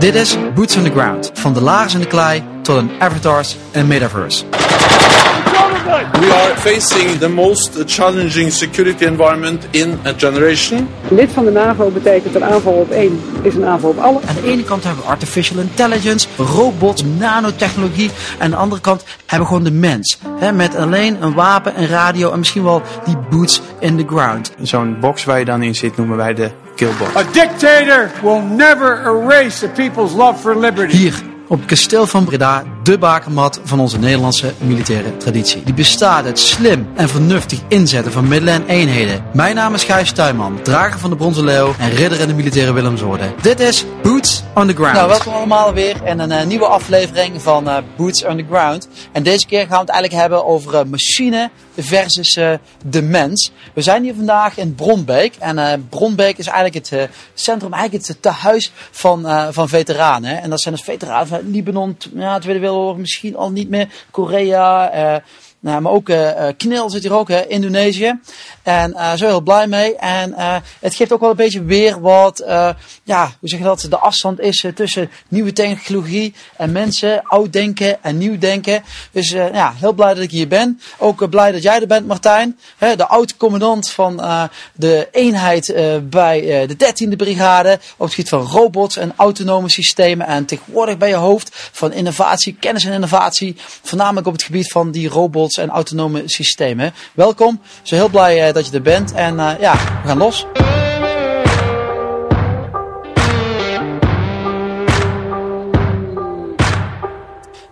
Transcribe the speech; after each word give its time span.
Dit 0.00 0.14
is 0.14 0.36
Boots 0.54 0.76
on 0.76 0.82
the 0.82 0.90
Ground. 0.90 1.30
Van 1.34 1.52
de 1.52 1.60
lagers 1.60 1.94
in 1.94 2.00
de 2.00 2.06
klei 2.06 2.42
tot 2.62 2.76
een 2.76 2.90
avatars 2.98 3.56
en 3.70 3.86
metaverse. 3.86 4.44
We 6.12 6.32
are 6.32 6.56
facing 6.56 7.18
the 7.18 7.28
most 7.28 7.82
challenging 7.86 8.52
security 8.52 9.04
environment 9.04 9.66
in 9.70 9.98
a 10.06 10.12
generation. 10.16 10.88
Lid 11.08 11.32
van 11.32 11.44
de 11.44 11.50
NAVO 11.50 11.90
betekent 11.90 12.34
een 12.34 12.44
aanval 12.44 12.72
op 12.72 12.90
één 12.90 13.20
is 13.42 13.54
een 13.54 13.64
aanval 13.64 13.90
op 13.90 13.98
alle. 13.98 14.20
Aan 14.26 14.34
de 14.34 14.50
ene 14.50 14.64
kant 14.64 14.84
hebben 14.84 15.02
we 15.02 15.10
artificial 15.10 15.60
intelligence, 15.60 16.28
robots, 16.36 17.04
nanotechnologie. 17.18 18.10
En 18.38 18.44
aan 18.44 18.50
de 18.50 18.56
andere 18.56 18.80
kant 18.80 19.04
hebben 19.26 19.48
we 19.48 19.54
gewoon 19.54 19.64
de 19.64 19.78
mens. 19.78 20.18
Hè, 20.38 20.52
met 20.52 20.76
alleen 20.76 21.22
een 21.22 21.34
wapen, 21.34 21.80
een 21.80 21.88
radio 21.88 22.32
en 22.32 22.38
misschien 22.38 22.64
wel 22.64 22.82
die 23.04 23.16
boots 23.30 23.62
in 23.78 23.96
the 23.96 24.04
ground. 24.06 24.52
Zo'n 24.62 24.96
box 25.00 25.24
waar 25.24 25.38
je 25.38 25.44
dan 25.44 25.62
in 25.62 25.74
zit 25.74 25.96
noemen 25.96 26.16
wij 26.16 26.34
de 26.34 26.50
killbox. 26.80 27.14
A 27.16 27.24
dictator 27.32 28.10
will 28.22 28.42
never 28.42 29.02
erase 29.04 29.66
a 29.66 29.68
people's 29.68 30.14
love 30.14 30.40
for 30.40 30.56
liberty. 30.56 30.96
Hier 30.96 31.14
op 31.48 31.58
het 31.58 31.68
kasteel 31.68 32.06
van 32.06 32.24
Breda, 32.24 32.64
de 32.82 32.98
bakermat 32.98 33.60
van 33.64 33.80
onze 33.80 33.98
Nederlandse 33.98 34.52
militaire 34.58 35.16
traditie. 35.16 35.62
Die 35.62 35.74
bestaat 35.74 36.24
uit 36.24 36.38
slim 36.38 36.88
en 36.94 37.08
vernuftig 37.08 37.58
inzetten 37.68 38.12
van 38.12 38.28
middelen 38.28 38.54
en 38.54 38.66
eenheden. 38.66 39.24
Mijn 39.32 39.54
naam 39.54 39.74
is 39.74 39.84
Gijs 39.84 40.12
Tuinman, 40.12 40.62
drager 40.62 40.98
van 40.98 41.10
de 41.10 41.16
Bronzen 41.16 41.44
Leeuw 41.44 41.74
en 41.78 41.90
ridder 41.90 42.20
in 42.20 42.28
de 42.28 42.34
militaire 42.34 42.72
Willemsorde. 42.72 43.34
Dit 43.42 43.60
is 43.60 43.84
Boots 44.02 44.42
on 44.54 44.66
the 44.66 44.74
Ground. 44.74 44.94
Nou, 44.94 45.08
welkom 45.08 45.32
allemaal 45.32 45.72
weer 45.72 45.96
in 46.04 46.18
een 46.18 46.30
uh, 46.30 46.44
nieuwe 46.44 46.66
aflevering 46.66 47.42
van 47.42 47.68
uh, 47.68 47.76
Boots 47.96 48.24
on 48.24 48.36
the 48.36 48.44
Ground. 48.50 48.88
En 49.12 49.22
deze 49.22 49.46
keer 49.46 49.60
gaan 49.60 49.68
we 49.68 49.76
het 49.80 49.88
eigenlijk 49.88 50.22
hebben 50.22 50.46
over 50.46 50.74
uh, 50.74 50.80
machine 50.82 51.50
versus 51.78 52.38
de 52.86 53.02
mens. 53.02 53.52
We 53.74 53.82
zijn 53.82 54.02
hier 54.02 54.14
vandaag 54.14 54.56
in 54.58 54.74
Bronbeek. 54.74 55.34
En 55.38 55.86
Bronbeek 55.88 56.38
is 56.38 56.46
eigenlijk 56.46 56.88
het 56.88 57.08
centrum, 57.34 57.72
eigenlijk 57.72 58.06
het 58.06 58.22
tehuis 58.22 58.72
van, 58.90 59.26
van 59.50 59.68
veteranen. 59.68 60.42
En 60.42 60.50
dat 60.50 60.60
zijn 60.60 60.74
dus 60.74 60.84
veteranen 60.84 61.26
van 61.26 61.50
Libanon, 61.50 61.96
ja, 62.14 62.38
Tweede 62.38 62.60
Wereldoorlog 62.60 62.69
misschien 62.96 63.36
al 63.36 63.50
niet 63.50 63.68
meer. 63.68 63.88
Korea, 64.10 65.22
nou, 65.60 65.80
maar 65.80 65.92
ook 65.92 66.08
uh, 66.08 66.46
Knil 66.56 66.90
zit 66.90 67.02
hier 67.02 67.14
ook, 67.14 67.28
hè, 67.28 67.46
Indonesië. 67.46 68.20
En 68.70 68.90
uh, 68.90 69.12
zo 69.12 69.26
heel 69.26 69.40
blij 69.40 69.66
mee. 69.66 69.96
En 69.96 70.30
uh, 70.30 70.56
het 70.80 70.94
geeft 70.94 71.12
ook 71.12 71.20
wel 71.20 71.30
een 71.30 71.36
beetje 71.36 71.64
weer 71.64 72.00
wat, 72.00 72.42
ja, 73.04 73.32
hoe 73.40 73.48
zeg 73.48 73.58
je 73.58 73.64
dat, 73.64 73.86
de 73.90 73.98
afstand 73.98 74.40
is 74.40 74.64
tussen 74.74 75.10
nieuwe 75.28 75.52
technologie 75.52 76.34
en 76.56 76.72
mensen, 76.72 77.22
oud 77.22 77.52
denken 77.52 78.02
en 78.02 78.18
nieuw 78.18 78.38
denken. 78.38 78.82
Dus 79.10 79.30
ja, 79.30 79.74
heel 79.76 79.92
blij 79.92 80.14
dat 80.14 80.22
ik 80.22 80.30
hier 80.30 80.48
ben. 80.48 80.80
Ook 80.98 81.30
blij 81.30 81.52
dat 81.52 81.62
jij 81.62 81.80
er 81.80 81.86
bent, 81.86 82.06
Martijn. 82.06 82.58
De 82.78 83.06
oud-commandant 83.06 83.90
van 83.90 84.16
de 84.74 85.08
eenheid 85.12 85.74
bij 86.02 86.66
de 86.66 86.74
13e 86.74 87.16
brigade. 87.16 87.72
Op 87.96 88.06
het 88.06 88.14
gebied 88.14 88.28
van 88.28 88.40
robots 88.40 88.96
en 88.96 89.12
autonome 89.16 89.68
systemen. 89.68 90.26
En 90.26 90.44
tegenwoordig 90.44 90.98
bij 90.98 91.08
je 91.08 91.14
hoofd 91.14 91.50
van 91.72 91.92
innovatie, 91.92 92.56
kennis 92.60 92.84
en 92.84 92.92
innovatie. 92.92 93.56
Voornamelijk 93.82 94.26
op 94.26 94.32
het 94.32 94.42
gebied 94.42 94.70
van 94.70 94.90
die 94.90 95.08
robots 95.08 95.56
en 95.56 95.68
autonome 95.68 96.22
systemen. 96.26 96.94
Welkom, 97.12 97.60
zo 97.82 97.94
heel 97.94 98.08
blij 98.08 98.48
uh, 98.48 98.59
dat 98.60 98.70
je 98.70 98.76
er 98.76 98.82
bent 98.82 99.12
en 99.12 99.34
uh, 99.34 99.52
ja, 99.58 99.72
we 99.72 100.08
gaan 100.08 100.18
los. 100.18 100.46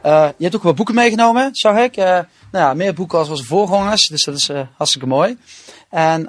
Uh, 0.05 0.29
je 0.37 0.45
hebt 0.45 0.57
ook 0.57 0.63
wat 0.63 0.75
boeken 0.75 0.95
meegenomen, 0.95 1.49
zag 1.53 1.77
ik. 1.77 1.97
nou 1.97 2.25
ja, 2.53 2.75
meer 2.75 2.95
boeken 2.95 3.19
als 3.19 3.29
onze 3.29 3.45
voorgangers, 3.45 4.09
dus 4.09 4.25
dat 4.25 4.35
is 4.35 4.51
hartstikke 4.77 5.07
mooi. 5.07 5.39
En 5.91 6.29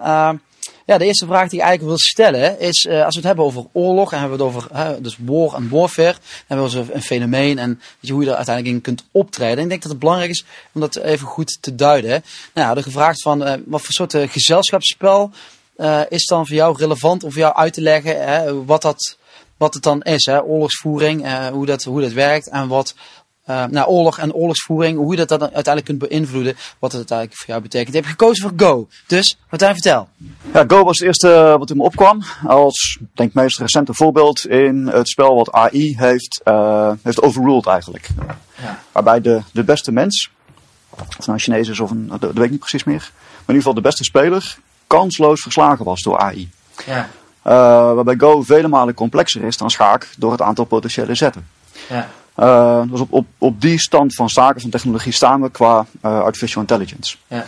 ja, 0.90 0.98
de 0.98 1.06
eerste 1.06 1.26
vraag 1.26 1.50
die 1.50 1.60
ik 1.60 1.66
eigenlijk 1.66 1.98
wil 1.98 1.98
stellen 1.98 2.60
is, 2.60 2.86
uh, 2.86 3.06
als 3.06 3.14
we 3.14 3.20
het 3.20 3.28
hebben 3.28 3.46
over 3.46 3.66
oorlog 3.72 4.14
en 4.14 4.20
hebben 4.20 4.38
we 4.38 4.44
het 4.44 4.56
over 4.56 5.02
dus 5.02 5.18
war 5.26 5.54
en 5.54 5.70
warfare, 5.70 6.16
hebben 6.48 6.72
we 6.72 6.80
over 6.80 6.96
een 6.96 7.02
fenomeen 7.02 7.58
en 7.58 7.82
je, 8.00 8.12
hoe 8.12 8.24
je 8.24 8.30
er 8.30 8.36
uiteindelijk 8.36 8.76
in 8.76 8.82
kunt 8.82 9.04
optreden. 9.12 9.58
En 9.58 9.64
ik 9.64 9.70
denk 9.70 9.82
dat 9.82 9.92
het 9.92 10.00
belangrijk 10.00 10.32
is 10.32 10.46
om 10.74 10.82
dat 10.82 10.96
even 10.96 11.28
goed 11.28 11.58
te 11.62 11.76
duiden. 11.76 12.24
Nou 12.54 12.68
ja, 12.68 12.74
de 12.74 12.84
gevraagd 12.84 13.22
van 13.22 13.48
uh, 13.48 13.54
wat 13.66 13.82
voor 13.82 13.94
soort 13.94 14.16
gezelschapsspel 14.32 15.32
is 16.10 16.26
dan 16.26 16.48
voor 16.48 16.56
jou 16.56 16.78
relevant 16.78 17.24
om 17.24 17.32
voor 17.32 17.42
jou 17.42 17.56
uit 17.56 17.74
te 17.74 17.82
leggen 17.82 18.66
wat, 18.66 18.82
dat, 18.82 19.18
wat 19.58 19.74
het 19.74 19.84
dan 19.84 20.02
is, 20.02 20.28
oorlogsvoering, 20.28 21.50
hoe, 21.52 21.66
dat, 21.66 21.84
hoe 21.84 22.02
dat 22.02 22.12
werkt 22.12 22.50
en 22.50 22.68
wat 22.68 22.96
uh, 23.50 23.66
nou, 23.66 23.88
oorlog 23.88 24.18
en 24.18 24.34
oorlogsvoering, 24.34 24.98
hoe 24.98 25.12
je 25.12 25.26
dat 25.26 25.30
dan 25.30 25.42
uiteindelijk 25.42 25.86
kunt 25.86 26.10
beïnvloeden, 26.10 26.56
wat 26.80 26.92
het 26.92 27.00
uiteindelijk 27.00 27.38
voor 27.38 27.48
jou 27.48 27.62
betekent. 27.62 27.90
Je 27.90 27.96
hebt 27.96 28.12
gekozen 28.12 28.50
voor 28.50 28.68
Go. 28.68 28.88
Dus, 29.08 29.38
Martijn, 29.50 29.74
vertel. 29.74 30.08
Ja, 30.54 30.64
Go 30.68 30.84
was 30.84 30.98
het 30.98 31.08
eerste 31.08 31.56
wat 31.60 31.70
in 31.70 31.78
me 31.78 31.84
opkwam. 31.84 32.24
Als, 32.48 33.00
denk 33.14 33.34
meest 33.34 33.60
recente 33.60 33.94
voorbeeld 33.94 34.46
in 34.46 34.88
het 34.88 35.10
spel 35.10 35.36
wat 35.36 35.52
AI 35.52 35.96
heeft, 35.98 36.42
uh, 36.46 36.92
heeft 37.02 37.22
overruled 37.22 37.66
eigenlijk. 37.66 38.08
Ja. 38.62 38.80
Waarbij 38.92 39.22
de, 39.22 39.42
de 39.52 39.64
beste 39.64 39.92
mens, 39.92 40.30
of 40.90 41.00
het 41.00 41.18
nou 41.18 41.32
een 41.32 41.40
Chinees 41.40 41.68
is 41.68 41.80
of 41.80 41.92
een, 41.92 42.12
dat 42.20 42.34
weet 42.34 42.44
ik 42.44 42.52
niet 42.52 42.60
precies 42.60 42.84
meer, 42.84 43.12
maar 43.12 43.56
in 43.56 43.56
ieder 43.56 43.56
geval 43.56 43.74
de 43.74 43.82
beste 43.82 44.04
speler, 44.04 44.58
kansloos 44.88 45.42
verslagen 45.42 45.86
was 45.86 46.02
door 46.02 46.18
AI. 46.18 46.50
Ja. 46.86 47.10
Uh, 47.44 47.54
waarbij 47.94 48.16
Go 48.18 48.42
vele 48.42 48.68
malen 48.68 48.94
complexer 48.94 49.44
is 49.44 49.58
dan 49.58 49.70
schaak 49.70 50.10
door 50.18 50.32
het 50.32 50.42
aantal 50.42 50.66
potentiële 50.66 51.16
zetten. 51.16 51.48
Ja. 51.90 52.10
Uh, 52.38 52.82
dus 52.92 53.00
op, 53.00 53.14
op, 53.14 53.26
op 53.38 53.62
die 53.62 53.80
stand 53.80 54.16
van 54.16 54.30
zaken, 54.30 54.62
van 54.62 54.70
technologie 54.70 55.12
staan 55.12 55.42
we 55.42 55.50
qua 55.50 55.86
uh, 56.06 56.22
artificial 56.22 56.62
intelligence. 56.62 57.18
Ja. 57.28 57.46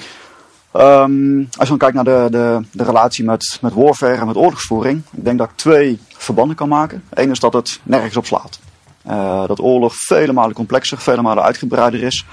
Um, 0.74 1.47
als 1.58 1.69
je 1.69 1.78
dan 1.78 1.78
kijkt 1.78 1.96
naar 1.96 2.03
de, 2.03 2.28
de, 2.31 2.62
de 2.72 2.84
relatie 2.84 3.25
met, 3.25 3.58
met 3.62 3.74
warfare 3.74 4.16
en 4.16 4.28
met 4.28 4.36
oorlogsvoering, 4.36 5.02
ik 5.12 5.24
denk 5.25 5.38
dat 5.38 5.50
ik 5.50 5.56
twee 5.56 6.00
verbanden 6.08 6.56
kan 6.56 6.69
maken. 6.69 7.03
Eén 7.09 7.31
is 7.31 7.40
dat 7.40 7.53
het 7.53 7.80
nergens 7.84 8.18
op 8.18 8.25
slaat. 8.25 8.59
Uh, 9.08 9.47
dat 9.47 9.59
oorlog 9.59 9.94
vele 9.96 10.34
malen 10.34 10.56
complexer, 10.56 10.98
vele 10.98 11.22
malen 11.22 11.44
uitgebreider 11.44 12.03
is, 12.03 12.25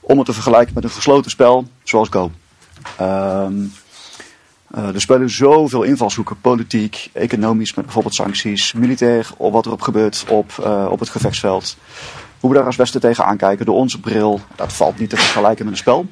om 0.00 0.16
het 0.16 0.26
te 0.26 0.32
vergelijken 0.32 0.74
met 0.74 0.84
een 0.84 0.90
gesloten 0.90 1.30
spel 1.30 1.66
zoals 1.82 2.08
Go. 2.08 2.30
Um, 3.00 3.72
uh, 4.74 4.94
er 4.94 5.00
spelen 5.00 5.30
zoveel 5.30 5.82
invalshoeken, 5.82 6.40
politiek, 6.40 7.10
economisch, 7.12 7.74
met 7.74 7.84
bijvoorbeeld 7.84 8.14
sancties, 8.14 8.72
militair, 8.72 9.30
of 9.36 9.52
wat 9.52 9.66
er 9.66 9.72
op 9.72 9.80
gebeurt 9.80 10.24
op, 10.28 10.52
uh, 10.60 10.86
op 10.90 11.00
het 11.00 11.08
gevechtsveld. 11.08 11.76
Hoe 12.40 12.50
we 12.50 12.56
daar 12.56 12.66
als 12.66 12.76
beste 12.76 13.00
tegen 13.00 13.24
aankijken, 13.24 13.66
door 13.66 13.74
onze 13.74 14.00
bril, 14.00 14.40
dat 14.54 14.72
valt 14.72 14.98
niet 14.98 15.10
te 15.10 15.16
vergelijken 15.16 15.64
met 15.64 15.74
een 15.74 15.80
spel. 15.80 16.06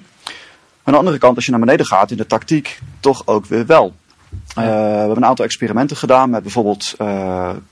Aan 0.82 0.92
de 0.92 0.98
andere 0.98 1.18
kant, 1.18 1.36
als 1.36 1.44
je 1.44 1.50
naar 1.50 1.60
beneden 1.60 1.86
gaat 1.86 2.10
in 2.10 2.16
de 2.16 2.26
tactiek, 2.26 2.80
toch 3.00 3.26
ook 3.26 3.46
weer 3.46 3.66
wel. 3.66 3.94
Uh, 4.58 4.64
we 4.64 4.70
hebben 4.70 5.16
een 5.16 5.24
aantal 5.24 5.44
experimenten 5.44 5.96
gedaan 5.96 6.30
met 6.30 6.42
bijvoorbeeld, 6.42 6.94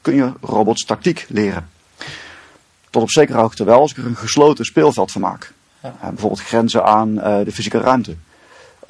kun 0.01 0.15
je 0.15 0.33
robots 0.41 0.85
tactiek 0.85 1.27
leren? 1.29 1.69
Tot 2.91 3.03
op 3.03 3.11
zekere 3.11 3.39
hoogte 3.39 3.65
wel, 3.65 3.81
als 3.81 3.91
ik 3.91 3.97
er 3.97 4.07
een 4.07 4.17
gesloten 4.17 4.65
speelveld 4.65 5.13
van 5.13 5.21
maak. 5.21 5.53
Bijvoorbeeld 5.81 6.43
grenzen 6.43 6.85
aan 6.85 7.15
de 7.15 7.53
fysieke 7.53 7.79
ruimte. 7.79 8.17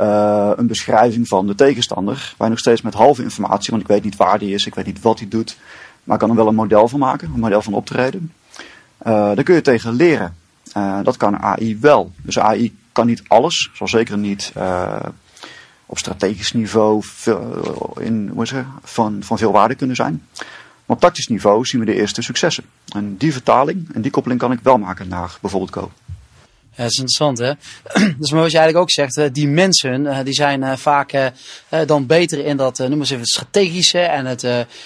Uh, 0.01 0.51
een 0.57 0.67
beschrijving 0.67 1.29
van 1.29 1.47
de 1.47 1.55
tegenstander. 1.55 2.35
Je 2.39 2.49
nog 2.49 2.59
steeds 2.59 2.83
met 2.83 2.95
halve 2.95 3.23
informatie, 3.23 3.71
want 3.71 3.83
ik 3.83 3.89
weet 3.89 4.05
niet 4.05 4.17
waar 4.17 4.39
die 4.39 4.55
is, 4.55 4.67
ik 4.67 4.75
weet 4.75 4.87
niet 4.87 5.01
wat 5.01 5.19
hij 5.19 5.29
doet. 5.29 5.57
Maar 6.05 6.15
ik 6.15 6.21
kan 6.21 6.31
er 6.31 6.37
wel 6.37 6.49
een 6.49 6.55
model 6.55 6.89
van 6.89 6.99
maken, 6.99 7.31
een 7.35 7.41
model 7.41 7.63
van 7.63 7.75
optreden. 7.75 8.33
Uh, 8.59 8.65
daar 9.07 9.43
kun 9.43 9.55
je 9.55 9.61
tegen 9.61 9.93
leren. 9.93 10.37
Uh, 10.77 10.99
dat 11.03 11.17
kan 11.17 11.39
AI 11.39 11.79
wel. 11.81 12.13
Dus 12.23 12.39
AI 12.39 12.77
kan 12.93 13.07
niet 13.07 13.23
alles, 13.27 13.71
zal 13.75 13.89
zeker 13.89 14.19
niet 14.19 14.53
op 15.87 15.99
strategisch 15.99 16.53
niveau 16.53 17.05
in, 17.99 18.31
hoe 18.35 18.65
van, 18.83 19.23
van 19.23 19.39
veel 19.39 19.53
waarde 19.53 19.75
kunnen 19.75 19.97
zijn. 19.97 20.23
Maar 20.87 20.97
op 20.97 21.01
tactisch 21.01 21.29
niveau 21.29 21.65
zien 21.65 21.81
we 21.81 21.87
de 21.87 21.95
eerste 21.95 22.23
successen. 22.23 22.65
En 22.95 23.17
die 23.17 23.33
vertaling 23.33 23.95
en 23.95 24.03
die 24.03 24.11
koppeling 24.11 24.41
kan 24.41 24.53
ik 24.53 24.61
wel 24.63 24.79
maken 24.79 25.09
naar 25.09 25.39
bijvoorbeeld 25.41 25.73
Go. 25.73 25.91
Dat 26.77 26.91
is 26.91 26.99
interessant, 26.99 27.39
hè? 27.39 27.53
dus 28.19 28.31
maar 28.31 28.41
wat 28.41 28.51
je 28.51 28.59
eigenlijk 28.59 28.77
ook 28.77 28.91
zegt, 28.91 29.35
die 29.35 29.49
mensen, 29.49 30.07
eh, 30.07 30.25
die 30.25 30.35
zijn 30.35 30.63
eh, 30.63 30.77
vaak 30.77 31.13
eh, 31.13 31.27
dan 31.87 32.07
beter 32.07 32.45
in 32.45 32.57
dat, 32.57 32.79
noem 32.79 32.99
eens 32.99 33.11
even, 33.11 33.27
strategische 33.27 33.99
en 33.99 34.27
het, 34.27 34.43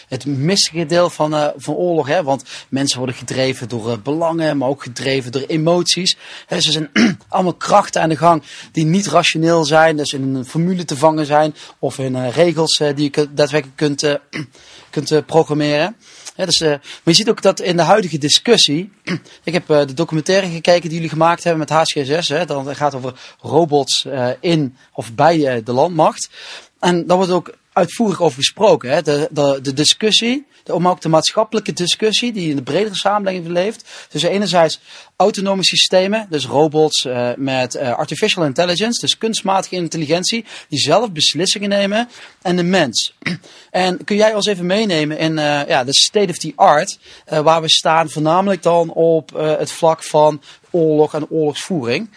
het 0.09 0.27
mistige 0.27 0.87
deel 0.87 1.11
van, 1.11 1.53
van 1.57 1.75
oorlog, 1.75 2.07
hè? 2.07 2.23
Want 2.23 2.45
mensen 2.69 2.99
worden 2.99 3.17
gedreven 3.17 3.69
door 3.69 4.00
belangen, 4.00 4.56
maar 4.56 4.69
ook 4.69 4.83
gedreven 4.83 5.33
door 5.33 5.43
emoties. 5.47 6.17
Hè? 6.47 6.61
Ze 6.61 6.73
zijn 6.73 6.91
allemaal 7.29 7.55
krachten 7.55 8.03
aan 8.03 8.09
de 8.09 8.17
gang 8.17 8.43
die 8.73 8.85
niet 8.85 9.06
rationeel 9.06 9.65
zijn, 9.65 9.97
dus 9.97 10.12
in 10.12 10.35
een 10.35 10.47
formule 10.47 10.85
te 10.85 10.97
vangen 10.97 11.27
zijn 11.27 11.55
of 11.79 11.99
in 11.99 12.29
regels 12.29 12.82
die 12.94 13.11
je 13.12 13.29
daadwerkelijk 13.35 13.77
kunt, 13.77 14.19
kunt 14.91 15.27
programmeren. 15.27 15.97
Dus, 16.44 16.61
uh, 16.61 16.69
maar 16.69 16.81
je 17.05 17.15
ziet 17.15 17.29
ook 17.29 17.43
dat 17.43 17.61
in 17.61 17.77
de 17.77 17.83
huidige 17.83 18.19
discussie. 18.19 18.93
ik 19.44 19.53
heb 19.53 19.71
uh, 19.71 19.79
de 19.79 19.94
documentaire 19.94 20.49
gekeken 20.49 20.83
die 20.83 20.93
jullie 20.93 21.09
gemaakt 21.09 21.44
hebben 21.44 21.67
met 21.69 21.71
HCSS. 21.71 22.29
Hè, 22.29 22.44
dan 22.44 22.77
gaat 22.77 22.94
over 22.94 23.15
robots 23.41 24.05
uh, 24.05 24.29
in 24.41 24.77
of 24.93 25.15
bij 25.15 25.62
de 25.62 25.73
landmacht. 25.73 26.31
En 26.79 27.06
daar 27.06 27.17
wordt 27.17 27.33
ook 27.33 27.55
uitvoerig 27.73 28.21
over 28.21 28.38
gesproken. 28.38 28.91
Hè. 28.91 29.03
De, 29.03 29.29
de, 29.31 29.59
de 29.62 29.73
discussie 29.73 30.47
maar 30.67 30.91
ook 30.93 31.01
de 31.01 31.09
maatschappelijke 31.09 31.73
discussie 31.73 32.33
die 32.33 32.51
in 32.51 32.57
de 32.57 32.63
bredere 32.63 32.95
samenleving 32.95 33.47
leeft. 33.47 33.89
Dus 34.11 34.23
enerzijds 34.23 34.81
autonome 35.17 35.65
systemen, 35.65 36.27
dus 36.31 36.47
robots 36.47 37.05
uh, 37.05 37.29
met 37.37 37.75
uh, 37.75 37.93
artificial 37.93 38.45
intelligence, 38.45 39.01
dus 39.01 39.19
kunstmatige 39.19 39.75
intelligentie, 39.75 40.45
die 40.69 40.79
zelf 40.79 41.13
beslissingen 41.13 41.69
nemen, 41.69 42.09
en 42.43 42.57
de 42.57 42.63
mens. 42.63 43.15
En 43.71 44.05
kun 44.05 44.17
jij 44.17 44.35
ons 44.35 44.47
even 44.47 44.67
meenemen 44.67 45.19
in 45.19 45.33
uh, 45.33 45.69
ja, 45.69 45.85
de 45.85 45.95
state 45.95 46.31
of 46.31 46.37
the 46.37 46.53
art, 46.55 46.99
waar 47.25 47.61
we 47.61 47.69
staan, 47.69 48.11
voornamelijk 48.11 48.63
dan 48.63 48.91
op 48.93 49.31
het 49.35 49.73
vlak 49.73 50.05
van 50.05 50.43
oorlog 50.71 51.15
en 51.15 51.31
oorlogsvoering? 51.31 52.09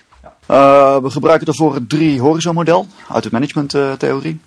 we 0.45 1.09
gebruiken 1.09 1.45
daarvoor 1.45 1.73
het 1.73 1.89
drie 1.89 2.21
horizon 2.21 2.53
model 2.53 2.87
uit 3.09 3.23
de 3.23 3.29
managementtheorie. 3.31 4.39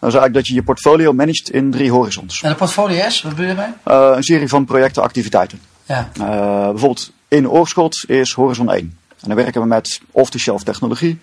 Dat 0.00 0.08
is 0.08 0.14
eigenlijk 0.14 0.34
dat 0.34 0.46
je 0.46 0.54
je 0.54 0.62
portfolio 0.62 1.12
managt 1.12 1.50
in 1.50 1.70
drie 1.70 1.90
horizons. 1.90 2.42
En 2.42 2.50
de 2.50 2.56
portfolio 2.56 3.04
is, 3.04 3.22
wat 3.22 3.34
bedoel 3.34 3.50
je 3.50 3.56
mee? 3.56 3.96
Uh, 3.96 4.12
een 4.16 4.22
serie 4.22 4.48
van 4.48 4.64
projecten, 4.64 5.02
activiteiten. 5.02 5.60
Ja. 5.84 6.10
Uh, 6.20 6.24
bijvoorbeeld 6.68 7.10
in 7.28 7.48
Oorschot 7.48 8.04
is 8.06 8.32
horizon 8.32 8.70
1. 8.70 8.78
En 8.78 9.28
dan 9.28 9.36
werken 9.36 9.60
we 9.60 9.66
met 9.66 10.00
off-the-shelf 10.10 10.62
technologie. 10.62 11.18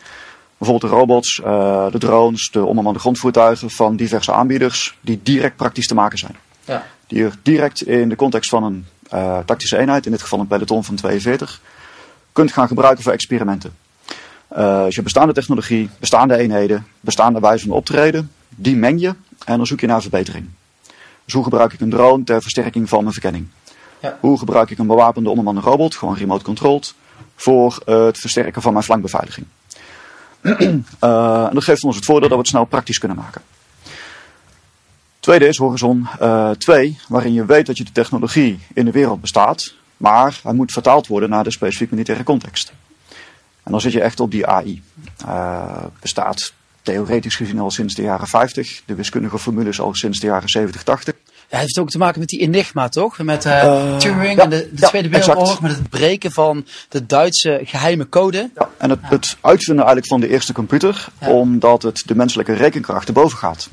Bijvoorbeeld 0.57 0.91
de 0.91 0.97
robots, 0.97 1.41
uh, 1.45 1.91
de 1.91 1.97
drones, 1.97 2.51
de 2.51 2.65
onbemande 2.65 2.99
grondvoertuigen 2.99 3.69
van 3.69 3.95
diverse 3.95 4.31
aanbieders 4.31 4.97
die 5.01 5.19
direct 5.23 5.55
praktisch 5.55 5.87
te 5.87 5.95
maken 5.95 6.17
zijn. 6.17 6.35
Ja. 6.65 6.85
Die 7.07 7.17
je 7.17 7.29
direct 7.41 7.81
in 7.81 8.09
de 8.09 8.15
context 8.15 8.49
van 8.49 8.63
een 8.63 8.85
tactische 9.45 9.77
eenheid, 9.77 10.05
in 10.05 10.11
dit 10.11 10.21
geval 10.21 10.39
een 10.39 10.47
peloton 10.47 10.83
van 10.83 10.95
42, 10.95 11.61
kunt 12.31 12.51
gaan 12.51 12.67
gebruiken 12.67 13.03
voor 13.03 13.13
experimenten. 13.13 13.75
Dus 14.55 14.95
je 14.95 15.01
bestaande 15.01 15.33
technologie, 15.33 15.89
bestaande 15.99 16.37
eenheden, 16.37 16.87
bestaande 16.99 17.39
wijze 17.39 17.67
van 17.67 17.75
optreden, 17.75 18.31
die 18.49 18.75
meng 18.75 18.99
je 18.99 19.15
en 19.45 19.57
dan 19.57 19.65
zoek 19.65 19.79
je 19.79 19.87
naar 19.87 20.01
verbetering. 20.01 20.49
Dus 21.25 21.33
hoe 21.33 21.43
gebruik 21.43 21.73
ik 21.73 21.79
een 21.79 21.89
drone 21.89 22.23
ter 22.23 22.41
versterking 22.41 22.89
van 22.89 23.01
mijn 23.01 23.13
verkenning? 23.13 23.47
Ja. 24.01 24.17
Hoe 24.19 24.37
gebruik 24.37 24.69
ik 24.69 24.77
een 24.77 24.87
bewapende 24.87 25.29
onbemande 25.29 25.61
robot, 25.61 25.95
gewoon 25.95 26.15
remote 26.15 26.43
controlled, 26.43 26.93
voor 27.35 27.81
het 27.85 28.17
versterken 28.17 28.61
van 28.61 28.73
mijn 28.73 28.85
flankbeveiliging? 28.85 29.47
uh, 30.41 30.59
en 31.49 31.53
dat 31.53 31.63
geeft 31.63 31.83
ons 31.83 31.95
het 31.95 32.05
voordeel 32.05 32.29
dat 32.29 32.37
we 32.37 32.43
het 32.43 32.47
snel 32.47 32.65
praktisch 32.65 32.97
kunnen 32.97 33.17
maken. 33.17 33.41
Tweede 35.19 35.47
is 35.47 35.57
horizon 35.57 36.07
2, 36.57 36.89
uh, 36.89 36.95
waarin 37.07 37.33
je 37.33 37.45
weet 37.45 37.65
dat 37.65 37.77
je 37.77 37.83
de 37.83 37.91
technologie 37.91 38.59
in 38.73 38.85
de 38.85 38.91
wereld 38.91 39.21
bestaat, 39.21 39.73
maar 39.97 40.39
hij 40.43 40.53
moet 40.53 40.71
vertaald 40.71 41.07
worden 41.07 41.29
naar 41.29 41.43
de 41.43 41.51
specifiek 41.51 41.91
militaire 41.91 42.23
context. 42.23 42.73
En 43.63 43.71
dan 43.71 43.81
zit 43.81 43.91
je 43.91 44.01
echt 44.01 44.19
op 44.19 44.31
die 44.31 44.47
AI. 44.47 44.81
Uh, 45.25 45.83
bestaat 45.99 46.53
theoretisch 46.87 47.35
gezien 47.35 47.59
al 47.59 47.71
sinds 47.71 47.93
de 47.95 48.01
jaren 48.01 48.27
50. 48.27 48.81
De 48.85 48.95
wiskundige 48.95 49.39
formules 49.39 49.79
al 49.79 49.93
sinds 49.93 50.19
de 50.19 50.27
jaren 50.27 50.49
70, 50.49 50.83
80. 50.83 51.15
Ja, 51.25 51.29
het 51.49 51.59
heeft 51.59 51.79
ook 51.79 51.89
te 51.89 51.97
maken 51.97 52.19
met 52.19 52.29
die 52.29 52.39
enigma, 52.39 52.89
toch? 52.89 53.17
Met 53.17 53.45
uh, 53.45 53.63
uh, 53.63 53.97
Turing 53.97 54.37
ja, 54.37 54.43
en 54.43 54.49
de, 54.49 54.69
de 54.71 54.81
ja, 54.81 54.87
Tweede 54.87 55.09
Wereldoorlog, 55.09 55.61
met 55.61 55.71
het 55.71 55.89
breken 55.89 56.31
van 56.31 56.65
de 56.89 57.05
Duitse 57.05 57.61
geheime 57.63 58.09
code. 58.09 58.49
Ja, 58.55 58.69
en 58.77 58.89
het, 58.89 58.99
het 59.01 59.37
uitvinden 59.41 59.85
eigenlijk 59.85 60.07
van 60.07 60.19
de 60.19 60.29
eerste 60.29 60.53
computer, 60.53 61.07
omdat 61.19 61.81
het 61.81 62.03
de 62.05 62.15
menselijke 62.15 62.53
rekenkracht 62.53 63.05
te 63.05 63.11
boven 63.11 63.37
gaat. 63.37 63.69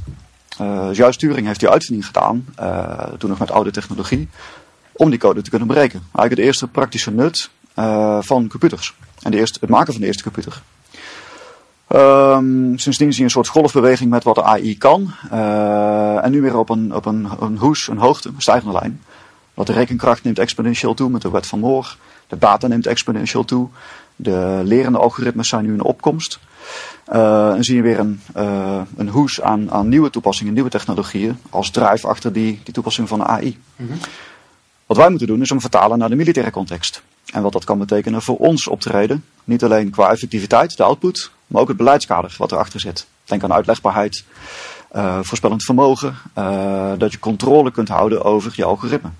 Uh, 0.60 0.88
juist 0.92 1.18
Turing 1.18 1.46
heeft 1.46 1.60
die 1.60 1.68
uitvinding 1.68 2.06
gedaan, 2.06 2.46
toen 3.18 3.30
nog 3.30 3.38
met 3.38 3.50
oude 3.50 3.70
technologie, 3.70 4.28
om 4.92 5.10
die 5.10 5.18
code 5.18 5.42
te 5.42 5.50
kunnen 5.50 5.68
breken. 5.68 5.98
Eigenlijk 5.98 6.30
het 6.30 6.38
eerste 6.38 6.66
praktische 6.66 7.10
nut 7.10 7.50
van 8.20 8.48
computers. 8.48 8.94
En 9.22 9.30
de 9.30 9.36
eerste, 9.36 9.58
het 9.60 9.70
maken 9.70 9.92
van 9.92 10.00
de 10.00 10.06
eerste 10.06 10.22
computer. 10.22 10.62
Um, 11.88 12.78
sindsdien 12.78 13.10
zie 13.10 13.18
je 13.18 13.24
een 13.24 13.30
soort 13.30 13.48
golfbeweging 13.48 14.10
met 14.10 14.24
wat 14.24 14.34
de 14.34 14.42
AI 14.42 14.78
kan. 14.78 15.10
Uh, 15.32 16.24
en 16.24 16.30
nu 16.30 16.40
weer 16.40 16.56
op 16.56 16.68
een, 16.68 16.94
op 16.94 17.06
een, 17.06 17.28
een 17.40 17.58
hoes, 17.58 17.88
een 17.88 17.98
hoogte, 17.98 18.28
een 18.28 18.34
stijgende 18.42 18.72
lijn. 18.72 19.00
Want 19.54 19.68
de 19.68 19.74
rekenkracht 19.74 20.24
neemt 20.24 20.38
exponentieel 20.38 20.94
toe 20.94 21.10
met 21.10 21.22
de 21.22 21.30
wet 21.30 21.46
van 21.46 21.58
Moore. 21.58 21.88
De 22.26 22.38
data 22.38 22.66
neemt 22.66 22.86
exponentieel 22.86 23.44
toe. 23.44 23.68
De 24.16 24.60
lerende 24.64 24.98
algoritmes 24.98 25.48
zijn 25.48 25.64
nu 25.64 25.72
in 25.72 25.82
opkomst. 25.82 26.38
Uh, 27.12 27.54
en 27.54 27.64
zie 27.64 27.76
je 27.76 27.82
weer 27.82 27.98
een, 27.98 28.20
uh, 28.36 28.80
een 28.96 29.08
hoes 29.08 29.40
aan, 29.40 29.70
aan 29.70 29.88
nieuwe 29.88 30.10
toepassingen, 30.10 30.52
nieuwe 30.52 30.70
technologieën. 30.70 31.38
Als 31.50 31.70
drive 31.70 32.06
achter 32.06 32.32
die, 32.32 32.60
die 32.64 32.74
toepassing 32.74 33.08
van 33.08 33.18
de 33.18 33.24
AI. 33.24 33.58
Mm 33.76 33.86
-hmm. 33.86 33.98
Wat 34.86 34.96
wij 34.96 35.08
moeten 35.08 35.26
doen 35.26 35.40
is 35.40 35.48
hem 35.48 35.60
vertalen 35.60 35.98
naar 35.98 36.08
de 36.08 36.16
militaire 36.16 36.50
context. 36.50 37.02
En 37.32 37.42
wat 37.42 37.52
dat 37.52 37.64
kan 37.64 37.78
betekenen 37.78 38.22
voor 38.22 38.36
ons 38.36 38.68
optreden. 38.68 39.24
Niet 39.44 39.64
alleen 39.64 39.90
qua 39.90 40.10
effectiviteit, 40.10 40.76
de 40.76 40.82
output, 40.82 41.30
maar 41.46 41.60
ook 41.60 41.68
het 41.68 41.76
beleidskader 41.76 42.34
wat 42.38 42.52
erachter 42.52 42.80
zit. 42.80 43.06
Denk 43.24 43.42
aan 43.44 43.52
uitlegbaarheid, 43.52 44.24
uh, 44.96 45.18
voorspellend 45.22 45.64
vermogen, 45.64 46.16
uh, 46.38 46.92
dat 46.98 47.12
je 47.12 47.18
controle 47.18 47.70
kunt 47.70 47.88
houden 47.88 48.24
over 48.24 48.52
je 48.56 48.64
algoritme. 48.64 49.10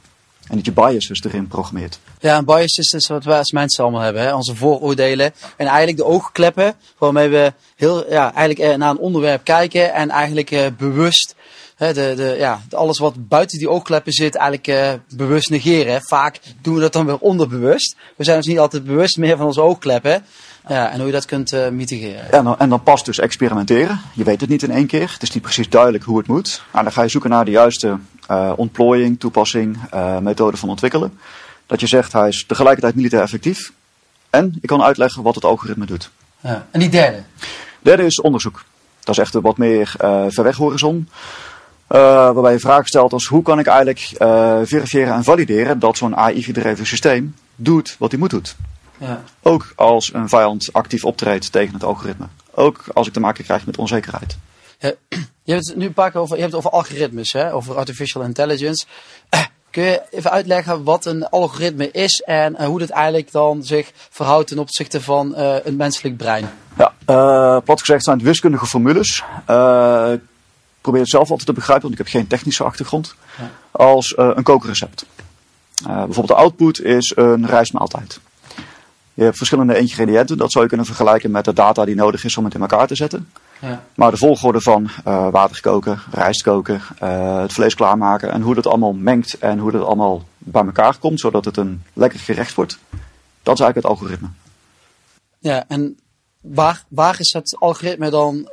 En 0.48 0.56
dat 0.56 0.64
je 0.64 0.72
biases 0.72 1.22
erin 1.24 1.48
programmeert. 1.48 1.98
Ja, 2.20 2.38
een 2.38 2.44
bias 2.44 2.76
is 2.76 2.88
dus 2.88 3.08
wat 3.08 3.24
wij 3.24 3.38
als 3.38 3.52
mensen 3.52 3.84
allemaal 3.84 4.02
hebben. 4.02 4.22
Hè? 4.22 4.34
Onze 4.34 4.56
vooroordelen. 4.56 5.34
En 5.56 5.66
eigenlijk 5.66 5.96
de 5.96 6.04
oogkleppen 6.04 6.74
waarmee 6.98 7.28
we 7.28 7.52
heel, 7.76 8.10
ja, 8.10 8.34
eigenlijk 8.34 8.76
naar 8.76 8.90
een 8.90 8.98
onderwerp 8.98 9.44
kijken 9.44 9.94
en 9.94 10.10
eigenlijk 10.10 10.72
bewust 10.76 11.34
hè, 11.74 11.92
de, 11.92 12.12
de, 12.16 12.34
ja, 12.38 12.60
alles 12.70 12.98
wat 12.98 13.28
buiten 13.28 13.58
die 13.58 13.68
oogkleppen 13.68 14.12
zit 14.12 14.34
eigenlijk 14.34 14.68
uh, 14.68 15.16
bewust 15.16 15.50
negeren. 15.50 16.02
Vaak 16.02 16.40
doen 16.62 16.74
we 16.74 16.80
dat 16.80 16.92
dan 16.92 17.06
weer 17.06 17.18
onderbewust. 17.18 17.96
We 18.16 18.24
zijn 18.24 18.36
ons 18.36 18.46
niet 18.46 18.58
altijd 18.58 18.84
bewust 18.84 19.16
meer 19.16 19.36
van 19.36 19.46
onze 19.46 19.60
oogkleppen. 19.60 20.24
Ja, 20.68 20.90
en 20.90 20.96
hoe 20.96 21.06
je 21.06 21.12
dat 21.12 21.24
kunt 21.24 21.52
uh, 21.52 21.68
mitigeren. 21.68 22.32
En 22.32 22.44
dan, 22.44 22.58
en 22.58 22.68
dan 22.68 22.82
past 22.82 23.04
dus 23.04 23.18
experimenteren. 23.18 24.00
Je 24.14 24.24
weet 24.24 24.40
het 24.40 24.50
niet 24.50 24.62
in 24.62 24.70
één 24.70 24.86
keer. 24.86 25.10
Het 25.12 25.22
is 25.22 25.30
niet 25.30 25.42
precies 25.42 25.68
duidelijk 25.68 26.04
hoe 26.04 26.18
het 26.18 26.26
moet. 26.26 26.62
Nou, 26.72 26.84
dan 26.84 26.92
ga 26.92 27.02
je 27.02 27.08
zoeken 27.08 27.30
naar 27.30 27.44
de 27.44 27.50
juiste 27.50 27.98
uh, 28.30 28.52
ontplooiing, 28.56 29.20
toepassing, 29.20 29.78
uh, 29.94 30.18
methode 30.18 30.56
van 30.56 30.68
ontwikkelen. 30.68 31.18
Dat 31.66 31.80
je 31.80 31.86
zegt, 31.86 32.12
hij 32.12 32.28
is 32.28 32.44
tegelijkertijd 32.46 32.94
militair 32.94 33.22
effectief. 33.22 33.72
En 34.30 34.58
ik 34.60 34.68
kan 34.68 34.82
uitleggen 34.82 35.22
wat 35.22 35.34
het 35.34 35.44
algoritme 35.44 35.86
doet. 35.86 36.10
Ja. 36.40 36.66
En 36.70 36.80
die 36.80 36.88
derde? 36.88 37.22
Derde 37.82 38.04
is 38.04 38.20
onderzoek. 38.20 38.64
Dat 39.00 39.14
is 39.14 39.22
echt 39.22 39.34
een 39.34 39.40
wat 39.40 39.56
meer 39.56 39.94
ver 40.28 40.42
weg 40.42 40.56
horizon. 40.56 41.08
Uh, 41.88 41.98
waarbij 42.00 42.52
je 42.52 42.58
vragen 42.58 42.86
stelt 42.86 43.12
als 43.12 43.26
hoe 43.26 43.42
kan 43.42 43.58
ik 43.58 43.66
eigenlijk 43.66 44.10
uh, 44.18 44.58
verifiëren 44.62 45.14
en 45.14 45.24
valideren 45.24 45.78
dat 45.78 45.96
zo'n 45.96 46.16
AI-gedreven 46.16 46.86
systeem 46.86 47.34
doet 47.56 47.96
wat 47.98 48.10
hij 48.10 48.20
moet 48.20 48.30
doen. 48.30 48.44
Ja. 48.98 49.22
Ook 49.42 49.72
als 49.76 50.14
een 50.14 50.28
vijand 50.28 50.68
actief 50.72 51.04
optreedt 51.04 51.52
tegen 51.52 51.74
het 51.74 51.84
algoritme. 51.84 52.26
Ook 52.54 52.84
als 52.92 53.06
ik 53.06 53.12
te 53.12 53.20
maken 53.20 53.44
krijg 53.44 53.66
met 53.66 53.78
onzekerheid. 53.78 54.36
Ja, 54.78 54.92
je 55.44 55.52
hebt 55.52 55.68
het 55.68 55.76
nu 55.76 55.86
een 55.86 55.92
paar 55.92 56.10
keer 56.10 56.20
over, 56.20 56.34
je 56.34 56.42
hebt 56.42 56.54
het 56.54 56.64
over 56.64 56.78
algoritmes, 56.78 57.32
hè? 57.32 57.52
over 57.52 57.76
artificial 57.76 58.22
intelligence. 58.22 58.86
Uh, 59.34 59.40
kun 59.70 59.82
je 59.82 60.02
even 60.10 60.30
uitleggen 60.30 60.84
wat 60.84 61.04
een 61.04 61.28
algoritme 61.28 61.90
is 61.90 62.20
en 62.20 62.64
hoe 62.64 62.78
dat 62.78 62.88
eigenlijk 62.90 63.32
dan 63.32 63.64
zich 63.64 63.90
verhoudt 64.10 64.48
ten 64.48 64.58
opzichte 64.58 65.00
van 65.00 65.36
een 65.36 65.76
menselijk 65.76 66.16
brein? 66.16 66.50
Ja, 66.78 67.60
plat 67.60 67.80
gezegd 67.80 68.04
zijn 68.04 68.16
het 68.16 68.26
wiskundige 68.26 68.66
formules 68.66 69.22
probeer 70.84 71.00
het 71.00 71.10
zelf 71.10 71.30
altijd 71.30 71.46
te 71.46 71.52
begrijpen, 71.52 71.88
want 71.88 72.00
ik 72.00 72.04
heb 72.06 72.14
geen 72.14 72.26
technische 72.26 72.64
achtergrond, 72.64 73.14
ja. 73.38 73.50
als 73.70 74.14
uh, 74.18 74.30
een 74.34 74.42
kookrecept. 74.42 75.06
Uh, 75.80 75.86
bijvoorbeeld 75.86 76.28
de 76.28 76.34
output 76.34 76.80
is 76.80 77.12
een 77.16 77.46
rijstmaaltijd. 77.46 78.20
Je 79.14 79.22
hebt 79.22 79.36
verschillende 79.36 79.78
ingrediënten, 79.78 80.36
dat 80.36 80.52
zou 80.52 80.64
je 80.64 80.68
kunnen 80.68 80.86
vergelijken 80.86 81.30
met 81.30 81.44
de 81.44 81.52
data 81.52 81.84
die 81.84 81.94
nodig 81.94 82.24
is 82.24 82.36
om 82.36 82.44
het 82.44 82.54
in 82.54 82.60
elkaar 82.60 82.86
te 82.86 82.96
zetten. 82.96 83.28
Ja. 83.60 83.82
Maar 83.94 84.10
de 84.10 84.16
volgorde 84.16 84.60
van 84.60 84.90
uh, 85.06 85.28
water 85.28 85.60
koken, 85.60 86.00
rijst 86.10 86.42
koken, 86.42 86.80
het 87.40 87.52
vlees 87.52 87.74
klaarmaken 87.74 88.30
en 88.30 88.42
hoe 88.42 88.54
dat 88.54 88.66
allemaal 88.66 88.92
mengt 88.92 89.38
en 89.38 89.58
hoe 89.58 89.70
dat 89.70 89.84
allemaal 89.86 90.22
bij 90.38 90.64
elkaar 90.64 90.96
komt, 90.98 91.20
zodat 91.20 91.44
het 91.44 91.56
een 91.56 91.82
lekker 91.92 92.18
gerecht 92.18 92.54
wordt, 92.54 92.78
dat 93.42 93.54
is 93.54 93.60
eigenlijk 93.60 93.74
het 93.74 93.86
algoritme. 93.86 94.28
Ja, 95.38 95.64
en 95.68 95.98
waar, 96.40 96.84
waar 96.88 97.20
is 97.20 97.32
het 97.32 97.56
algoritme 97.58 98.10
dan 98.10 98.48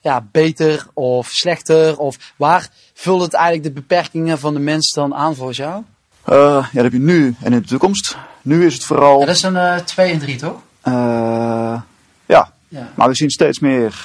ja, 0.00 0.26
beter 0.32 0.86
of 0.94 1.28
slechter? 1.28 1.98
Of 1.98 2.16
waar 2.36 2.68
vult 2.94 3.22
het 3.22 3.34
eigenlijk 3.34 3.74
de 3.74 3.80
beperkingen 3.80 4.38
van 4.38 4.54
de 4.54 4.60
mens 4.60 4.92
dan 4.92 5.14
aan 5.14 5.34
voor 5.34 5.52
jou? 5.52 5.82
Uh, 6.28 6.34
ja, 6.36 6.68
dat 6.72 6.82
heb 6.82 6.92
je 6.92 6.98
nu 6.98 7.34
en 7.42 7.52
in 7.52 7.60
de 7.60 7.66
toekomst. 7.66 8.16
Nu 8.42 8.66
is 8.66 8.74
het 8.74 8.84
vooral... 8.84 9.20
Ja, 9.20 9.26
dat 9.26 9.34
is 9.34 9.42
een 9.42 9.84
2 9.84 10.06
uh, 10.06 10.12
en 10.12 10.18
3, 10.20 10.36
toch? 10.36 10.60
Uh, 10.84 10.94
ja. 12.26 12.52
ja. 12.68 12.92
maar 12.94 13.08
we 13.08 13.14
zien 13.14 13.30
steeds 13.30 13.58
meer 13.58 14.04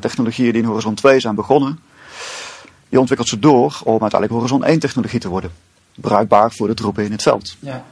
technologieën 0.00 0.52
die 0.52 0.62
in 0.62 0.68
Horizon 0.68 0.94
2 0.94 1.20
zijn 1.20 1.34
begonnen. 1.34 1.80
Je 2.88 3.00
ontwikkelt 3.00 3.28
ze 3.28 3.38
door 3.38 3.80
om 3.84 4.00
uiteindelijk 4.00 4.32
Horizon 4.32 4.64
1 4.64 4.78
technologie 4.78 5.20
te 5.20 5.28
worden. 5.28 5.50
Bruikbaar 5.94 6.52
voor 6.52 6.66
de 6.66 6.74
troepen 6.74 7.04
in 7.04 7.12
het 7.12 7.22
veld. 7.22 7.56
Ja. 7.58 7.84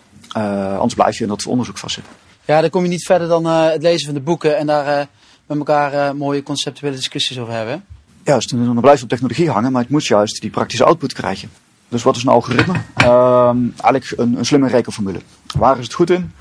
anders 0.74 0.94
blijf 0.94 1.16
je 1.16 1.22
in 1.22 1.28
dat 1.28 1.46
onderzoek 1.46 1.78
vastzitten. 1.78 2.12
Ja, 2.44 2.60
dan 2.60 2.70
kom 2.70 2.82
je 2.82 2.88
niet 2.88 3.06
verder 3.06 3.28
dan 3.28 3.44
het 3.44 3.82
lezen 3.82 4.06
van 4.06 4.14
de 4.14 4.20
boeken 4.20 4.58
en 4.58 4.66
daar 4.66 5.08
met 5.46 5.58
elkaar 5.58 5.94
uh, 5.94 6.10
mooie 6.10 6.42
conceptuele 6.42 6.96
discussies 6.96 7.38
over 7.38 7.52
hebben. 7.52 7.84
Juist, 8.24 8.52
en 8.52 8.64
dan 8.64 8.80
blijf 8.80 8.96
je 8.96 9.02
op 9.02 9.08
technologie 9.08 9.50
hangen, 9.50 9.72
maar 9.72 9.82
ik 9.82 9.88
moet 9.88 10.06
juist 10.06 10.40
die 10.40 10.50
praktische 10.50 10.84
output 10.84 11.12
krijgen. 11.12 11.50
Dus 11.88 12.02
wat 12.02 12.16
is 12.16 12.22
een 12.22 12.28
algoritme? 12.28 12.72
Um, 13.04 13.74
eigenlijk 13.82 14.12
een, 14.16 14.38
een, 14.38 14.44
slimme 14.44 14.68
rekenformule. 14.68 15.20
Waar 15.56 15.78
is 15.78 15.84
het 15.84 15.94
goed 15.94 16.10
in? 16.10 16.32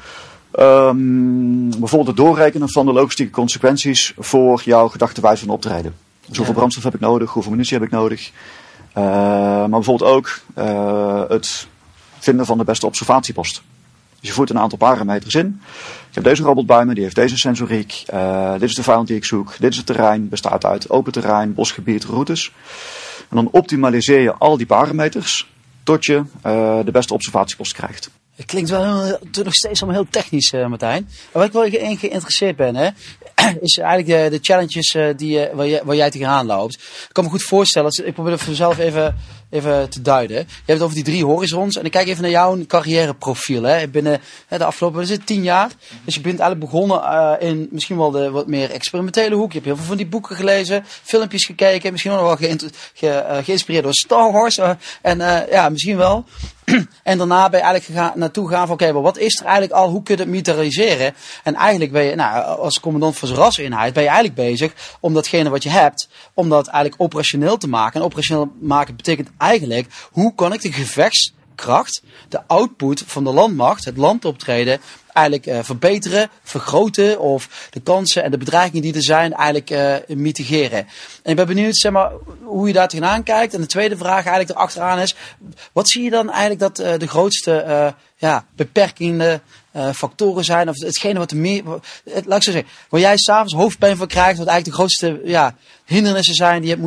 Um, 0.59 1.69
bijvoorbeeld 1.69 2.07
het 2.07 2.17
doorrekenen 2.17 2.69
van 2.69 2.85
de 2.85 2.93
logistieke 2.93 3.31
consequenties 3.31 4.13
voor 4.17 4.61
jouw 4.65 4.87
gedachtewijze 4.87 5.45
van 5.45 5.53
optreden. 5.53 5.95
Dus 6.25 6.37
hoeveel 6.37 6.55
brandstof 6.55 6.83
heb 6.83 6.93
ik 6.93 6.99
nodig? 6.99 7.31
Hoeveel 7.31 7.51
munitie 7.51 7.77
heb 7.77 7.85
ik 7.85 7.91
nodig? 7.91 8.31
Uh, 8.97 9.03
maar 9.03 9.69
bijvoorbeeld 9.69 10.09
ook 10.11 10.39
uh, 10.57 11.23
het 11.27 11.67
vinden 12.19 12.45
van 12.45 12.57
de 12.57 12.63
beste 12.63 12.85
observatiepost. 12.85 13.61
Dus 14.19 14.29
je 14.29 14.35
voert 14.35 14.49
een 14.49 14.59
aantal 14.59 14.77
parameters 14.77 15.35
in. 15.35 15.61
Ik 16.13 16.19
heb 16.19 16.27
deze 16.27 16.43
robot 16.43 16.65
bij 16.65 16.85
me, 16.85 16.93
die 16.93 17.03
heeft 17.03 17.15
deze 17.15 17.37
sensoriek. 17.37 18.03
Uh, 18.13 18.51
dit 18.51 18.69
is 18.69 18.75
de 18.75 18.83
vijand 18.83 19.07
die 19.07 19.15
ik 19.15 19.25
zoek. 19.25 19.55
Dit 19.59 19.71
is 19.71 19.77
het 19.77 19.85
terrein, 19.85 20.29
bestaat 20.29 20.65
uit 20.65 20.89
open 20.89 21.11
terrein, 21.11 21.53
bosgebied, 21.53 22.05
routes. 22.05 22.51
En 23.29 23.35
dan 23.35 23.49
optimaliseer 23.51 24.19
je 24.19 24.33
al 24.33 24.57
die 24.57 24.65
parameters 24.65 25.51
tot 25.83 26.05
je 26.05 26.23
de 26.85 26.91
beste 26.91 27.13
observatiepost 27.13 27.73
krijgt. 27.73 28.09
Het 28.35 28.45
klinkt 28.45 28.69
wel 28.69 29.03
heel, 29.03 29.19
nog 29.43 29.53
steeds 29.53 29.81
allemaal 29.81 30.01
heel 30.01 30.11
technisch, 30.11 30.51
uh, 30.51 30.67
Martijn. 30.67 31.03
Maar 31.03 31.31
waar 31.31 31.45
ik 31.45 31.51
wel 31.73 31.81
in 31.89 31.97
geïnteresseerd 31.97 32.55
ben, 32.55 32.75
hè, 32.75 32.89
is 33.61 33.77
eigenlijk 33.77 34.31
de, 34.31 34.37
de 34.37 34.43
challenges 34.43 35.17
die, 35.17 35.47
waar, 35.53 35.67
jij, 35.67 35.81
waar 35.83 35.95
jij 35.95 36.11
tegenaan 36.11 36.45
loopt. 36.45 36.73
Ik 36.73 37.09
kan 37.11 37.23
me 37.23 37.29
goed 37.29 37.43
voorstellen, 37.43 37.91
ik 38.05 38.13
probeer 38.13 38.31
het 38.31 38.41
voor 38.41 38.49
mezelf 38.49 38.77
even, 38.77 39.15
even 39.53 39.89
te 39.89 40.01
duiden. 40.01 40.37
Je 40.37 40.43
hebt 40.45 40.65
het 40.65 40.81
over 40.81 40.95
die 40.95 41.03
drie 41.03 41.25
horizons. 41.25 41.77
En 41.77 41.85
ik 41.85 41.91
kijk 41.91 42.07
even 42.07 42.21
naar 42.21 42.31
jouw 42.31 42.65
carrièreprofiel. 42.65 43.63
Hè. 43.63 43.87
Binnen 43.87 44.21
hè, 44.47 44.57
de 44.57 44.65
afgelopen 44.65 45.25
tien 45.25 45.43
jaar. 45.43 45.71
Dus 46.05 46.15
je 46.15 46.21
bent 46.21 46.39
eigenlijk 46.39 46.71
begonnen 46.71 47.01
uh, 47.03 47.33
in 47.39 47.67
misschien 47.71 47.97
wel 47.97 48.11
de 48.11 48.31
wat 48.31 48.47
meer 48.47 48.71
experimentele 48.71 49.35
hoek. 49.35 49.47
Je 49.47 49.53
hebt 49.53 49.65
heel 49.65 49.75
veel 49.75 49.85
van 49.85 49.97
die 49.97 50.07
boeken 50.07 50.35
gelezen, 50.35 50.83
filmpjes 50.85 51.45
gekeken. 51.45 51.91
Misschien 51.91 52.11
wel 52.11 52.35
ge, 52.35 52.69
uh, 53.01 53.37
geïnspireerd 53.43 53.83
door 53.83 53.93
Star 53.93 54.31
Wars. 54.31 54.59
en 55.01 55.17
ja, 55.49 55.69
misschien 55.69 55.97
wel. 55.97 56.25
en 57.03 57.17
daarna 57.17 57.49
ben 57.49 57.59
je 57.59 57.65
eigenlijk 57.65 57.85
gegaan, 57.85 58.19
naartoe 58.19 58.47
gegaan 58.47 58.67
van 58.67 58.75
oké, 58.75 58.87
okay, 58.87 59.01
wat 59.01 59.17
is 59.17 59.39
er 59.39 59.45
eigenlijk 59.45 59.73
al? 59.73 59.89
Hoe 59.89 60.03
kun 60.03 60.15
je 60.15 60.21
het 60.21 60.29
militariseren? 60.29 61.13
En 61.43 61.55
eigenlijk 61.55 61.91
ben 61.91 62.03
je, 62.03 62.15
nou, 62.15 62.57
als 62.57 62.79
commandant 62.79 63.17
van 63.17 63.27
zo'n 63.27 63.37
raseenheid, 63.37 63.93
ben 63.93 64.03
je 64.03 64.09
eigenlijk 64.09 64.49
bezig 64.49 64.73
om 64.99 65.13
datgene 65.13 65.49
wat 65.49 65.63
je 65.63 65.69
hebt, 65.69 66.09
om 66.33 66.49
dat 66.49 66.67
eigenlijk 66.67 67.01
operationeel 67.01 67.57
te 67.57 67.67
maken. 67.67 67.99
En 67.99 68.05
operationeel 68.05 68.51
maken 68.59 68.95
betekent 68.95 69.29
eigenlijk, 69.43 69.87
hoe 70.11 70.35
kan 70.35 70.53
ik 70.53 70.61
de 70.61 70.71
gevechtskracht, 70.71 72.01
de 72.29 72.41
output 72.47 73.03
van 73.05 73.23
de 73.23 73.33
landmacht, 73.33 73.85
het 73.85 73.97
landoptreden, 73.97 74.79
eigenlijk 75.13 75.47
uh, 75.47 75.59
verbeteren, 75.63 76.29
vergroten 76.43 77.19
of 77.19 77.67
de 77.69 77.79
kansen 77.79 78.23
en 78.23 78.31
de 78.31 78.37
bedreigingen 78.37 78.81
die 78.81 78.93
er 78.93 79.03
zijn 79.03 79.33
eigenlijk 79.33 79.69
uh, 79.69 80.17
mitigeren. 80.17 80.87
En 81.23 81.31
ik 81.31 81.35
ben 81.35 81.47
benieuwd 81.47 81.77
zeg 81.77 81.91
maar, 81.91 82.11
hoe 82.43 82.67
je 82.67 82.73
daar 82.73 82.87
tegenaan 82.87 83.23
kijkt. 83.23 83.53
En 83.53 83.61
de 83.61 83.67
tweede 83.67 83.97
vraag 83.97 84.25
eigenlijk 84.25 84.49
erachteraan 84.49 84.99
is, 84.99 85.15
wat 85.71 85.89
zie 85.89 86.03
je 86.03 86.09
dan 86.09 86.29
eigenlijk 86.29 86.59
dat 86.59 86.79
uh, 86.79 86.97
de 86.97 87.07
grootste 87.07 87.95
ja, 88.15 88.45
beperkende 88.55 89.41
factoren 89.93 90.43
zijn? 90.43 90.69
Of 90.69 90.79
hetgene 90.79 91.19
wat 91.19 91.33
meer, 91.33 91.63
laat 92.03 92.37
ik 92.37 92.43
zo 92.43 92.51
zeggen, 92.51 92.71
waar 92.89 92.99
jij 92.99 93.17
s'avonds 93.17 93.53
hoofdpijn 93.53 93.97
van 93.97 94.07
krijgt, 94.07 94.37
wat 94.37 94.47
eigenlijk 94.47 94.65
de 94.65 94.83
grootste 94.83 95.21
ja, 95.25 95.55
hindernissen 95.85 96.35
zijn 96.35 96.61
die 96.61 96.69
je 96.69 96.75
hebt 96.75 96.81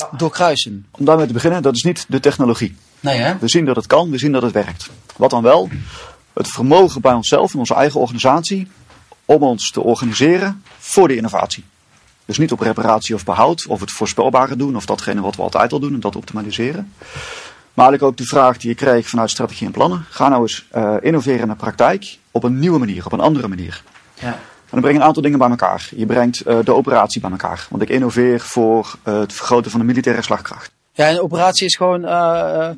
moeten 0.00 0.18
doorkruisen? 0.18 0.86
Om 0.90 1.04
daarmee 1.04 1.26
te 1.26 1.32
beginnen, 1.32 1.62
dat 1.62 1.74
is 1.74 1.82
niet 1.82 2.04
de 2.08 2.20
technologie. 2.20 2.76
Nee, 3.00 3.18
hè? 3.18 3.38
We 3.38 3.48
zien 3.48 3.64
dat 3.64 3.76
het 3.76 3.86
kan, 3.86 4.10
we 4.10 4.18
zien 4.18 4.32
dat 4.32 4.42
het 4.42 4.52
werkt. 4.52 4.90
Wat 5.16 5.30
dan 5.30 5.42
wel? 5.42 5.68
het 6.32 6.48
vermogen 6.48 7.00
bij 7.00 7.12
onszelf, 7.12 7.52
in 7.52 7.58
onze 7.58 7.74
eigen 7.74 8.00
organisatie, 8.00 8.68
om 9.24 9.42
ons 9.42 9.70
te 9.70 9.80
organiseren 9.80 10.62
voor 10.78 11.08
de 11.08 11.16
innovatie. 11.16 11.64
Dus 12.24 12.38
niet 12.38 12.52
op 12.52 12.60
reparatie 12.60 13.14
of 13.14 13.24
behoud, 13.24 13.66
of 13.66 13.80
het 13.80 13.90
voorspelbare 13.90 14.56
doen, 14.56 14.76
of 14.76 14.86
datgene 14.86 15.20
wat 15.20 15.36
we 15.36 15.42
altijd 15.42 15.72
al 15.72 15.80
doen 15.80 15.94
en 15.94 16.00
dat 16.00 16.16
optimaliseren. 16.16 16.92
Maar 17.74 17.88
eigenlijk 17.88 18.02
ook 18.02 18.16
de 18.16 18.34
vraag 18.34 18.56
die 18.56 18.68
je 18.68 18.74
kreeg 18.74 19.08
vanuit 19.08 19.30
strategie 19.30 19.66
en 19.66 19.72
plannen. 19.72 20.04
Ga 20.08 20.28
nou 20.28 20.42
eens 20.42 20.66
uh, 20.74 20.96
innoveren 21.00 21.40
in 21.40 21.48
de 21.48 21.54
praktijk 21.54 22.18
op 22.30 22.44
een 22.44 22.58
nieuwe 22.58 22.78
manier, 22.78 23.06
op 23.06 23.12
een 23.12 23.20
andere 23.20 23.48
manier. 23.48 23.82
Ja. 24.14 24.38
En 24.70 24.76
dan 24.76 24.80
breng 24.80 24.94
je 24.94 25.00
een 25.00 25.06
aantal 25.06 25.22
dingen 25.22 25.38
bij 25.38 25.48
elkaar. 25.48 25.88
Je 25.96 26.06
brengt 26.06 26.46
uh, 26.46 26.58
de 26.64 26.74
operatie 26.74 27.20
bij 27.20 27.30
elkaar. 27.30 27.66
Want 27.70 27.82
ik 27.82 27.88
innoveer 27.88 28.40
voor 28.40 28.94
uh, 29.08 29.18
het 29.18 29.32
vergroten 29.32 29.70
van 29.70 29.80
de 29.80 29.86
militaire 29.86 30.22
slagkracht. 30.22 30.70
Ja, 30.92 31.10
een 31.10 31.20
operatie 31.20 31.66
is 31.66 31.76
gewoon 31.76 32.04
uh, 32.04 32.70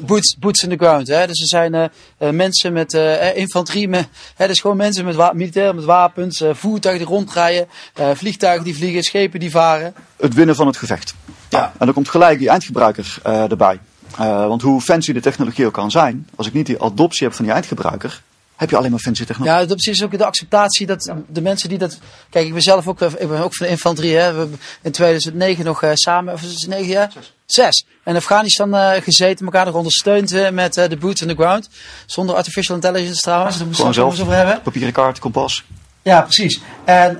boots, 0.00 0.36
boots 0.38 0.62
in 0.62 0.68
the 0.68 0.76
ground. 0.76 1.08
Hè? 1.08 1.26
Dus 1.26 1.40
er 1.40 1.46
zijn 1.46 1.74
uh, 1.74 2.30
mensen 2.30 2.72
met 2.72 2.92
uh, 2.92 3.36
infanterie, 3.36 3.88
met, 3.88 4.08
hè, 4.36 4.46
dus 4.46 4.60
gewoon 4.60 4.76
mensen 4.76 5.04
met 5.04 5.32
militair 5.32 5.74
met 5.74 5.84
wapens, 5.84 6.44
voertuigen 6.52 7.06
die 7.06 7.14
rondrijden, 7.14 7.68
vliegtuigen 7.94 8.64
die 8.64 8.76
vliegen, 8.76 9.02
schepen 9.02 9.40
die 9.40 9.50
varen. 9.50 9.94
Het 10.16 10.34
winnen 10.34 10.54
van 10.54 10.66
het 10.66 10.76
gevecht. 10.76 11.14
Ja. 11.48 11.72
En 11.78 11.86
dan 11.86 11.94
komt 11.94 12.08
gelijk 12.08 12.38
die 12.38 12.48
eindgebruiker 12.48 13.18
erbij. 13.22 13.78
want 14.16 14.62
hoe 14.62 14.80
fancy 14.80 15.12
de 15.12 15.20
technologie 15.20 15.66
ook 15.66 15.72
kan 15.72 15.90
zijn, 15.90 16.28
als 16.34 16.46
ik 16.46 16.52
niet 16.52 16.66
die 16.66 16.82
adoptie 16.82 17.26
heb 17.26 17.36
van 17.36 17.44
die 17.44 17.54
eindgebruiker, 17.54 18.22
heb 18.56 18.70
je 18.70 18.76
alleen 18.76 18.90
maar 18.90 19.00
fancy 19.00 19.24
technologie. 19.24 19.60
Ja, 19.60 19.66
dat 19.66 19.86
is 19.86 20.02
ook 20.02 20.18
de 20.18 20.24
acceptatie 20.24 20.86
dat 20.86 21.14
de 21.28 21.40
mensen 21.40 21.68
die 21.68 21.78
dat... 21.78 21.98
Kijk, 22.30 22.46
ik 22.46 22.52
ben 22.52 22.62
zelf 22.62 22.88
ook, 22.88 23.00
ik 23.00 23.28
ben 23.28 23.42
ook 23.42 23.54
van 23.54 23.66
de 23.66 23.72
infanterie. 23.72 24.14
Hè. 24.14 24.32
We 24.32 24.38
hebben 24.38 24.60
in 24.82 24.92
2009 24.92 25.64
nog 25.64 25.82
uh, 25.82 25.90
samen, 25.94 26.34
of 26.34 26.42
is 26.42 26.52
het 26.52 26.66
9 26.66 26.86
jaar? 26.86 27.10
Zes. 27.12 27.32
Zes. 27.46 27.86
In 28.04 28.16
Afghanistan 28.16 28.74
uh, 28.74 28.92
gezeten, 28.92 29.44
elkaar 29.44 29.64
nog 29.64 29.74
ondersteund 29.74 30.32
uh, 30.32 30.50
met 30.50 30.74
de 30.74 30.96
boots 31.00 31.22
on 31.22 31.28
the 31.28 31.34
ground. 31.34 31.68
Zonder 32.06 32.36
artificial 32.36 32.74
intelligence 32.74 33.20
trouwens. 33.20 33.56
Daar 33.56 33.66
moeten 33.66 33.86
we 33.86 33.92
zelf 33.92 34.20
over 34.20 34.34
hebben. 34.34 34.62
Papieren 34.62 34.92
kaart, 34.92 35.18
kompas. 35.18 35.64
Ja, 36.02 36.22
precies. 36.22 36.60
En 36.84 37.18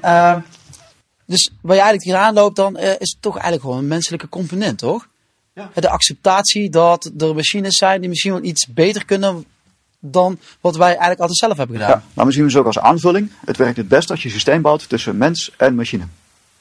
dus 1.27 1.51
waar 1.61 1.77
je 1.77 1.83
eigenlijk 1.83 2.05
hier 2.05 2.17
aanloopt 2.17 2.57
dan, 2.57 2.79
is 2.79 3.11
het 3.11 3.17
toch 3.21 3.33
eigenlijk 3.33 3.63
gewoon 3.63 3.79
een 3.79 3.87
menselijke 3.87 4.29
component, 4.29 4.79
toch? 4.79 5.09
Ja. 5.55 5.71
De 5.75 5.89
acceptatie 5.89 6.71
dat 6.71 7.11
er 7.19 7.35
machines 7.35 7.77
zijn 7.77 8.01
die 8.01 8.09
misschien 8.09 8.33
wel 8.33 8.43
iets 8.43 8.67
beter 8.67 9.05
kunnen 9.05 9.45
dan 10.05 10.39
wat 10.61 10.77
wij 10.77 10.89
eigenlijk 10.89 11.21
altijd 11.21 11.39
zelf 11.39 11.57
hebben 11.57 11.77
gedaan. 11.77 11.91
Ja, 11.91 12.03
nou, 12.13 12.29
we 12.29 12.35
zien 12.35 12.45
het 12.45 12.57
ook 12.57 12.67
als 12.67 12.79
aanvulling. 12.79 13.31
Het 13.45 13.57
werkt 13.57 13.77
het 13.77 13.89
best 13.89 14.11
als 14.11 14.23
je 14.23 14.29
een 14.29 14.35
systeem 14.35 14.63
bouwt 14.63 14.89
tussen 14.89 15.17
mens 15.17 15.53
en 15.57 15.75
machine. 15.75 16.05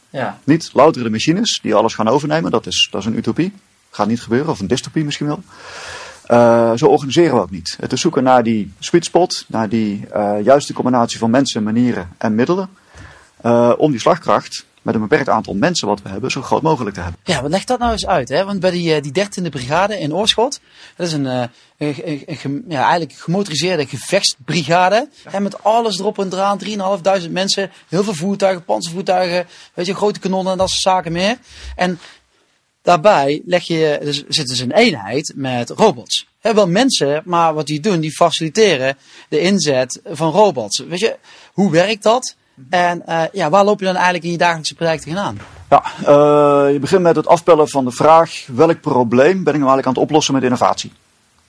Ja. 0.10 0.40
Niet 0.44 0.70
louter 0.74 1.04
de 1.04 1.10
machines 1.10 1.60
die 1.62 1.76
alles 1.76 1.94
gaan 1.94 2.08
overnemen, 2.08 2.52
dat 2.52 2.66
is, 2.66 2.88
dat 2.92 3.02
is 3.02 3.08
een 3.08 3.18
utopie. 3.18 3.54
Gaat 3.90 4.08
niet 4.08 4.22
gebeuren, 4.22 4.52
of 4.52 4.60
een 4.60 4.68
dystopie 4.68 5.04
misschien 5.04 5.28
wel. 5.28 5.44
Uh, 6.28 6.72
zo 6.76 6.86
organiseren 6.86 7.36
we 7.36 7.42
ook 7.42 7.52
niet. 7.52 7.78
Het 7.80 7.94
is 7.94 8.02
zoeken 8.02 8.24
naar 8.24 8.44
die 8.44 8.74
sweet 8.80 9.06
spot, 9.06 9.46
naar 9.48 9.70
die 9.70 10.08
uh, 10.16 10.36
juiste 10.44 10.74
combinatie 10.74 11.20
van 11.20 11.30
mensen, 11.30 11.64
manieren 11.64 12.10
en 12.18 12.36
middelen. 12.36 12.70
Uh, 13.46 13.74
om 13.78 13.92
die 13.92 14.00
slagkracht 14.00 14.66
met 14.82 14.96
een 14.96 15.02
beperkt 15.02 15.30
aantal 15.30 15.54
mensen 15.54 15.88
wat 15.88 16.02
we 16.02 16.10
hebben, 16.10 16.32
zo 16.32 16.42
groot 16.42 16.62
mogelijk 16.62 16.96
te 16.96 17.02
hebben. 17.02 17.20
Ja, 17.24 17.42
wat 17.42 17.52
legt 17.52 17.68
dat 17.68 17.80
nou 17.80 17.92
eens 17.92 18.08
uit? 18.08 18.30
Hè? 18.30 18.46
Want 18.46 18.60
bij 18.60 18.72
die, 18.72 19.02
die 19.02 19.26
13e 19.26 19.50
brigade 19.50 20.00
in 20.00 20.14
Oorschot, 20.14 20.60
dat 20.96 21.08
is 21.08 21.14
een, 21.14 21.26
een, 21.26 21.50
een 21.78 22.66
ja, 22.68 22.82
eigenlijk 22.82 23.14
gemotoriseerde 23.14 23.88
gevechtsbrigade. 23.88 25.10
Ja. 25.32 25.40
met 25.40 25.64
alles 25.64 26.00
erop 26.00 26.20
en 26.20 26.34
eraan, 26.34 26.60
3.500 27.24 27.30
mensen, 27.30 27.72
heel 27.90 28.04
veel 28.04 28.14
voertuigen, 28.14 28.64
panzervoertuigen, 28.64 29.48
weet 29.74 29.86
je, 29.86 29.96
grote 29.96 30.20
kanonnen 30.20 30.52
en 30.52 30.58
dat 30.58 30.70
soort 30.70 30.82
zaken 30.82 31.12
meer. 31.12 31.38
En 31.76 32.00
daarbij 32.82 33.42
leg 33.46 33.64
je, 33.64 34.00
dus 34.04 34.24
zit 34.28 34.48
dus 34.48 34.60
een 34.60 34.72
eenheid 34.72 35.34
met 35.36 35.70
robots. 35.70 36.28
He, 36.40 36.54
wel 36.54 36.68
mensen, 36.68 37.22
maar 37.26 37.54
wat 37.54 37.66
die 37.66 37.80
doen, 37.80 38.00
die 38.00 38.16
faciliteren 38.16 38.98
de 39.30 39.40
inzet 39.40 40.00
van 40.06 40.32
robots. 40.32 40.80
Weet 40.80 41.00
je, 41.00 41.18
hoe 41.54 41.72
werkt 41.72 42.04
dat? 42.04 42.36
En 42.70 43.04
uh, 43.10 43.24
ja, 43.32 43.50
waar 43.50 43.64
loop 43.64 43.80
je 43.80 43.86
dan 43.86 43.96
eigenlijk 43.96 44.24
in 44.24 44.32
je 44.32 44.38
dagelijkse 44.38 44.76
praktijk 44.76 45.02
tegenaan? 45.02 45.38
Ja, 45.70 45.84
uh, 46.02 46.74
je 46.74 46.78
begint 46.80 47.02
met 47.02 47.16
het 47.16 47.28
afpellen 47.28 47.70
van 47.70 47.86
de 47.86 47.92
vraag: 47.92 48.46
welk 48.54 48.82
probleem 48.82 49.44
ben 49.44 49.54
ik 49.54 49.60
nou 49.60 49.72
eigenlijk 49.72 49.88
aan 49.88 49.94
het 49.94 50.02
oplossen 50.02 50.34
met 50.34 50.44
innovatie? 50.44 50.92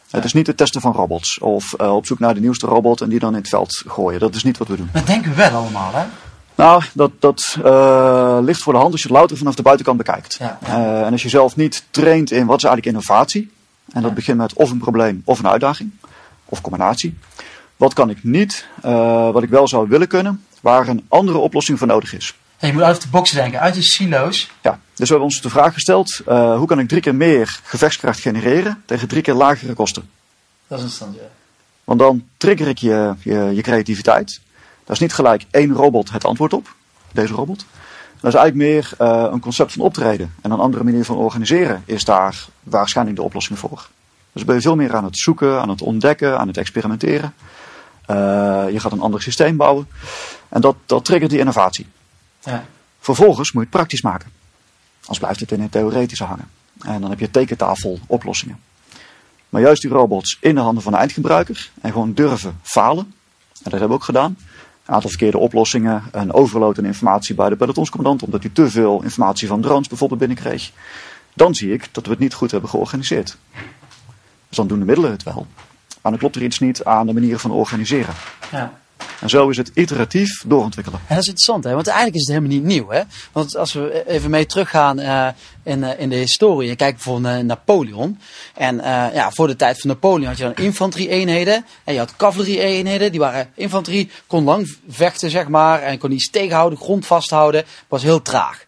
Ja. 0.06 0.16
Het 0.16 0.24
is 0.24 0.32
niet 0.32 0.46
het 0.46 0.56
testen 0.56 0.80
van 0.80 0.92
robots 0.92 1.38
of 1.38 1.74
uh, 1.80 1.94
op 1.94 2.06
zoek 2.06 2.18
naar 2.18 2.34
de 2.34 2.40
nieuwste 2.40 2.66
robot 2.66 3.00
en 3.00 3.08
die 3.08 3.18
dan 3.18 3.30
in 3.30 3.38
het 3.38 3.48
veld 3.48 3.82
gooien. 3.86 4.20
Dat 4.20 4.34
is 4.34 4.44
niet 4.44 4.58
wat 4.58 4.68
we 4.68 4.76
doen. 4.76 4.88
Dat 4.92 5.06
denken 5.06 5.30
we 5.30 5.36
wel 5.36 5.50
allemaal, 5.50 5.90
hè? 5.92 6.04
Nou, 6.54 6.82
dat, 6.92 7.10
dat 7.18 7.56
ligt 8.44 8.62
voor 8.62 8.72
de 8.72 8.78
hand 8.78 8.92
als 8.92 9.02
je 9.02 9.08
het 9.08 9.16
louter 9.16 9.36
vanaf 9.36 9.54
de 9.54 9.62
buitenkant 9.62 9.96
bekijkt. 9.96 10.36
Ja, 10.38 10.58
ja. 10.66 11.04
En 11.04 11.12
als 11.12 11.22
je 11.22 11.28
zelf 11.28 11.56
niet 11.56 11.84
traint 11.90 12.30
in 12.30 12.46
wat 12.46 12.56
is 12.56 12.64
eigenlijk 12.64 12.96
innovatie, 12.96 13.52
en 13.92 14.02
dat 14.02 14.14
begint 14.14 14.38
met 14.38 14.52
of 14.52 14.70
een 14.70 14.78
probleem 14.78 15.22
of 15.24 15.38
een 15.38 15.48
uitdaging, 15.48 15.90
of 16.44 16.60
combinatie. 16.60 17.18
Wat 17.76 17.92
kan 17.92 18.10
ik 18.10 18.24
niet, 18.24 18.66
wat 19.32 19.42
ik 19.42 19.48
wel 19.48 19.68
zou 19.68 19.88
willen 19.88 20.08
kunnen, 20.08 20.44
waar 20.62 20.88
een 20.88 21.04
andere 21.08 21.38
oplossing 21.38 21.78
voor 21.78 21.86
nodig 21.86 22.14
is. 22.14 22.34
Ja, 22.58 22.66
je 22.66 22.72
moet 22.72 22.82
uit 22.82 23.02
de 23.02 23.08
box 23.08 23.30
denken, 23.30 23.60
uit 23.60 23.74
de 23.74 23.82
silo's. 23.82 24.50
Ja, 24.62 24.70
dus 24.70 24.98
we 24.98 25.04
hebben 25.04 25.24
ons 25.24 25.40
de 25.40 25.50
vraag 25.50 25.72
gesteld, 25.72 26.20
uh, 26.28 26.56
hoe 26.56 26.66
kan 26.66 26.78
ik 26.78 26.88
drie 26.88 27.00
keer 27.00 27.14
meer 27.14 27.60
gevechtskracht 27.62 28.20
genereren 28.20 28.82
tegen 28.86 29.08
drie 29.08 29.22
keer 29.22 29.34
lagere 29.34 29.74
kosten? 29.74 30.10
Dat 30.66 30.78
is 30.78 30.84
een 30.84 30.90
stand, 30.90 31.14
ja. 31.14 31.20
Want 31.84 31.98
dan 31.98 32.24
trigger 32.36 32.68
ik 32.68 32.78
je, 32.78 33.14
je, 33.22 33.50
je 33.54 33.62
creativiteit. 33.62 34.40
Daar 34.84 34.96
is 34.96 34.98
niet 34.98 35.12
gelijk 35.12 35.44
één 35.50 35.72
robot 35.72 36.10
het 36.10 36.24
antwoord 36.24 36.52
op, 36.52 36.74
deze 37.12 37.32
robot. 37.32 37.64
Dat 38.20 38.34
is 38.34 38.40
eigenlijk 38.40 38.54
meer 38.54 38.90
uh, 39.00 39.28
een 39.32 39.40
concept 39.40 39.72
van 39.72 39.82
optreden. 39.82 40.34
En 40.42 40.50
een 40.50 40.58
andere 40.58 40.84
manier 40.84 41.04
van 41.04 41.16
organiseren 41.16 41.82
is 41.86 42.04
daar 42.04 42.46
waarschijnlijk 42.62 43.16
de 43.16 43.22
oplossing 43.22 43.58
voor. 43.58 43.88
Dus 44.32 44.44
ben 44.44 44.54
je 44.54 44.60
veel 44.60 44.76
meer 44.76 44.94
aan 44.94 45.04
het 45.04 45.18
zoeken, 45.18 45.60
aan 45.60 45.68
het 45.68 45.82
ontdekken, 45.82 46.38
aan 46.38 46.46
het 46.46 46.56
experimenteren. 46.56 47.34
Uh, 48.12 48.72
je 48.72 48.80
gaat 48.80 48.92
een 48.92 49.00
ander 49.00 49.22
systeem 49.22 49.56
bouwen. 49.56 49.88
En 50.48 50.60
dat, 50.60 50.76
dat 50.86 51.04
triggert 51.04 51.30
die 51.30 51.38
innovatie. 51.38 51.86
Ja. 52.40 52.64
Vervolgens 53.00 53.52
moet 53.52 53.62
je 53.62 53.68
het 53.68 53.76
praktisch 53.76 54.02
maken. 54.02 54.30
Anders 55.00 55.18
blijft 55.18 55.40
het 55.40 55.52
in 55.52 55.60
het 55.60 55.72
theoretische 55.72 56.24
hangen. 56.24 56.48
En 56.80 57.00
dan 57.00 57.10
heb 57.10 57.20
je 57.20 57.30
tekentafel 57.30 57.98
oplossingen. 58.06 58.60
Maar 59.48 59.60
juist 59.60 59.82
die 59.82 59.90
robots 59.90 60.38
in 60.40 60.54
de 60.54 60.60
handen 60.60 60.82
van 60.82 60.92
de 60.92 60.98
eindgebruiker 60.98 61.70
en 61.80 61.92
gewoon 61.92 62.14
durven 62.14 62.60
falen. 62.62 63.04
En 63.04 63.70
dat 63.70 63.72
hebben 63.72 63.88
we 63.88 63.94
ook 63.94 64.04
gedaan. 64.04 64.36
Een 64.86 64.94
aantal 64.94 65.10
verkeerde 65.10 65.38
oplossingen, 65.38 66.02
een 66.10 66.32
overload 66.32 66.78
aan 66.78 66.84
informatie 66.84 67.34
bij 67.34 67.48
de 67.48 67.56
pelotonscommandant, 67.56 68.22
omdat 68.22 68.42
hij 68.42 68.50
te 68.52 68.70
veel 68.70 69.02
informatie 69.02 69.48
van 69.48 69.60
drones 69.60 69.88
bijvoorbeeld 69.88 70.20
binnenkreeg. 70.20 70.70
dan 71.34 71.54
zie 71.54 71.72
ik 71.72 71.88
dat 71.92 72.04
we 72.04 72.10
het 72.10 72.18
niet 72.18 72.34
goed 72.34 72.50
hebben 72.50 72.70
georganiseerd. 72.70 73.36
Dus 74.48 74.56
dan 74.56 74.66
doen 74.66 74.78
de 74.78 74.84
middelen 74.84 75.10
het 75.10 75.22
wel. 75.22 75.46
Maar 76.02 76.12
dan 76.12 76.20
klopt 76.20 76.36
er 76.36 76.42
iets 76.42 76.58
niet 76.58 76.84
aan 76.84 77.06
de 77.06 77.12
manier 77.12 77.38
van 77.38 77.50
organiseren. 77.50 78.14
Ja. 78.52 78.80
En 79.20 79.28
zo 79.28 79.48
is 79.48 79.56
het 79.56 79.70
iteratief 79.74 80.44
doorontwikkelen. 80.46 81.00
En 81.00 81.14
dat 81.14 81.22
is 81.22 81.28
interessant, 81.28 81.64
hè? 81.64 81.74
want 81.74 81.86
eigenlijk 81.86 82.16
is 82.16 82.26
het 82.26 82.36
helemaal 82.36 82.56
niet 82.56 82.64
nieuw. 82.64 82.88
Hè? 82.88 83.02
Want 83.32 83.56
als 83.56 83.72
we 83.72 84.04
even 84.06 84.30
mee 84.30 84.46
teruggaan 84.46 85.00
uh, 85.00 85.28
in, 85.62 85.78
uh, 85.78 86.00
in 86.00 86.08
de 86.08 86.16
historie 86.16 86.70
en 86.70 86.76
kijken 86.76 86.96
bijvoorbeeld 86.96 87.34
naar 87.34 87.44
Napoleon. 87.44 88.18
En 88.54 88.76
uh, 88.76 88.84
ja, 89.14 89.30
voor 89.30 89.46
de 89.46 89.56
tijd 89.56 89.80
van 89.80 89.90
Napoleon 89.90 90.26
had 90.26 90.36
je 90.36 90.42
dan 90.42 90.64
infanterie-eenheden 90.64 91.64
en 91.84 91.92
je 91.92 91.98
had 91.98 92.16
cavalerie-eenheden. 92.16 93.10
Die 93.10 93.20
waren 93.20 93.50
infanterie, 93.54 94.10
kon 94.26 94.44
lang 94.44 94.76
vechten, 94.88 95.30
zeg 95.30 95.48
maar, 95.48 95.82
en 95.82 95.98
kon 95.98 96.12
iets 96.12 96.30
tegenhouden, 96.30 96.78
grond 96.78 97.06
vasthouden, 97.06 97.64
was 97.88 98.02
heel 98.02 98.22
traag. 98.22 98.64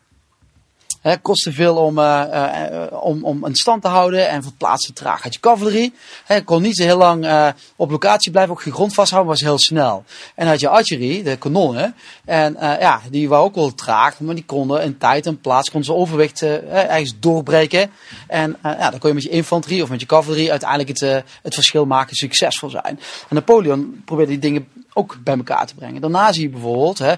Het 1.10 1.22
kostte 1.22 1.52
veel 1.52 1.76
om, 1.76 1.98
uh, 1.98 2.22
uh, 2.32 3.02
om, 3.02 3.24
om 3.24 3.44
een 3.44 3.54
stand 3.54 3.82
te 3.82 3.88
houden 3.88 4.28
en 4.28 4.42
verplaatsen 4.42 4.94
traag. 4.94 5.22
Had 5.22 5.34
je 5.34 5.40
cavalerie, 5.40 5.94
he, 6.24 6.42
kon 6.42 6.62
niet 6.62 6.76
zo 6.76 6.82
heel 6.82 6.96
lang 6.96 7.24
uh, 7.24 7.48
op 7.76 7.90
locatie 7.90 8.30
blijven, 8.30 8.52
ook 8.52 8.62
je 8.62 8.72
grond 8.72 8.94
vasthouden, 8.94 9.32
was 9.32 9.40
heel 9.40 9.58
snel. 9.58 10.04
En 10.34 10.46
had 10.46 10.60
je 10.60 10.68
archerie, 10.68 11.22
de 11.22 11.36
kanonnen, 11.36 11.94
en 12.24 12.56
ja, 12.60 13.00
die 13.10 13.28
waren 13.28 13.44
ook 13.44 13.54
wel 13.54 13.74
traag, 13.74 14.20
maar 14.20 14.34
die 14.34 14.44
konden 14.44 14.82
in 14.82 14.98
tijd 14.98 15.26
en 15.26 15.40
plaats, 15.40 15.70
konden 15.70 15.88
ze 15.88 16.00
overwicht 16.00 16.42
ergens 16.42 17.14
doorbreken. 17.20 17.90
En 18.26 18.56
ja, 18.62 18.90
dan 18.90 18.98
kon 18.98 19.08
je 19.08 19.14
met 19.14 19.24
je 19.24 19.30
infanterie 19.30 19.82
of 19.82 19.88
met 19.88 20.00
je 20.00 20.06
cavalerie 20.06 20.50
uiteindelijk 20.50 20.88
het, 20.88 21.24
het 21.42 21.54
verschil 21.54 21.86
maken, 21.86 22.16
succesvol 22.16 22.70
zijn. 22.70 23.00
En 23.28 23.34
Napoleon 23.34 24.02
probeerde 24.04 24.30
die 24.30 24.40
dingen 24.40 24.68
ook 24.94 25.16
bij 25.24 25.36
elkaar 25.36 25.66
te 25.66 25.74
brengen. 25.74 26.00
Daarna 26.00 26.32
zie 26.32 26.42
je 26.42 26.48
bijvoorbeeld 26.48 26.98
hè, 26.98 27.14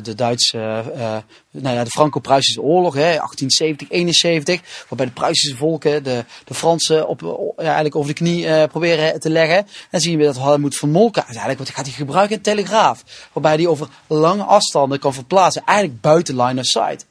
de 0.00 0.14
Duitse, 0.14 0.84
uh, 0.96 1.16
nou 1.50 1.76
ja, 1.76 1.84
de 1.84 1.90
Franco-Pruisische 1.90 2.62
oorlog, 2.62 2.94
hè, 2.94 3.00
1870, 3.00 3.90
71, 3.90 4.60
waarbij 4.88 5.06
de 5.06 5.12
Pruisische 5.12 5.56
volken 5.56 6.02
de, 6.02 6.24
de 6.44 6.54
Fransen 6.54 7.08
op, 7.08 7.20
ja, 7.56 7.64
eigenlijk 7.64 7.96
over 7.96 8.14
de 8.14 8.20
knie 8.20 8.66
proberen 8.66 9.20
te 9.20 9.30
leggen. 9.30 9.66
En 9.90 10.00
zie 10.00 10.18
je 10.18 10.24
dat 10.24 10.36
Helmoet 10.36 10.76
van 10.76 10.90
Molken 10.90 11.22
uiteindelijk, 11.22 11.58
wat 11.58 11.74
gaat 11.74 11.86
hij 11.86 11.94
gebruiken? 11.94 12.36
Een 12.36 12.42
telegraaf, 12.42 13.04
waarbij 13.32 13.54
hij 13.54 13.66
over 13.66 13.88
lange 14.06 14.42
afstanden 14.42 14.98
kan 14.98 15.14
verplaatsen, 15.14 15.62
eigenlijk 15.64 16.00
buiten 16.00 16.42
line 16.42 16.60
of 16.60 16.66
sight. 16.66 17.06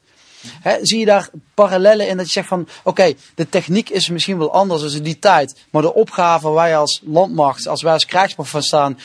He, 0.61 0.77
zie 0.81 0.99
je 0.99 1.05
daar 1.05 1.29
parallellen 1.53 2.07
in 2.07 2.17
dat 2.17 2.25
je 2.25 2.31
zegt 2.31 2.47
van 2.47 2.61
oké, 2.61 2.69
okay, 2.83 3.17
de 3.35 3.49
techniek 3.49 3.89
is 3.89 4.09
misschien 4.09 4.37
wel 4.37 4.53
anders 4.53 4.81
dan 4.81 4.91
in 4.91 5.03
die 5.03 5.19
tijd, 5.19 5.65
maar 5.69 5.81
de 5.81 5.93
opgave 5.93 6.45
waar 6.45 6.53
wij 6.53 6.77
als 6.77 7.01
landmacht, 7.05 7.67
als 7.67 7.81
wij 7.81 7.93
als 7.93 8.05
krijgsmacht 8.05 8.49
van 8.49 8.61
staan, 8.61 8.99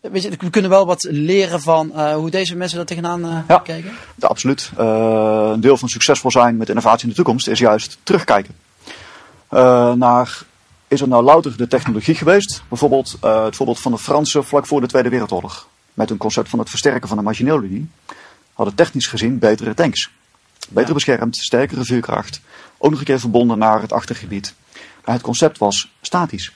weet 0.00 0.22
je, 0.22 0.30
we 0.38 0.50
kunnen 0.50 0.70
wel 0.70 0.86
wat 0.86 1.06
leren 1.10 1.60
van 1.60 1.92
uh, 1.94 2.14
hoe 2.14 2.30
deze 2.30 2.56
mensen 2.56 2.76
daar 2.76 2.86
tegenaan 2.86 3.24
uh, 3.24 3.38
ja, 3.48 3.58
kijken. 3.58 3.92
Ja, 4.16 4.28
absoluut. 4.28 4.70
Uh, 4.78 5.50
een 5.52 5.60
deel 5.60 5.76
van 5.76 5.88
succesvol 5.88 6.30
zijn 6.30 6.56
met 6.56 6.68
innovatie 6.68 7.02
in 7.02 7.08
de 7.08 7.14
toekomst 7.14 7.48
is 7.48 7.58
juist 7.58 7.98
terugkijken. 8.02 8.54
naar, 9.94 10.42
is 10.88 11.00
het 11.00 11.08
nou 11.08 11.24
louter 11.24 11.56
de 11.56 11.68
technologie 11.68 12.14
geweest? 12.14 12.62
Bijvoorbeeld 12.68 13.16
het 13.20 13.56
voorbeeld 13.56 13.80
van 13.80 13.92
de 13.92 13.98
Fransen 13.98 14.44
vlak 14.44 14.66
voor 14.66 14.80
de 14.80 14.86
Tweede 14.86 15.08
Wereldoorlog. 15.08 15.68
Met 15.94 16.08
hun 16.08 16.18
concept 16.18 16.48
van 16.48 16.58
het 16.58 16.70
versterken 16.70 17.08
van 17.08 17.16
de 17.16 17.22
machineellinie. 17.22 17.88
Hadden 18.52 18.74
technisch 18.74 19.06
gezien 19.06 19.38
betere 19.38 19.74
tanks. 19.74 20.10
Beter 20.68 20.88
ja. 20.88 20.94
beschermd, 20.94 21.36
sterkere 21.36 21.84
vuurkracht. 21.84 22.40
Ook 22.78 22.90
nog 22.90 22.98
een 22.98 23.04
keer 23.04 23.20
verbonden 23.20 23.58
naar 23.58 23.80
het 23.80 23.92
achtergebied. 23.92 24.54
Maar 25.04 25.14
het 25.14 25.24
concept 25.24 25.58
was 25.58 25.92
statisch. 26.00 26.52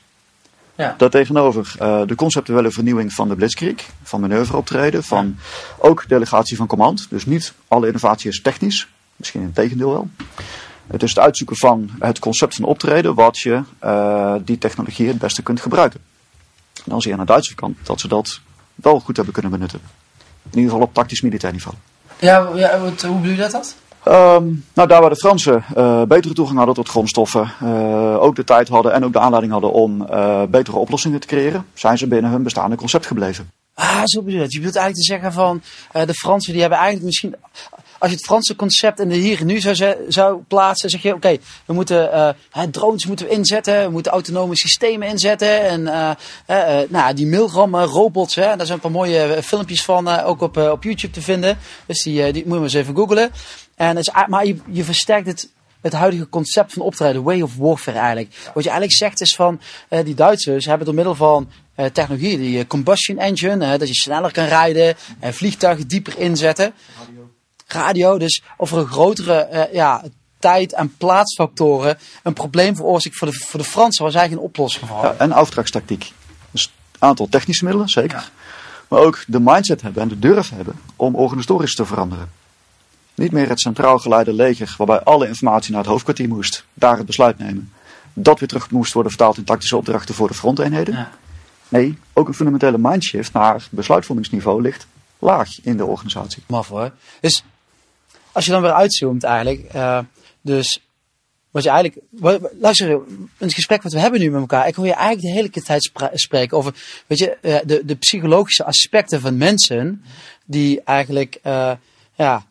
Ja. 0.75 0.95
Daartegenover 0.99 1.75
uh, 1.83 2.03
de 2.07 2.15
conceptuele 2.15 2.71
vernieuwing 2.71 3.13
van 3.13 3.29
de 3.29 3.35
blitzkrieg, 3.35 3.89
van 4.03 4.21
manoeuvreoptreden, 4.21 5.05
van 5.05 5.39
ook 5.79 6.09
delegatie 6.09 6.57
van 6.57 6.67
command. 6.67 7.07
Dus 7.11 7.27
niet 7.27 7.53
alle 7.69 7.87
innovatie 7.87 8.31
is 8.31 8.43
technisch, 8.43 8.89
misschien 9.17 9.41
in 9.41 9.53
tegendeel 9.53 9.91
wel. 9.91 10.09
Het 10.87 11.03
is 11.03 11.09
het 11.09 11.19
uitzoeken 11.19 11.57
van 11.57 11.91
het 11.99 12.19
concept 12.19 12.55
van 12.55 12.65
optreden 12.65 13.15
wat 13.15 13.39
je 13.39 13.63
uh, 13.85 14.35
die 14.45 14.59
technologie 14.59 15.09
het 15.09 15.19
beste 15.19 15.43
kunt 15.43 15.61
gebruiken. 15.61 16.01
En 16.75 16.83
dan 16.85 17.01
zie 17.01 17.11
je 17.11 17.17
aan 17.17 17.25
de 17.25 17.33
Duitse 17.33 17.55
kant 17.55 17.79
dat 17.83 18.01
ze 18.01 18.09
dat 18.09 18.41
wel 18.75 19.01
goed 19.01 19.17
hebben 19.17 19.35
kunnen 19.35 19.53
benutten. 19.53 19.81
In 20.43 20.59
ieder 20.59 20.71
geval 20.71 20.87
op 20.87 20.95
tactisch 20.95 21.21
militair 21.21 21.53
niveau. 21.53 21.77
Ja, 22.19 22.51
ja 22.55 22.79
wat, 22.79 23.03
hoe 23.03 23.21
bedoel 23.21 23.37
je 23.37 23.49
dat? 23.51 23.77
Dat? 24.07 24.43
Um, 24.43 24.65
nou, 24.75 24.89
daar 24.89 25.01
waar 25.01 25.11
de 25.11 25.17
Fransen 25.17 25.65
uh, 25.77 26.03
betere 26.03 26.35
toegang 26.35 26.57
hadden 26.57 26.75
tot 26.75 26.89
grondstoffen, 26.89 27.53
uh, 27.63 28.23
ook 28.23 28.37
de 28.37 28.45
tijd 28.45 28.69
hadden 28.69 28.93
en 28.93 29.05
ook 29.05 29.13
de 29.13 29.19
aanleiding 29.19 29.53
hadden 29.53 29.73
om 29.73 30.03
uh, 30.03 30.43
betere 30.43 30.77
oplossingen 30.77 31.21
te 31.21 31.27
creëren, 31.27 31.67
zijn 31.75 31.99
ze 31.99 32.07
binnen 32.07 32.31
hun 32.31 32.43
bestaande 32.43 32.77
concept 32.77 33.07
gebleven. 33.07 33.51
Ah, 33.75 34.03
zo 34.05 34.23
bedoel 34.23 34.39
je 34.39 34.43
het. 34.43 34.53
Je 34.53 34.59
bedoelt 34.59 34.77
eigenlijk 34.77 35.07
te 35.07 35.13
zeggen 35.13 35.33
van 35.33 35.63
de 36.07 36.15
Fransen 36.15 36.52
die 36.52 36.61
hebben 36.61 36.78
eigenlijk 36.78 37.07
misschien, 37.07 37.35
als 37.99 38.11
je 38.11 38.17
het 38.17 38.25
Franse 38.25 38.57
concept 38.57 39.00
in 39.00 39.09
de 39.09 39.15
hier 39.15 39.41
en 39.41 39.47
nu 39.47 39.61
zou, 39.61 39.95
zou 40.09 40.43
plaatsen, 40.49 40.91
zeg 40.91 41.02
je 41.02 41.15
oké, 41.15 41.37
we 41.65 41.73
moeten 41.73 42.37
drones 42.71 43.07
moeten 43.07 43.26
we 43.26 43.33
inzetten, 43.33 43.85
we 43.85 43.91
moeten 43.91 44.13
autonome 44.13 44.57
systemen 44.57 45.09
inzetten 45.09 45.63
en 45.63 45.83
nou, 46.89 47.15
die 47.15 47.26
milgram 47.26 47.76
robots, 47.76 48.35
hè, 48.35 48.43
daar 48.57 48.67
zijn 48.67 48.73
een 48.73 48.80
paar 48.80 48.91
mooie 48.91 49.43
filmpjes 49.43 49.85
van 49.85 50.09
ook 50.09 50.41
op, 50.41 50.57
op 50.57 50.83
YouTube 50.83 51.13
te 51.13 51.23
vinden. 51.23 51.59
Dus 51.87 52.02
die, 52.02 52.33
die 52.33 52.43
moet 52.43 52.52
je 52.52 52.59
maar 52.59 52.63
eens 52.63 52.75
even 52.75 52.97
googlen. 52.97 53.30
En 53.76 53.97
is, 53.97 54.10
maar 54.26 54.47
je, 54.47 54.56
je 54.71 54.84
versterkt 54.84 55.26
het, 55.26 55.50
het 55.80 55.93
huidige 55.93 56.28
concept 56.28 56.73
van 56.73 56.82
optreden, 56.82 57.23
way 57.23 57.41
of 57.41 57.56
warfare 57.56 57.99
eigenlijk. 57.99 58.34
Wat 58.54 58.65
je 58.65 58.71
eigenlijk 58.71 58.99
zegt 58.99 59.21
is 59.21 59.34
van, 59.34 59.60
uh, 59.91 60.04
die 60.04 60.15
Duitsers 60.15 60.65
hebben 60.65 60.86
door 60.86 60.95
middel 60.95 61.15
van 61.15 61.50
uh, 61.76 61.86
technologie, 61.86 62.39
die 62.39 62.58
uh, 62.58 62.67
combustion 62.67 63.19
engine, 63.19 63.65
uh, 63.65 63.78
dat 63.78 63.89
je 63.89 63.95
sneller 63.95 64.32
kan 64.32 64.45
rijden 64.45 64.97
en 65.19 65.34
vliegtuigen 65.34 65.89
dieper 65.89 66.19
inzetten. 66.19 66.73
Radio. 66.99 67.30
Radio, 67.67 68.19
dus 68.19 68.43
over 68.56 68.78
een 68.78 68.86
grotere 68.86 69.69
ja, 69.73 70.02
tijd- 70.39 70.73
en 70.73 70.97
plaatsfactoren 70.97 71.99
een 72.23 72.32
probleem 72.32 72.76
veroorzaakt 72.76 73.17
voor 73.17 73.30
de, 73.30 73.34
voor 73.34 73.60
de 73.60 73.67
Fransen, 73.67 74.04
was 74.04 74.15
eigenlijk 74.15 74.45
een 74.45 74.50
oplossing 74.50 74.89
voor. 74.89 75.02
Ja, 75.02 75.15
en. 75.19 75.32
Dus 76.50 76.73
een 76.93 77.08
aantal 77.08 77.28
technische 77.28 77.65
middelen, 77.65 77.89
zeker. 77.89 78.19
Ja. 78.19 78.25
Maar 78.89 79.00
ook 79.00 79.25
de 79.26 79.41
mindset 79.41 79.82
hebben 79.82 80.02
en 80.02 80.08
de 80.08 80.19
durf 80.19 80.50
hebben 80.50 80.80
om 80.97 81.15
organisatorisch 81.15 81.75
te 81.75 81.86
veranderen. 81.86 82.30
Niet 83.17 83.33
meer 83.33 83.49
het 83.49 83.61
centraal 83.61 83.99
geleide 83.99 84.33
leger 84.33 84.75
waarbij 84.79 85.00
alle 85.00 85.29
informatie 85.29 85.71
naar 85.71 85.81
het 85.81 85.91
hoofdkwartier 85.91 86.29
moest, 86.29 86.65
daar 86.75 86.97
het 86.97 87.07
besluit 87.07 87.39
nemen. 87.39 87.73
Dat 88.13 88.39
weer 88.39 88.49
terug 88.49 88.71
moest 88.71 88.93
worden 88.93 89.13
vertaald 89.13 89.37
in 89.37 89.45
tactische 89.45 89.76
opdrachten 89.76 90.15
voor 90.15 90.29
de 90.29 90.35
fronteenheden. 90.35 90.95
Ja. 90.95 91.11
Nee, 91.69 91.99
ook 92.13 92.29
een 92.29 92.35
fundamentele 92.35 92.79
mindshift 92.79 93.33
naar 93.33 93.69
besluitvormingsniveau 93.71 94.63
ligt 94.63 94.87
laag 95.19 95.61
in 95.63 95.76
de 95.76 95.85
organisatie. 95.85 96.43
Maf 96.47 96.69
hoor. 96.69 96.93
Dus 97.21 97.45
als 98.33 98.45
je 98.45 98.50
dan 98.50 98.63
weer 98.63 98.73
uitzoomt 98.73 99.25
eigenlijk, 99.25 99.75
uh, 99.75 99.99
dus 100.41 100.81
wat 101.50 101.63
je 101.63 101.71
eigenlijk, 101.71 102.07
luister, 102.61 103.00
een 103.39 103.50
gesprek 103.50 103.83
wat 103.83 103.93
we 103.93 103.99
hebben 103.99 104.21
nu 104.21 104.31
met 104.31 104.41
elkaar, 104.41 104.69
ik 104.69 104.75
hoor 104.75 104.87
je 104.87 104.95
eigenlijk 104.95 105.23
de 105.50 105.61
hele 105.61 105.65
tijd 105.65 105.91
spreken 106.13 106.57
over, 106.57 106.75
weet 107.07 107.19
je, 107.19 107.39
uh, 107.43 107.59
de, 107.65 107.85
de 107.85 107.95
psychologische 107.95 108.65
aspecten 108.65 109.21
van 109.21 109.37
mensen 109.37 110.05
die 110.45 110.81
eigenlijk, 110.83 111.39
uh, 111.47 111.73
ja, 112.15 112.47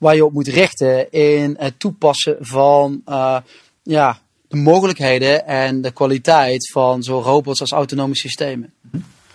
waar 0.00 0.14
je 0.14 0.24
op 0.24 0.32
moet 0.32 0.48
richten 0.48 1.12
in 1.12 1.56
het 1.58 1.78
toepassen 1.78 2.36
van 2.40 3.02
uh, 3.08 3.36
ja, 3.82 4.18
de 4.48 4.56
mogelijkheden 4.56 5.46
en 5.46 5.80
de 5.80 5.90
kwaliteit 5.90 6.70
van 6.70 7.02
zowel 7.02 7.22
robots 7.22 7.60
als 7.60 7.72
autonome 7.72 8.16
systemen. 8.16 8.72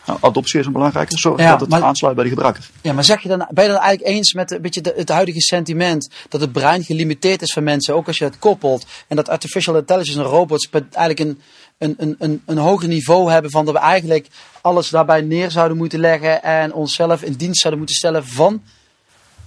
Nou, 0.06 0.20
adoptie 0.22 0.60
is 0.60 0.66
een 0.66 0.72
belangrijke 0.72 1.18
zorg 1.18 1.40
ja, 1.40 1.52
dat 1.52 1.60
het 1.60 1.70
maar, 1.70 1.84
aansluit 1.84 2.16
bij 2.16 2.24
de 2.24 2.30
gebruiker. 2.30 2.70
Ja, 2.82 2.94
maar 2.94 3.04
zeg 3.04 3.22
je 3.22 3.28
dan, 3.28 3.48
ben 3.50 3.64
je 3.64 3.70
dan 3.70 3.80
eigenlijk 3.80 4.16
eens 4.16 4.34
met 4.34 4.52
een 4.52 4.62
beetje 4.62 4.82
de, 4.82 4.94
het 4.96 5.10
huidige 5.10 5.42
sentiment 5.42 6.10
dat 6.30 6.42
het 6.42 6.52
brein 6.52 6.84
gelimiteerd 6.84 7.42
is 7.42 7.54
van 7.54 7.64
mensen, 7.64 7.96
ook 7.96 8.08
als 8.08 8.18
je 8.18 8.24
het 8.24 8.40
koppelt 8.40 8.86
en 9.08 9.16
dat 9.16 9.30
artificial 9.30 9.78
intelligence 9.78 10.20
en 10.20 10.26
robots 10.26 10.70
eigenlijk 10.70 11.20
een, 11.20 11.42
een, 11.78 11.96
een, 11.98 12.16
een, 12.20 12.42
een 12.46 12.58
hoger 12.58 12.88
niveau 12.88 13.32
hebben 13.32 13.52
van 13.52 13.66
dat 13.66 13.74
we 13.74 13.80
eigenlijk 13.80 14.28
alles 14.62 14.90
daarbij 14.90 15.22
neer 15.22 15.52
zouden 15.52 15.78
moeten 15.78 16.00
leggen 16.00 16.44
en 16.44 16.74
onszelf 16.74 17.24
in 17.24 17.34
dienst 17.34 17.62
zouden 17.62 17.80
moeten 17.80 18.00
stellen 18.00 18.26
van 18.26 18.62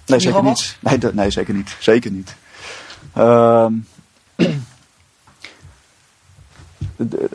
Nee, 0.08 0.20
zeker 0.20 0.42
niet. 0.42 0.76
Nee, 0.80 0.98
nee, 1.12 1.30
zeker 1.30 1.54
niet. 1.54 1.76
Zeker 1.78 2.10
niet. 2.10 2.34
Um, 3.18 3.86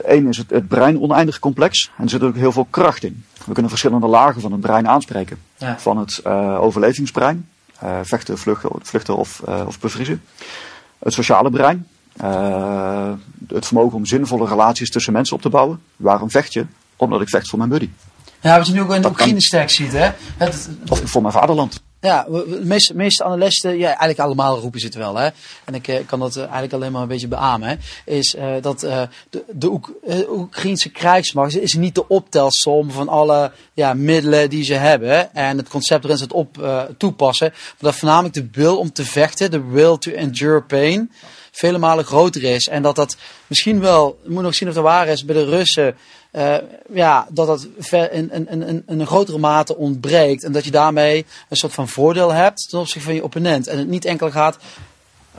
Eén 0.03 0.27
is 0.27 0.37
het, 0.37 0.49
het, 0.49 0.67
brein 0.67 0.99
oneindig 0.99 1.39
complex 1.39 1.91
en 1.97 2.03
er 2.03 2.09
zit 2.09 2.23
ook 2.23 2.35
heel 2.35 2.51
veel 2.51 2.67
kracht 2.69 3.03
in. 3.03 3.25
We 3.45 3.51
kunnen 3.53 3.69
verschillende 3.69 4.07
lagen 4.07 4.41
van 4.41 4.51
het 4.51 4.61
brein 4.61 4.87
aanspreken. 4.87 5.37
Ja. 5.57 5.79
Van 5.79 5.97
het 5.97 6.21
uh, 6.27 6.61
overlevingsbrein, 6.61 7.49
uh, 7.83 7.99
vechten, 8.03 8.37
vluchten, 8.37 8.69
vluchten 8.81 9.17
of, 9.17 9.41
uh, 9.49 9.63
of 9.67 9.79
bevriezen. 9.79 10.23
Het 10.99 11.13
sociale 11.13 11.49
brein, 11.49 11.87
het 13.47 13.65
vermogen 13.65 13.97
om 13.97 14.05
zinvolle 14.05 14.47
relaties 14.47 14.91
tussen 14.91 15.13
mensen 15.13 15.35
op 15.35 15.41
te 15.41 15.49
bouwen. 15.49 15.81
Waarom 15.95 16.29
vecht 16.29 16.53
je? 16.53 16.65
Omdat 16.95 17.21
ik 17.21 17.29
vecht 17.29 17.49
voor 17.49 17.57
mijn 17.57 17.69
buddy. 17.69 17.89
Ja, 18.41 18.57
wat 18.57 18.67
je 18.67 18.73
nu 18.73 18.81
ook 18.81 18.93
in 18.93 19.01
de 19.01 19.07
Oekraïne 19.07 19.41
sterk 19.41 19.69
ziet, 19.69 19.91
hè? 19.91 20.11
Het, 20.37 20.69
of 20.87 21.01
voor 21.05 21.21
mijn 21.21 21.33
vaderland. 21.33 21.81
Ja, 22.03 22.23
de 22.29 22.61
meeste, 22.63 22.95
meeste 22.95 23.23
analisten, 23.23 23.77
ja, 23.77 23.87
eigenlijk 23.87 24.19
allemaal 24.19 24.59
roepen 24.59 24.79
ze 24.79 24.85
het 24.85 24.95
wel, 24.95 25.15
hè. 25.15 25.29
En 25.65 25.73
ik 25.73 25.87
eh, 25.87 26.05
kan 26.05 26.19
dat 26.19 26.35
uh, 26.35 26.41
eigenlijk 26.41 26.73
alleen 26.73 26.91
maar 26.91 27.01
een 27.01 27.07
beetje 27.07 27.27
beamen, 27.27 27.67
hè. 27.67 27.75
Is 28.05 28.35
uh, 28.35 28.53
dat 28.61 28.83
uh, 28.83 29.01
de, 29.29 29.43
de 29.51 29.71
Oek 29.71 29.91
Oekraïnse 30.29 30.89
krijgsmacht 30.89 31.57
is 31.57 31.73
niet 31.73 31.95
de 31.95 32.07
optelsom 32.07 32.91
van 32.91 33.07
alle 33.07 33.51
ja, 33.73 33.93
middelen 33.93 34.49
die 34.49 34.63
ze 34.63 34.73
hebben. 34.73 35.33
En 35.35 35.57
het 35.57 35.69
concept 35.69 36.03
erin 36.03 36.17
het 36.17 36.33
op 36.33 36.57
toepassen. 36.97 37.49
Maar 37.49 37.75
dat 37.77 37.95
voornamelijk 37.95 38.33
de 38.33 38.47
wil 38.51 38.77
om 38.77 38.93
te 38.93 39.05
vechten, 39.05 39.51
de 39.51 39.63
will 39.63 39.97
to 39.97 40.11
endure 40.11 40.61
pain 40.61 41.11
vele 41.53 41.77
malen 41.77 42.05
groter 42.05 42.43
is. 42.43 42.67
En 42.67 42.81
dat 42.81 42.95
dat 42.95 43.15
misschien 43.47 43.79
wel, 43.79 44.19
we 44.21 44.27
moeten 44.27 44.43
nog 44.43 44.55
zien 44.55 44.67
of 44.67 44.73
dat 44.73 44.83
waar 44.83 45.07
is, 45.07 45.25
bij 45.25 45.35
de 45.35 45.45
Russen, 45.45 45.95
uh, 46.31 46.55
ja, 46.93 47.27
dat 47.29 47.47
dat 47.47 47.67
in, 47.91 48.31
in, 48.31 48.49
in, 48.49 48.63
in, 48.87 48.99
een 48.99 49.07
grotere 49.07 49.37
mate 49.37 49.77
ontbreekt. 49.77 50.43
En 50.43 50.51
dat 50.51 50.65
je 50.65 50.71
daarmee 50.71 51.25
een 51.49 51.57
soort 51.57 51.73
van 51.73 51.87
voordeel 51.87 52.33
hebt 52.33 52.69
ten 52.69 52.79
opzichte 52.79 53.05
van 53.05 53.15
je 53.15 53.23
opponent. 53.23 53.67
En 53.67 53.77
het 53.77 53.87
niet 53.87 54.05
enkel 54.05 54.31
gaat 54.31 54.57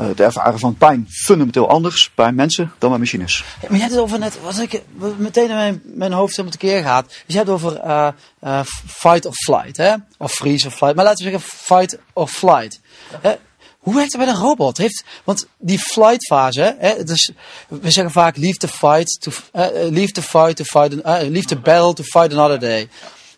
uh, 0.00 0.06
het 0.06 0.20
ervaren 0.20 0.58
van 0.58 0.76
pijn 0.76 1.06
fundamenteel 1.08 1.68
anders 1.68 2.10
bij 2.14 2.32
mensen 2.32 2.72
dan 2.78 2.90
bij 2.90 2.98
machines. 2.98 3.44
Ja, 3.60 3.68
maar 3.68 3.76
je 3.76 3.82
hebt 3.82 3.92
het 3.92 4.02
over 4.02 4.18
net, 4.18 4.40
wat 4.42 4.58
ik 4.58 4.82
wat 4.96 5.18
meteen 5.18 5.48
in 5.48 5.54
mijn, 5.54 5.82
mijn 5.84 6.12
hoofd 6.12 6.36
helemaal 6.36 6.58
tekeer 6.58 6.82
gaat. 6.82 7.08
Dus 7.08 7.22
je 7.26 7.36
hebt 7.36 7.48
het 7.48 7.56
over 7.56 7.84
uh, 7.84 8.08
uh, 8.44 8.60
fight 8.86 9.26
or 9.26 9.32
flight, 9.32 9.76
hè? 9.76 9.94
Of 10.18 10.32
freeze 10.32 10.66
of 10.66 10.74
flight. 10.74 10.96
Maar 10.96 11.04
laten 11.04 11.24
we 11.24 11.30
zeggen 11.30 11.50
fight 11.50 11.98
or 12.12 12.26
flight. 12.26 12.80
Hè? 13.20 13.34
Hoe 13.84 13.94
werkt 13.94 14.12
het 14.12 14.20
bij 14.20 14.30
een 14.30 14.40
robot? 14.40 14.76
Heeft, 14.76 15.04
want 15.24 15.46
die 15.58 15.78
flight 15.78 16.26
fase, 16.26 16.76
hè, 16.78 17.04
dus 17.04 17.30
we 17.68 17.90
zeggen 17.90 18.12
vaak 18.12 18.36
leave 18.36 18.58
the 18.58 18.68
fight 18.68 19.20
to, 19.20 19.30
leave 19.90 20.12
the 20.12 20.22
fight 20.22 20.56
to 20.56 20.64
fight, 20.64 20.94
leave 21.04 21.46
the 21.46 21.56
battle 21.56 21.94
to 21.94 22.02
fight 22.02 22.32
another 22.32 22.58
day. 22.58 22.88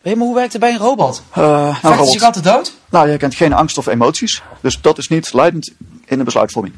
Weet 0.01 0.13
je, 0.13 0.15
maar 0.15 0.25
hoe 0.27 0.35
werkt 0.35 0.51
het 0.51 0.61
bij 0.61 0.71
een 0.71 0.77
robot? 0.77 1.23
Uh, 1.29 1.43
nou, 1.81 1.95
robot. 1.95 2.11
zich 2.11 2.23
altijd 2.23 2.43
dood? 2.43 2.73
Nou, 2.89 3.09
je 3.09 3.17
kent 3.17 3.35
geen 3.35 3.53
angst 3.53 3.77
of 3.77 3.87
emoties. 3.87 4.41
Dus 4.61 4.81
dat 4.81 4.97
is 4.97 5.07
niet 5.07 5.33
leidend 5.33 5.73
in 6.05 6.17
de 6.17 6.23
besluitvorming. 6.23 6.75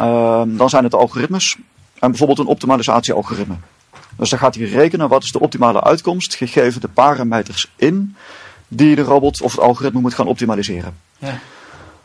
Uh, 0.00 0.42
dan 0.46 0.68
zijn 0.68 0.84
het 0.84 0.94
algoritmes. 0.94 1.56
En 1.98 2.08
bijvoorbeeld 2.08 2.38
een 2.38 2.46
optimalisatiealgoritme. 2.46 3.54
Dus 4.16 4.30
dan 4.30 4.38
gaat 4.38 4.54
hij 4.54 4.64
rekenen 4.64 5.08
wat 5.08 5.22
is 5.22 5.32
de 5.32 5.40
optimale 5.40 5.82
uitkomst 5.82 6.34
gegeven 6.34 6.80
de 6.80 6.88
parameters 6.88 7.70
in 7.76 8.16
die 8.68 8.96
de 8.96 9.02
robot 9.02 9.42
of 9.42 9.52
het 9.52 9.60
algoritme 9.60 10.00
moet 10.00 10.14
gaan 10.14 10.26
optimaliseren. 10.26 10.96
Ja. 11.18 11.40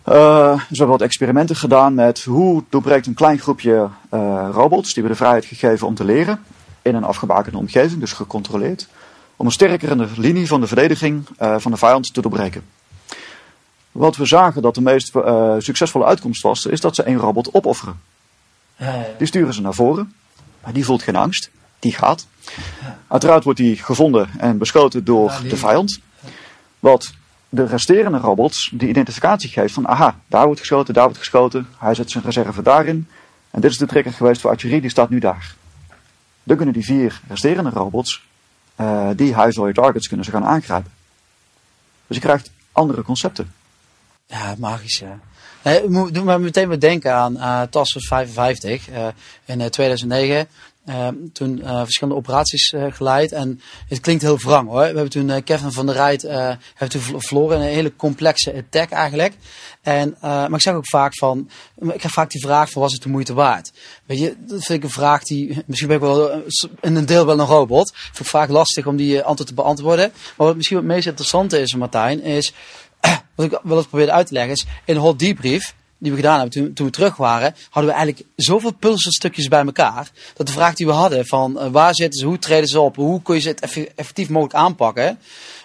Uh, 0.09 0.51
dus 0.53 0.67
we 0.69 0.75
hebben 0.75 0.87
wat 0.87 1.01
experimenten 1.01 1.55
gedaan 1.55 1.93
met 1.93 2.23
hoe 2.23 2.63
doorbreekt 2.69 3.07
een 3.07 3.13
klein 3.13 3.39
groepje 3.39 3.89
uh, 4.13 4.49
robots, 4.51 4.93
die 4.93 5.03
we 5.03 5.09
de 5.09 5.15
vrijheid 5.15 5.45
gegeven 5.45 5.87
om 5.87 5.95
te 5.95 6.03
leren, 6.03 6.43
in 6.81 6.95
een 6.95 7.03
afgebakende 7.03 7.57
omgeving, 7.57 7.99
dus 7.99 8.13
gecontroleerd, 8.13 8.87
om 9.35 9.45
een 9.45 9.51
sterkere 9.51 10.07
linie 10.17 10.47
van 10.47 10.61
de 10.61 10.67
verdediging 10.67 11.27
uh, 11.41 11.55
van 11.57 11.71
de 11.71 11.77
vijand 11.77 12.13
te 12.13 12.21
doorbreken. 12.21 12.63
Wat 13.91 14.15
we 14.15 14.25
zagen 14.25 14.61
dat 14.61 14.75
de 14.75 14.81
meest 14.81 15.11
succesvolle 15.57 16.05
uitkomst 16.05 16.41
was, 16.41 16.65
is 16.65 16.81
dat 16.81 16.95
ze 16.95 17.03
één 17.03 17.17
robot 17.17 17.53
opofferen. 17.53 17.99
Die 19.17 19.27
sturen 19.27 19.53
ze 19.53 19.61
naar 19.61 19.73
voren, 19.73 20.13
maar 20.63 20.73
die 20.73 20.85
voelt 20.85 21.03
geen 21.03 21.15
angst, 21.15 21.49
die 21.79 21.93
gaat. 21.93 22.27
Uiteraard 23.07 23.43
wordt 23.43 23.59
die 23.59 23.75
gevonden 23.75 24.29
en 24.37 24.57
beschoten 24.57 25.03
door 25.03 25.41
de 25.49 25.57
vijand. 25.57 25.99
Wat 26.79 27.13
de 27.53 27.65
resterende 27.65 28.17
robots 28.17 28.71
die 28.73 28.89
identificatie 28.89 29.49
geeft 29.49 29.73
van 29.73 29.87
aha, 29.87 30.19
daar 30.27 30.45
wordt 30.45 30.59
geschoten, 30.59 30.93
daar 30.93 31.03
wordt 31.03 31.19
geschoten, 31.19 31.67
hij 31.77 31.93
zet 31.93 32.11
zijn 32.11 32.23
reserve 32.23 32.61
daarin. 32.61 33.07
En 33.51 33.61
dit 33.61 33.71
is 33.71 33.77
de 33.77 33.85
trigger 33.85 34.13
geweest 34.13 34.41
voor 34.41 34.49
artillerie, 34.49 34.81
die 34.81 34.89
staat 34.89 35.09
nu 35.09 35.19
daar. 35.19 35.55
Dan 36.43 36.55
kunnen 36.55 36.73
die 36.73 36.83
vier 36.83 37.21
resterende 37.27 37.69
robots, 37.69 38.23
uh, 38.79 39.09
die 39.15 39.41
high 39.41 39.71
targets, 39.73 40.07
kunnen 40.07 40.25
ze 40.25 40.31
gaan 40.31 40.45
aangrijpen. 40.45 40.91
Dus 42.07 42.15
je 42.17 42.23
krijgt 42.23 42.51
andere 42.71 43.01
concepten. 43.01 43.53
Ja, 44.25 44.55
magisch 44.57 44.99
ja. 44.99 45.19
Nee, 45.63 46.11
doe 46.11 46.23
maar 46.23 46.41
meteen 46.41 46.67
weer 46.67 46.79
denken 46.79 47.13
aan 47.13 47.35
uh, 47.35 47.61
TAS 47.61 47.95
55 47.99 48.89
uh, 48.89 49.07
in 49.45 49.69
2009. 49.69 50.47
Uh, 50.89 51.07
toen 51.33 51.59
uh, 51.59 51.81
verschillende 51.81 52.19
operaties 52.19 52.71
uh, 52.71 52.85
geleid. 52.89 53.31
En 53.31 53.61
het 53.87 53.99
klinkt 53.99 54.21
heel 54.21 54.37
wrang 54.37 54.67
hoor. 54.67 54.79
We 54.79 54.85
hebben 54.85 55.09
toen 55.09 55.43
Kevin 55.43 55.71
van 55.71 55.85
der 55.85 55.95
Rijt 55.95 56.21
heeft 56.75 56.91
toen 56.91 57.21
verloren 57.21 57.57
een 57.57 57.67
hele 57.67 57.95
complexe 57.95 58.53
attack 58.55 58.89
eigenlijk. 58.89 59.33
En, 59.81 60.17
maar 60.21 60.53
ik 60.53 60.61
zeg 60.61 60.73
ook 60.73 60.87
vaak 60.87 61.17
van, 61.17 61.49
ik 61.79 61.97
krijg 61.97 62.13
vaak 62.13 62.31
die 62.31 62.41
vraag 62.41 62.69
van 62.69 62.81
was 62.81 62.93
het 62.93 63.01
de 63.01 63.09
moeite 63.09 63.33
waard? 63.33 63.71
Weet 64.05 64.19
je, 64.19 64.35
dat 64.39 64.63
vind 64.63 64.77
ik 64.77 64.83
een 64.83 64.89
vraag 64.89 65.23
die, 65.23 65.57
misschien 65.65 65.87
ben 65.87 65.97
ik 65.97 66.03
wel 66.03 66.43
in 66.81 66.95
een 66.95 67.05
deel 67.05 67.25
wel 67.25 67.39
een 67.39 67.45
robot. 67.45 67.91
Vind 67.95 68.19
ik 68.19 68.25
vaak 68.25 68.49
lastig 68.49 68.87
om 68.87 68.95
die 68.95 69.21
antwoord 69.21 69.49
te 69.49 69.55
beantwoorden. 69.55 70.11
Maar 70.37 70.47
wat 70.47 70.55
misschien 70.55 70.77
het 70.77 70.85
meest 70.85 71.07
interessante 71.07 71.59
is, 71.59 71.75
Martijn, 71.75 72.21
is 72.21 72.53
wat 73.35 73.45
ik 73.45 73.59
wel 73.63 73.77
eens 73.77 73.87
probeerde 73.87 74.11
uit 74.11 74.27
te 74.27 74.33
leggen, 74.33 74.51
is 74.51 74.65
in 74.85 74.95
een 74.95 75.01
hot 75.01 75.19
debrief 75.19 75.73
die 76.03 76.11
we 76.11 76.17
gedaan 76.17 76.39
hebben 76.39 76.51
toen, 76.51 76.73
toen, 76.73 76.85
we 76.85 76.91
terug 76.91 77.15
waren, 77.15 77.55
hadden 77.69 77.91
we 77.91 77.97
eigenlijk 77.97 78.29
zoveel 78.35 78.73
puzzelstukjes 78.73 79.47
bij 79.47 79.65
elkaar. 79.65 80.11
Dat 80.33 80.47
de 80.47 80.53
vraag 80.53 80.73
die 80.73 80.85
we 80.85 80.91
hadden 80.91 81.25
van 81.25 81.57
uh, 81.57 81.67
waar 81.71 81.95
zitten 81.95 82.19
ze, 82.19 82.25
hoe 82.25 82.39
treden 82.39 82.67
ze 82.67 82.79
op, 82.79 82.95
hoe 82.95 83.21
kun 83.21 83.35
je 83.35 83.41
ze 83.41 83.49
het 83.49 83.91
effectief 83.95 84.29
mogelijk 84.29 84.55
aanpakken. 84.55 85.19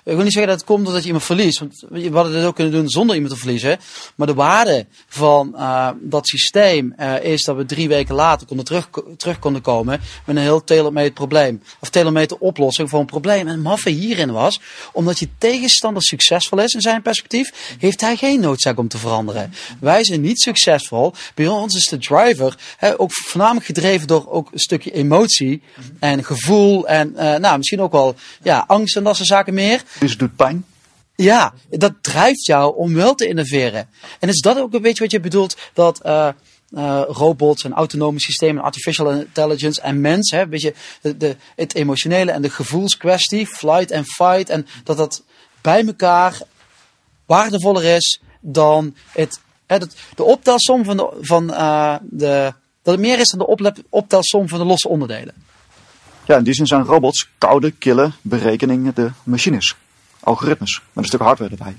Ik 0.08 0.14
wil 0.14 0.24
niet 0.24 0.32
zeggen 0.32 0.50
dat 0.50 0.60
het 0.60 0.70
komt 0.70 0.86
omdat 0.86 1.00
je 1.00 1.06
iemand 1.06 1.24
verliest. 1.24 1.58
Want 1.58 1.84
we 1.88 2.10
hadden 2.12 2.32
dit 2.32 2.44
ook 2.44 2.54
kunnen 2.54 2.72
doen 2.72 2.88
zonder 2.88 3.14
iemand 3.14 3.34
te 3.34 3.40
verliezen. 3.40 3.78
Maar 4.14 4.26
de 4.26 4.34
waarde 4.34 4.86
van 5.08 5.54
uh, 5.56 5.88
dat 6.00 6.28
systeem 6.28 6.94
uh, 7.00 7.24
is 7.24 7.44
dat 7.44 7.56
we 7.56 7.64
drie 7.64 7.88
weken 7.88 8.14
later 8.14 8.46
konden 8.46 8.64
terug, 8.66 8.88
terug 9.16 9.38
konden 9.38 9.62
komen 9.62 10.00
met 10.24 10.36
een 10.36 10.42
heel 10.42 10.64
tailor-made 10.64 11.12
probleem. 11.12 11.62
Of 11.80 11.90
tailor-made 11.90 12.38
oplossing 12.38 12.90
voor 12.90 13.00
een 13.00 13.06
probleem. 13.06 13.48
En 13.48 13.60
maffe 13.60 13.90
hierin 13.90 14.32
was, 14.32 14.60
omdat 14.92 15.18
je 15.18 15.28
tegenstander 15.38 16.02
succesvol 16.02 16.58
is 16.58 16.74
in 16.74 16.80
zijn 16.80 17.02
perspectief, 17.02 17.76
heeft 17.78 18.00
hij 18.00 18.16
geen 18.16 18.40
noodzaak 18.40 18.78
om 18.78 18.88
te 18.88 18.98
veranderen. 18.98 19.52
Wij 19.80 20.04
zijn 20.04 20.20
niet 20.20 20.40
succesvol. 20.40 21.12
Bij 21.34 21.48
ons 21.48 21.74
is 21.74 21.88
de 21.88 21.98
driver 21.98 22.56
hè, 22.76 23.00
ook 23.00 23.12
voornamelijk 23.12 23.66
gedreven 23.66 24.06
door 24.06 24.30
ook 24.30 24.48
een 24.52 24.58
stukje 24.58 24.90
emotie 24.90 25.62
en 25.98 26.24
gevoel 26.24 26.86
en 26.86 27.12
uh, 27.16 27.36
nou, 27.36 27.56
misschien 27.56 27.80
ook 27.80 27.92
wel 27.92 28.14
ja, 28.42 28.64
angst 28.66 28.96
en 28.96 29.04
dat 29.04 29.16
soort 29.16 29.28
zaken 29.28 29.54
meer. 29.54 29.82
Dus 30.00 30.10
het 30.10 30.18
doet 30.18 30.36
pijn? 30.36 30.64
Ja, 31.14 31.54
dat 31.70 31.92
drijft 32.00 32.46
jou 32.46 32.76
om 32.76 32.94
wel 32.94 33.14
te 33.14 33.26
innoveren. 33.26 33.88
En 34.18 34.28
is 34.28 34.40
dat 34.40 34.58
ook 34.58 34.74
een 34.74 34.82
beetje 34.82 35.02
wat 35.02 35.12
je 35.12 35.20
bedoelt 35.20 35.56
dat 35.72 36.00
uh, 36.06 36.28
uh, 36.70 37.02
robots 37.06 37.64
en 37.64 37.72
autonome 37.72 38.20
systemen, 38.20 38.62
artificial 38.62 39.10
intelligence 39.10 39.80
en 39.80 40.00
mens, 40.00 40.30
hè, 40.30 40.48
weet 40.48 40.60
je, 40.60 40.74
de, 41.00 41.16
de, 41.16 41.36
het 41.56 41.74
emotionele 41.74 42.30
en 42.30 42.42
de 42.42 42.50
gevoelskwestie, 42.50 43.46
flight 43.46 43.90
en 43.90 44.04
fight, 44.04 44.48
en 44.48 44.66
dat 44.84 44.96
dat 44.96 45.22
bij 45.60 45.86
elkaar 45.86 46.40
waardevoller 47.26 47.84
is 47.84 48.20
dan 48.40 48.94
het, 49.12 49.40
hè, 49.66 49.78
dat, 49.78 49.94
de 50.14 50.24
optelsom 50.24 50.84
van 50.84 50.96
de, 50.96 51.16
van, 51.20 51.50
uh, 51.50 51.96
de, 52.02 52.52
dat 52.82 52.94
het 52.94 53.04
meer 53.04 53.18
is 53.18 53.28
dan 53.28 53.38
de 53.38 53.84
optelsom 53.88 54.48
van 54.48 54.58
de 54.58 54.64
losse 54.64 54.88
onderdelen. 54.88 55.34
Ja, 56.26 56.36
in 56.36 56.44
die 56.44 56.54
zin 56.54 56.66
zijn 56.66 56.84
robots 56.84 57.28
koude, 57.38 57.70
kille 57.70 58.12
berekeningen 58.22 58.94
de 58.94 59.10
machines 59.22 59.76
algoritmes 60.28 60.82
met 60.92 61.04
een 61.04 61.10
stuk 61.10 61.20
hardware 61.20 61.50
erbij. 61.50 61.76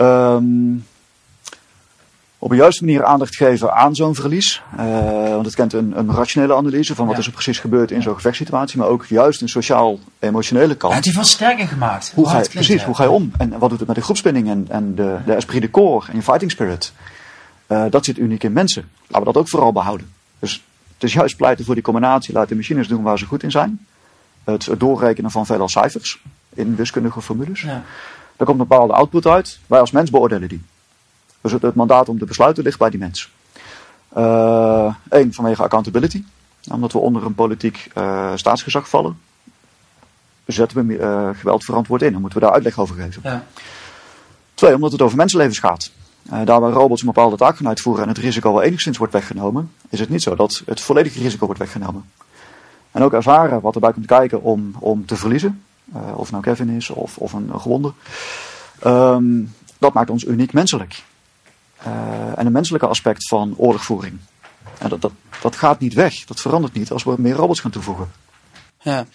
Um, 0.00 0.84
op 2.38 2.50
een 2.50 2.56
juiste 2.56 2.84
manier 2.84 3.04
aandacht 3.04 3.36
geven 3.36 3.74
aan 3.74 3.94
zo'n 3.94 4.14
verlies. 4.14 4.62
Uh, 4.78 5.28
want 5.28 5.46
het 5.46 5.54
kent 5.54 5.72
een, 5.72 5.98
een, 5.98 6.12
rationele 6.12 6.54
analyse 6.54 6.94
van 6.94 7.06
wat 7.06 7.18
is 7.18 7.26
er 7.26 7.32
precies 7.32 7.58
gebeurd 7.58 7.90
in 7.90 8.02
zo'n 8.02 8.14
gevechtssituatie. 8.14 8.78
Maar 8.78 8.88
ook 8.88 9.06
juist 9.06 9.40
een 9.40 9.48
sociaal-emotionele 9.48 10.74
kant. 10.74 10.94
Ja, 10.94 11.00
die 11.00 11.12
van 11.12 11.24
sterker 11.24 11.68
gemaakt. 11.68 12.12
Hoe, 12.14 12.28
ga 12.28 12.38
je, 12.38 12.48
precies, 12.48 12.82
hoe 12.82 12.94
ga 12.94 13.02
je 13.02 13.10
om? 13.10 13.32
En 13.38 13.58
wat 13.58 13.70
doet 13.70 13.78
het 13.78 13.88
met 13.88 13.96
de 13.96 14.02
groepsbinding 14.02 14.48
en, 14.48 14.66
en 14.68 14.94
de, 14.94 15.16
de 15.24 15.34
esprit 15.34 15.62
de 15.62 15.70
corps 15.70 16.08
en 16.08 16.16
je 16.16 16.22
fighting 16.22 16.50
spirit? 16.50 16.92
Uh, 17.68 17.84
dat 17.90 18.04
zit 18.04 18.18
uniek 18.18 18.42
in 18.42 18.52
mensen. 18.52 18.88
Laten 19.06 19.26
we 19.26 19.32
dat 19.32 19.42
ook 19.42 19.48
vooral 19.48 19.72
behouden. 19.72 20.10
Dus 20.38 20.64
het 20.94 21.04
is 21.04 21.12
juist 21.12 21.36
pleiten 21.36 21.64
voor 21.64 21.74
die 21.74 21.84
combinatie. 21.84 22.34
Laat 22.34 22.48
de 22.48 22.56
machines 22.56 22.88
doen 22.88 23.02
waar 23.02 23.18
ze 23.18 23.26
goed 23.26 23.42
in 23.42 23.50
zijn. 23.50 23.86
Het, 24.44 24.66
het 24.66 24.80
doorrekenen 24.80 25.30
van 25.30 25.46
veelal 25.46 25.68
cijfers 25.68 26.20
in 26.56 26.76
wiskundige 26.76 27.22
formules. 27.22 27.60
Ja. 27.60 27.82
Daar 28.36 28.46
komt 28.46 28.60
een 28.60 28.66
bepaalde 28.68 28.92
output 28.92 29.26
uit. 29.26 29.58
Wij 29.66 29.80
als 29.80 29.90
mens 29.90 30.10
beoordelen 30.10 30.48
die. 30.48 30.62
Dus 31.40 31.52
het, 31.52 31.62
het 31.62 31.74
mandaat 31.74 32.08
om 32.08 32.18
te 32.18 32.24
besluiten 32.24 32.64
ligt 32.64 32.78
bij 32.78 32.90
die 32.90 32.98
mens. 32.98 33.30
Eén, 34.12 35.26
uh, 35.26 35.26
vanwege 35.30 35.62
accountability. 35.62 36.24
Omdat 36.70 36.92
we 36.92 36.98
onder 36.98 37.24
een 37.24 37.34
politiek 37.34 37.90
uh, 37.94 38.32
staatsgezag 38.34 38.88
vallen. 38.88 39.18
Zetten 40.46 40.86
we 40.86 40.94
uh, 40.94 41.28
geweld 41.38 41.64
verantwoord 41.64 42.02
in. 42.02 42.12
Dan 42.12 42.20
moeten 42.20 42.38
we 42.38 42.44
daar 42.44 42.54
uitleg 42.54 42.78
over 42.78 42.96
geven. 42.96 43.20
Ja. 43.24 43.44
Twee, 44.54 44.74
omdat 44.74 44.92
het 44.92 45.02
over 45.02 45.16
mensenlevens 45.16 45.58
gaat. 45.58 45.90
Uh, 46.32 46.40
daar 46.44 46.60
waar 46.60 46.72
robots 46.72 47.00
een 47.00 47.06
bepaalde 47.06 47.36
taak 47.36 47.56
gaan 47.56 47.68
uitvoeren 47.68 48.02
en 48.02 48.08
het 48.08 48.18
risico 48.18 48.52
wel 48.52 48.62
enigszins 48.62 48.98
wordt 48.98 49.12
weggenomen, 49.12 49.72
is 49.88 50.00
het 50.00 50.08
niet 50.08 50.22
zo 50.22 50.34
dat 50.34 50.62
het 50.66 50.80
volledige 50.80 51.18
risico 51.18 51.44
wordt 51.46 51.60
weggenomen. 51.60 52.10
En 52.90 53.02
ook 53.02 53.12
ervaren 53.12 53.60
wat 53.60 53.74
erbij 53.74 53.92
komt 53.92 54.06
kijken 54.06 54.42
om, 54.42 54.74
om 54.78 55.06
te 55.06 55.16
verliezen. 55.16 55.64
Uh, 55.94 56.18
of 56.18 56.30
nou 56.30 56.42
Kevin 56.42 56.68
is 56.68 56.90
of, 56.90 57.18
of 57.18 57.32
een, 57.32 57.48
een 57.52 57.60
gewonde. 57.60 57.92
Um, 58.86 59.54
dat 59.78 59.92
maakt 59.92 60.10
ons 60.10 60.24
uniek 60.24 60.52
menselijk. 60.52 61.02
Uh, 61.86 62.38
en 62.38 62.46
een 62.46 62.52
menselijke 62.52 62.86
aspect 62.86 63.28
van 63.28 63.54
oorlogvoering. 63.56 64.18
En 64.78 64.88
dat, 64.88 65.00
dat, 65.00 65.12
dat 65.40 65.56
gaat 65.56 65.80
niet 65.80 65.94
weg. 65.94 66.24
Dat 66.24 66.40
verandert 66.40 66.72
niet 66.72 66.90
als 66.90 67.04
we 67.04 67.14
meer 67.18 67.34
robots 67.34 67.60
gaan 67.60 67.70
toevoegen. 67.70 68.08
Ja, 68.82 69.06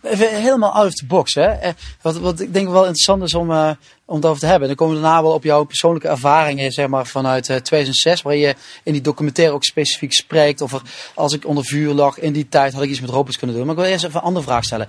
helemaal 0.00 0.72
out 0.72 0.86
of 0.86 0.94
the 0.94 1.06
box. 1.06 1.34
Hè? 1.34 1.46
Eh, 1.46 1.72
wat, 2.02 2.18
wat 2.18 2.40
ik 2.40 2.52
denk 2.52 2.68
wel 2.68 2.80
interessant 2.80 3.22
is 3.22 3.34
om, 3.34 3.50
uh, 3.50 3.70
om 4.04 4.16
het 4.16 4.26
over 4.26 4.40
te 4.40 4.46
hebben. 4.46 4.68
Dan 4.68 4.76
komen 4.76 4.94
we 4.94 5.02
daarna 5.02 5.22
wel 5.22 5.32
op 5.32 5.44
jouw 5.44 5.64
persoonlijke 5.64 6.08
ervaringen 6.08 6.72
zeg 6.72 6.88
maar, 6.88 7.06
vanuit 7.06 7.48
uh, 7.48 7.56
2006. 7.56 8.22
Waar 8.22 8.36
je 8.36 8.54
in 8.82 8.92
die 8.92 9.00
documentaire 9.00 9.54
ook 9.54 9.64
specifiek 9.64 10.12
spreekt 10.12 10.62
over 10.62 10.82
als 11.14 11.32
ik 11.32 11.46
onder 11.46 11.64
vuur 11.64 11.92
lag 11.92 12.18
in 12.18 12.32
die 12.32 12.48
tijd 12.48 12.72
had 12.72 12.82
ik 12.82 12.90
iets 12.90 13.00
met 13.00 13.10
robots 13.10 13.38
kunnen 13.38 13.56
doen. 13.56 13.66
Maar 13.66 13.74
ik 13.74 13.80
wil 13.80 13.90
eerst 13.90 14.04
even 14.04 14.20
een 14.20 14.26
andere 14.26 14.44
vraag 14.44 14.64
stellen. 14.64 14.88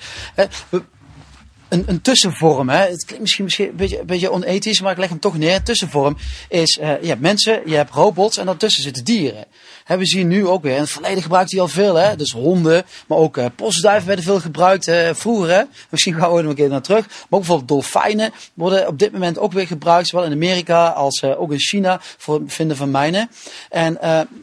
Een, 1.69 1.84
een 1.86 2.01
tussenvorm. 2.01 2.69
Hè? 2.69 2.77
Het 2.77 3.05
klinkt 3.05 3.19
misschien, 3.19 3.43
misschien 3.43 3.69
een, 3.69 3.75
beetje, 3.75 3.99
een 3.99 4.05
beetje 4.05 4.32
onethisch, 4.32 4.82
maar 4.82 4.91
ik 4.91 4.97
leg 4.97 5.10
hem 5.10 5.19
toch 5.19 5.38
neer. 5.38 5.55
Een 5.55 5.63
tussenvorm 5.63 6.17
is, 6.49 6.77
uh, 6.82 7.01
je 7.01 7.08
hebt 7.08 7.21
mensen, 7.21 7.62
je 7.65 7.75
hebt 7.75 7.93
robots 7.93 8.38
en 8.38 8.45
daartussen 8.45 8.84
zitten 8.84 9.03
dieren. 9.03 9.45
Hè, 9.89 9.97
we 9.97 10.06
zien 10.06 10.28
nu 10.28 10.47
ook 10.47 10.63
weer, 10.63 10.75
in 10.75 10.82
het 10.82 10.89
verleden 10.89 11.21
gebruikt 11.21 11.52
hij 11.52 11.62
al 11.62 11.67
veel, 11.67 11.95
hè? 11.95 12.15
dus 12.15 12.32
honden, 12.32 12.86
maar 13.08 13.17
ook 13.17 13.38
uh, 13.38 13.45
postduiven 13.56 14.08
werden 14.08 14.25
veel 14.25 14.39
gebruikt 14.39 14.88
uh, 14.88 15.10
vroeger. 15.13 15.67
Misschien 15.89 16.13
gaan 16.13 16.34
we 16.34 16.39
er 16.39 16.49
een 16.49 16.56
keer 16.56 16.69
naar 16.69 16.82
terug. 16.82 17.08
Maar 17.08 17.15
ook 17.30 17.39
bijvoorbeeld 17.39 17.67
dolfijnen 17.67 18.32
worden 18.54 18.88
op 18.88 18.99
dit 18.99 19.12
moment 19.12 19.38
ook 19.38 19.52
weer 19.52 19.67
gebruikt, 19.67 20.08
zowel 20.08 20.25
in 20.25 20.32
Amerika 20.32 20.88
als 20.88 21.23
ook 21.23 21.52
in 21.52 21.60
China 21.60 21.99
voor 22.02 22.39
het 22.39 22.54
vinden 22.54 22.78
van 22.78 22.91
mijnen. 22.91 23.30
En 23.69 23.97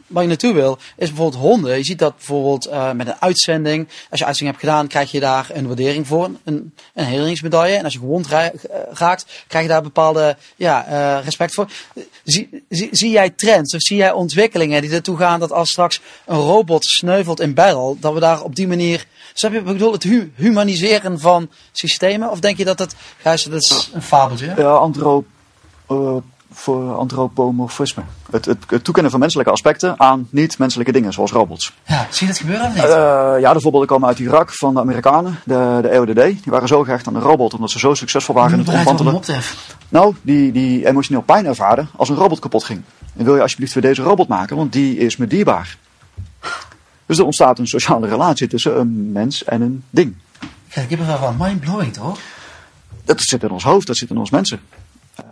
waar 0.07 0.23
je 0.23 0.27
naartoe 0.27 0.53
wil, 0.53 0.77
is 0.97 1.07
bijvoorbeeld 1.07 1.41
honden. 1.41 1.77
Je 1.77 1.83
ziet 1.83 1.99
dat 1.99 2.15
bijvoorbeeld 2.15 2.69
met 2.95 3.07
een 3.07 3.19
uitzending, 3.19 3.87
als 4.09 4.19
je 4.19 4.25
uitzending 4.25 4.57
hebt 4.57 4.69
gedaan, 4.69 4.87
krijg 4.87 5.11
je 5.11 5.19
daar 5.19 5.49
een 5.53 5.67
waardering 5.67 6.07
voor, 6.07 6.29
een, 6.43 6.73
een 6.93 7.03
herinneringsmedaille. 7.03 7.75
En 7.75 7.83
als 7.83 7.93
je 7.93 7.99
gewond 7.99 8.27
raakt, 8.91 9.25
krijg 9.47 9.65
je 9.65 9.71
daar 9.71 9.81
bepaalde 9.81 10.37
ja, 10.55 11.19
respect 11.19 11.53
voor. 11.53 11.67
Zie, 12.23 12.63
zie, 12.69 12.89
zie, 12.91 13.11
jij 13.11 13.29
trends 13.29 13.75
of 13.75 13.81
zie 13.81 13.97
jij 13.97 14.11
ontwikkelingen 14.11 14.81
die 14.81 14.91
ertoe 14.91 15.17
gaan 15.17 15.36
dat 15.39 15.51
als 15.51 15.69
straks 15.69 16.01
een 16.25 16.37
robot 16.37 16.85
sneuvelt 16.85 17.39
in 17.39 17.53
battle, 17.53 17.95
dat 17.99 18.13
we 18.13 18.19
daar 18.19 18.41
op 18.41 18.55
die 18.55 18.67
manier. 18.67 19.05
Snap 19.33 19.51
je, 19.51 19.57
ik 19.57 19.65
bedoel, 19.65 19.91
het 19.91 20.03
hu 20.03 20.31
humaniseren 20.35 21.19
van 21.19 21.49
systemen? 21.71 22.29
Of 22.29 22.39
denk 22.39 22.57
je 22.57 22.65
dat 22.65 22.79
het. 22.79 22.95
Gijs, 23.17 23.43
dat 23.43 23.61
is 23.61 23.89
een 23.93 24.01
fabeltje? 24.01 24.53
Ja, 24.57 24.69
antroop. 24.69 25.25
Uh, 25.91 26.15
voor 26.51 26.95
antropomorfisme. 26.95 28.03
Het, 28.31 28.45
het, 28.45 28.57
het, 28.67 28.83
toekennen 28.83 29.11
van 29.11 29.19
menselijke 29.19 29.51
aspecten 29.51 29.99
aan 29.99 30.27
niet-menselijke 30.29 30.91
dingen, 30.91 31.13
zoals 31.13 31.31
robots. 31.31 31.73
Ja, 31.83 32.07
zie 32.09 32.27
je 32.27 32.33
dat 32.33 32.41
gebeuren 32.41 32.65
of 32.65 32.73
niet? 32.73 32.83
Uh, 32.83 32.89
ja, 33.39 33.53
de 33.53 33.59
voorbeelden 33.59 33.89
komen 33.89 34.07
uit 34.07 34.19
Irak 34.19 34.53
van 34.53 34.73
de 34.73 34.79
Amerikanen, 34.79 35.39
de, 35.45 35.79
de 35.81 35.87
EODD. 35.87 36.15
Die 36.15 36.51
waren 36.51 36.67
zo 36.67 36.83
gehecht 36.83 37.07
aan 37.07 37.13
de 37.13 37.19
robot, 37.19 37.53
omdat 37.53 37.71
ze 37.71 37.79
zo 37.79 37.93
succesvol 37.93 38.35
waren 38.35 38.51
in 38.51 38.65
het 38.65 38.87
ontmantelen. 38.87 39.41
Nou, 39.89 40.15
die, 40.21 40.51
die 40.51 40.87
emotioneel 40.87 41.21
pijn 41.21 41.45
ervaren 41.45 41.89
als 41.95 42.09
een 42.09 42.15
robot 42.15 42.39
kapot 42.39 42.63
ging. 42.63 42.81
En 43.17 43.25
wil 43.25 43.35
je 43.35 43.41
alsjeblieft 43.41 43.73
weer 43.73 43.83
deze 43.83 44.01
robot 44.01 44.27
maken, 44.27 44.55
want 44.55 44.73
die 44.73 44.97
is 44.97 45.17
me 45.17 45.27
dierbaar. 45.27 45.77
Dus 47.05 47.17
er 47.17 47.25
ontstaat 47.25 47.59
een 47.59 47.67
sociale 47.67 48.07
relatie 48.07 48.47
tussen 48.47 48.79
een 48.79 49.11
mens 49.11 49.43
en 49.43 49.61
een 49.61 49.83
ding. 49.89 50.15
Kijk, 50.69 50.85
ik 50.85 50.89
heb 50.89 50.99
er 50.99 51.05
wel 51.05 51.17
van 51.17 51.35
mind-blowing, 51.39 51.93
toch? 51.93 52.19
Dat 53.05 53.21
zit 53.21 53.43
in 53.43 53.51
ons 53.51 53.63
hoofd, 53.63 53.87
dat 53.87 53.97
zit 53.97 54.09
in 54.09 54.17
ons 54.17 54.29
mensen. 54.29 54.59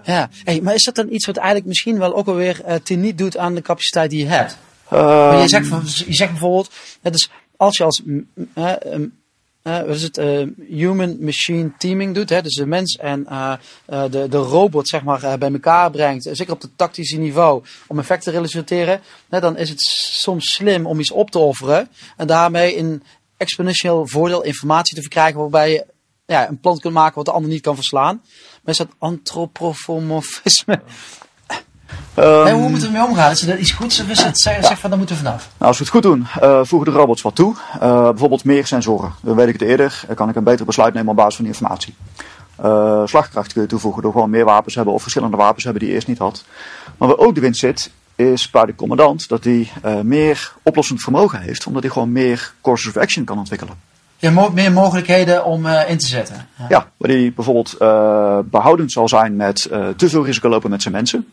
Ja, 0.03 0.29
hey, 0.43 0.61
maar 0.61 0.73
is 0.73 0.83
dat 0.83 0.95
dan 0.95 1.11
iets 1.11 1.25
wat 1.25 1.37
eigenlijk 1.37 1.67
misschien 1.67 1.97
wel 1.97 2.15
ook 2.15 2.27
alweer 2.27 2.61
uh, 2.67 2.75
teniet 2.75 3.17
doet 3.17 3.37
aan 3.37 3.55
de 3.55 3.61
capaciteit 3.61 4.09
die 4.09 4.19
je 4.19 4.25
hebt? 4.25 4.57
Uh, 4.93 5.37
je, 5.41 5.47
zegt, 5.47 5.97
je 5.97 6.13
zegt 6.13 6.31
bijvoorbeeld, 6.31 6.71
dus 7.01 7.29
als 7.57 7.77
je 7.77 7.83
als 7.83 8.01
uh, 8.05 8.71
wat 9.65 9.95
is 9.95 10.03
het, 10.03 10.17
human-machine 10.69 11.71
teaming 11.77 12.15
doet, 12.15 12.29
hè, 12.29 12.41
dus 12.41 12.53
de 12.53 12.65
mens 12.65 12.95
en 12.95 13.23
de, 13.85 14.27
de 14.29 14.37
robot 14.37 14.87
zeg 14.87 15.03
maar, 15.03 15.37
bij 15.37 15.51
elkaar 15.51 15.91
brengt, 15.91 16.29
zeker 16.31 16.53
op 16.53 16.61
het 16.61 16.77
tactische 16.77 17.17
niveau, 17.17 17.63
om 17.87 17.99
effecten 17.99 18.33
te 18.33 18.39
realiseren, 18.39 19.01
dan 19.29 19.57
is 19.57 19.69
het 19.69 19.81
soms 19.81 20.53
slim 20.53 20.85
om 20.85 20.99
iets 20.99 21.11
op 21.11 21.31
te 21.31 21.39
offeren 21.39 21.89
en 22.17 22.27
daarmee 22.27 22.77
een 22.77 23.03
exponentieel 23.37 24.07
voordeel 24.07 24.43
informatie 24.43 24.95
te 24.95 25.01
verkrijgen 25.01 25.39
waarbij 25.39 25.71
je 25.71 25.85
ja, 26.25 26.49
een 26.49 26.59
plan 26.59 26.79
kunt 26.79 26.93
maken 26.93 27.15
wat 27.15 27.25
de 27.25 27.31
ander 27.31 27.49
niet 27.49 27.61
kan 27.61 27.75
verslaan. 27.75 28.21
Maar 28.63 28.73
is 28.73 28.77
dat 28.77 28.95
antropomorfisme? 28.97 30.81
Um, 32.19 32.47
hoe 32.47 32.69
moeten 32.69 32.91
we 32.91 32.97
ermee 32.97 33.09
omgaan? 33.09 33.31
Is 33.31 33.39
dat 33.39 33.59
iets 33.59 33.71
goeds 33.71 34.01
of 34.01 34.09
is 34.09 34.23
het 34.23 34.39
zeg, 34.39 34.65
zeg 34.65 34.79
van 34.79 34.89
daar 34.89 34.99
moeten 34.99 35.15
we 35.15 35.23
vanaf? 35.23 35.49
Nou, 35.57 35.69
als 35.69 35.77
we 35.77 35.83
het 35.83 35.93
goed 35.93 36.03
doen, 36.03 36.27
uh, 36.43 36.59
voegen 36.63 36.91
de 36.91 36.97
robots 36.97 37.21
wat 37.21 37.35
toe. 37.35 37.55
Uh, 37.75 37.79
bijvoorbeeld 38.09 38.43
meer 38.43 38.65
sensoren. 38.65 39.13
Dan 39.21 39.35
weet 39.35 39.47
ik 39.47 39.53
het 39.59 39.61
eerder, 39.61 40.03
dan 40.07 40.15
kan 40.15 40.29
ik 40.29 40.35
een 40.35 40.43
beter 40.43 40.65
besluit 40.65 40.93
nemen 40.93 41.09
op 41.09 41.15
basis 41.15 41.35
van 41.35 41.45
die 41.45 41.53
informatie. 41.53 41.95
Uh, 42.65 43.01
slagkracht 43.05 43.53
kun 43.53 43.61
je 43.61 43.67
toevoegen 43.67 44.01
door 44.01 44.11
gewoon 44.11 44.29
meer 44.29 44.45
wapens 44.45 44.75
hebben 44.75 44.93
of 44.93 45.01
verschillende 45.01 45.37
wapens 45.37 45.63
hebben 45.63 45.81
die 45.81 45.89
je 45.89 45.95
eerst 45.95 46.07
niet 46.07 46.17
had. 46.17 46.43
Maar 46.97 47.07
waar 47.07 47.17
ook 47.17 47.35
de 47.35 47.41
winst 47.41 47.59
zit, 47.59 47.91
is 48.15 48.49
bij 48.49 48.65
de 48.65 48.75
commandant 48.75 49.27
dat 49.27 49.43
hij 49.43 49.71
meer 50.03 50.53
oplossend 50.63 51.01
vermogen 51.01 51.39
heeft, 51.39 51.65
omdat 51.65 51.83
hij 51.83 51.91
gewoon 51.91 52.11
meer 52.11 52.53
courses 52.61 52.89
of 52.89 52.97
action 52.97 53.25
kan 53.25 53.37
ontwikkelen. 53.37 53.93
Je 54.17 54.29
hebt 54.29 54.53
meer 54.53 54.71
mogelijkheden 54.71 55.45
om 55.45 55.65
uh, 55.65 55.89
in 55.89 55.97
te 55.97 56.05
zetten. 56.05 56.47
Ja, 56.57 56.65
ja 56.69 56.87
waar 56.97 57.09
hij 57.09 57.33
bijvoorbeeld 57.35 57.75
uh, 57.79 58.39
behoudend 58.43 58.91
zal 58.91 59.07
zijn 59.07 59.35
met 59.35 59.67
uh, 59.71 59.87
te 59.87 60.09
veel 60.09 60.25
risico 60.25 60.49
lopen 60.49 60.69
met 60.69 60.81
zijn 60.81 60.93
mensen. 60.93 61.27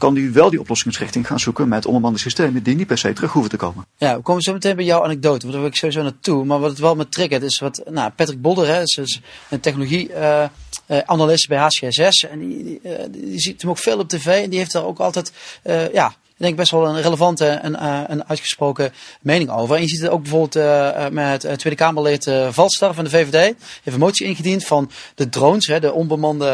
Kan 0.00 0.16
hij 0.16 0.32
wel 0.32 0.50
die 0.50 0.60
oplossingsrichting 0.60 1.26
gaan 1.26 1.40
zoeken 1.40 1.68
met 1.68 1.86
onbemande 1.86 2.18
systemen 2.18 2.62
die 2.62 2.76
niet 2.76 2.86
per 2.86 2.98
se 2.98 3.12
terug 3.12 3.32
hoeven 3.32 3.50
te 3.50 3.56
komen. 3.56 3.86
Ja, 3.96 4.16
we 4.16 4.22
komen 4.22 4.42
zo 4.42 4.52
meteen 4.52 4.76
bij 4.76 4.84
jouw 4.84 5.04
anekdote, 5.04 5.40
want 5.40 5.52
daar 5.52 5.60
wil 5.60 5.70
ik 5.70 5.76
sowieso 5.76 6.02
naartoe. 6.02 6.44
Maar 6.44 6.60
wat 6.60 6.70
het 6.70 6.78
wel 6.78 6.94
me 6.94 7.08
triggert 7.08 7.42
is 7.42 7.58
wat 7.58 7.82
nou, 7.90 8.10
Patrick 8.10 8.40
Bolder, 8.40 8.66
hè, 8.66 8.82
is, 8.82 8.96
is 8.96 9.20
een 9.50 9.60
technologie-analyst 9.60 11.48
bij 11.48 11.58
HCSS. 11.58 12.26
En 12.30 12.38
die, 12.38 12.64
die, 12.64 13.10
die, 13.10 13.40
ziet 13.40 13.60
hem 13.60 13.70
ook 13.70 13.78
veel 13.78 13.98
op 13.98 14.08
tv 14.08 14.26
en 14.26 14.50
die 14.50 14.58
heeft 14.58 14.72
daar 14.72 14.84
ook 14.84 14.98
altijd 14.98 15.32
ja, 15.92 16.14
ik 16.40 16.46
denk 16.46 16.58
best 16.58 16.70
wel 16.70 16.88
een 16.88 17.02
relevante 17.02 17.46
en 17.46 17.72
uh, 17.72 18.00
een 18.06 18.28
uitgesproken 18.28 18.92
mening 19.20 19.50
over. 19.50 19.76
En 19.76 19.82
je 19.82 19.88
ziet 19.88 20.00
het 20.00 20.10
ook 20.10 20.22
bijvoorbeeld 20.22 20.56
uh, 20.56 21.08
met 21.08 21.44
uh, 21.44 21.52
Tweede 21.52 21.78
Kamerlid 21.78 22.26
uh, 22.26 22.48
Valstar 22.50 22.94
van 22.94 23.04
de 23.04 23.10
VVD. 23.10 23.34
Heeft 23.34 23.56
een 23.84 23.98
motie 23.98 24.26
ingediend 24.26 24.64
van 24.64 24.90
de 25.14 25.28
drones, 25.28 25.66
hè, 25.66 25.80
de 25.80 25.92
onbemande, 25.92 26.46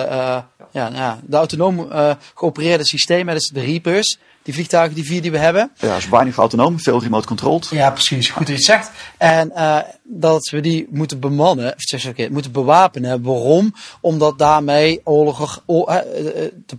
ja, 0.76 0.90
ja, 0.92 1.20
de 1.24 1.36
autonoom 1.36 1.88
geopereerde 2.34 2.86
systemen, 2.86 3.34
dus 3.34 3.48
de 3.48 3.60
Reapers. 3.60 4.18
Die 4.42 4.54
vliegtuigen, 4.54 4.94
die 4.94 5.04
vier 5.04 5.22
die 5.22 5.30
we 5.30 5.38
hebben. 5.38 5.72
Ja, 5.78 5.96
is 5.96 6.08
weinig 6.08 6.36
autonoom, 6.36 6.80
veel 6.80 7.00
remote 7.02 7.26
controlled. 7.26 7.68
Ja, 7.70 7.90
precies. 7.90 8.28
Goed 8.28 8.38
dat 8.38 8.48
je 8.48 8.54
het 8.54 8.64
zegt. 8.64 8.90
En 9.16 9.52
dat 10.02 10.48
we 10.48 10.60
die 10.60 10.86
moeten 10.90 11.20
bemannen, 11.20 11.74
of 11.74 11.82
zeg 11.82 12.14
ik, 12.14 12.30
moeten 12.30 12.52
bewapenen. 12.52 13.22
Waarom? 13.22 13.74
Omdat 14.00 14.38
daarmee 14.38 15.00
oorlog, 15.04 15.62
te 15.66 16.78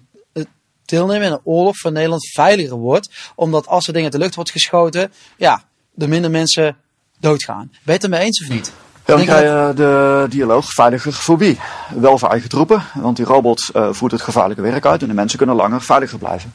deelnemen 0.85 1.27
in 1.27 1.31
een 1.31 1.39
oorlog 1.43 1.77
van 1.77 1.93
Nederland 1.93 2.27
veiliger 2.27 2.77
wordt. 2.77 3.09
Omdat 3.35 3.67
als 3.67 3.87
er 3.87 3.93
dingen 3.93 4.11
de 4.11 4.17
lucht 4.17 4.35
wordt 4.35 4.51
geschoten, 4.51 5.11
ja, 5.37 5.63
er 5.97 6.09
minder 6.09 6.31
mensen 6.31 6.77
doodgaan. 7.19 7.67
Ben 7.71 7.79
je 7.83 7.91
het 7.91 8.03
ermee 8.03 8.21
eens 8.21 8.41
of 8.41 8.49
niet? 8.49 8.71
Ja, 9.07 9.15
dan 9.15 9.25
krijg 9.25 9.41
je 9.41 9.73
de 9.75 10.25
dialoog 10.29 10.73
veilige 10.73 11.11
fobie. 11.11 11.59
Wel 11.95 12.17
voor 12.17 12.29
eigen 12.29 12.49
troepen, 12.49 12.83
want 12.93 13.15
die 13.17 13.25
robot 13.25 13.69
uh, 13.73 13.87
voert 13.91 14.11
het 14.11 14.21
gevaarlijke 14.21 14.61
werk 14.61 14.85
uit 14.85 15.01
en 15.01 15.07
de 15.07 15.13
mensen 15.13 15.37
kunnen 15.37 15.55
langer 15.55 15.81
veiliger 15.81 16.17
blijven. 16.17 16.53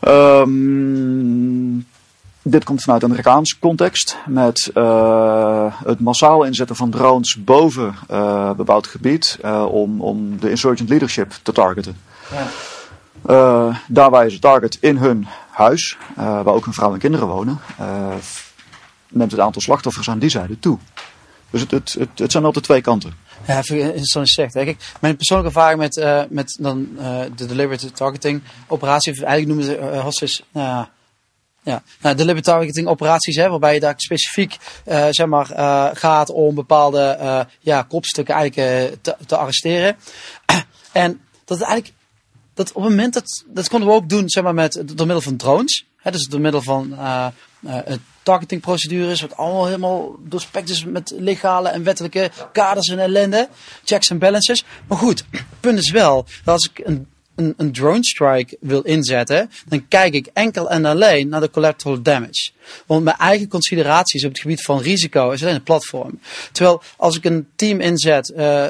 Um, 0.00 1.86
dit 2.42 2.64
komt 2.64 2.82
vanuit 2.82 3.04
Amerikaans 3.04 3.58
context 3.58 4.16
met 4.26 4.70
uh, 4.74 5.74
het 5.84 6.00
massaal 6.00 6.44
inzetten 6.44 6.76
van 6.76 6.90
drones 6.90 7.44
boven 7.44 7.94
uh, 8.10 8.50
bebouwd 8.50 8.86
gebied 8.86 9.38
om, 9.68 10.00
om 10.00 10.40
de 10.40 10.50
insurgent 10.50 10.88
leadership 10.88 11.32
te 11.42 11.52
targeten. 11.52 11.96
Ja. 12.30 13.80
Daarbij 13.86 14.26
is 14.26 14.32
het 14.32 14.42
target 14.42 14.78
in 14.80 14.96
hun 14.96 15.26
huis, 15.50 15.98
waar 16.14 16.46
ook 16.46 16.64
hun 16.64 16.74
vrouw 16.74 16.92
en 16.92 16.98
kinderen 16.98 17.26
wonen, 17.26 17.60
neemt 19.08 19.30
het 19.30 19.40
aantal 19.40 19.62
slachtoffers 19.62 20.10
aan 20.10 20.18
die 20.18 20.30
zijde 20.30 20.58
toe. 20.58 20.78
Dus 21.50 21.60
het, 21.60 21.70
het, 21.70 21.96
het, 21.98 22.18
het 22.18 22.32
zijn 22.32 22.44
altijd 22.44 22.64
twee 22.64 22.80
kanten. 22.80 23.14
Ja, 23.46 23.62
je 23.62 24.00
zegt. 24.22 24.52
Kijk, 24.52 24.76
mijn 25.00 25.16
persoonlijke 25.16 25.58
ervaring 25.58 25.80
met, 25.80 26.28
met 26.30 26.56
dan, 26.60 26.88
de 27.36 27.46
deliberate 27.46 27.92
targeting 27.92 28.42
operatie, 28.66 29.12
eigenlijk 29.12 29.46
noemen 29.46 29.64
ze 29.64 30.42
uh, 30.52 30.82
ja, 31.62 31.82
nou, 32.00 32.16
deliberate 32.16 32.50
targeting 32.50 32.88
operaties, 32.88 33.36
hè, 33.36 33.48
waarbij 33.48 33.74
je 33.74 33.80
daar 33.80 33.94
specifiek 33.96 34.56
zeg 35.10 35.26
maar, 35.26 35.46
gaat 35.96 36.30
om 36.30 36.54
bepaalde 36.54 37.46
ja, 37.60 37.82
kopstukken 37.82 38.34
eigenlijk 38.34 38.96
te, 39.02 39.16
te 39.26 39.36
arresteren. 39.36 39.96
en 40.92 41.20
dat 41.44 41.60
eigenlijk 41.60 41.92
dat 42.54 42.72
op 42.72 42.82
het 42.82 42.90
moment 42.90 43.14
dat, 43.14 43.44
dat 43.46 43.68
konden 43.68 43.88
we 43.88 43.94
ook 43.94 44.08
doen, 44.08 44.28
zeg 44.28 44.44
maar, 44.44 44.54
met, 44.54 44.72
door 44.72 45.06
middel 45.06 45.20
van 45.20 45.36
drones. 45.36 45.86
Hè, 45.96 46.10
dus 46.10 46.26
door 46.26 46.40
middel 46.40 46.62
van 46.62 46.92
uh, 46.92 47.26
targetingprocedures, 48.22 49.20
wat 49.20 49.36
allemaal 49.36 49.66
helemaal 49.66 50.16
doorspekt 50.20 50.68
is 50.68 50.84
met 50.84 51.12
legale 51.16 51.68
en 51.68 51.84
wettelijke 51.84 52.30
kaders 52.52 52.88
en 52.88 52.98
ellende. 52.98 53.48
Checks 53.84 54.10
en 54.10 54.18
balances. 54.18 54.64
Maar 54.86 54.98
goed, 54.98 55.24
punt 55.60 55.78
is 55.78 55.90
wel, 55.90 56.26
dat 56.44 56.54
als 56.54 56.70
ik 56.72 56.86
een 56.86 57.06
een, 57.40 57.54
een 57.56 57.72
drone 57.72 58.04
strike 58.04 58.56
wil 58.60 58.80
inzetten, 58.80 59.50
dan 59.68 59.88
kijk 59.88 60.14
ik 60.14 60.28
enkel 60.32 60.70
en 60.70 60.84
alleen 60.84 61.28
naar 61.28 61.40
de 61.40 61.50
collateral 61.50 62.02
damage. 62.02 62.50
Want 62.86 63.04
mijn 63.04 63.16
eigen 63.16 63.48
consideraties 63.48 64.24
op 64.24 64.30
het 64.30 64.40
gebied 64.40 64.62
van 64.62 64.80
risico 64.80 65.30
is 65.30 65.42
alleen 65.42 65.54
een 65.54 65.62
platform. 65.62 66.20
Terwijl 66.52 66.82
als 66.96 67.16
ik 67.16 67.24
een 67.24 67.48
team 67.56 67.80
inzet 67.80 68.32
uh, 68.36 68.66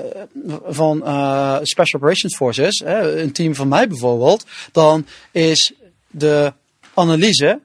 van 0.66 1.02
uh, 1.04 1.56
Special 1.62 2.00
Operations 2.00 2.36
Forces, 2.36 2.82
een 2.84 3.32
team 3.32 3.54
van 3.54 3.68
mij 3.68 3.88
bijvoorbeeld, 3.88 4.46
dan 4.72 5.06
is 5.32 5.72
de 6.10 6.52
analyse 6.94 7.60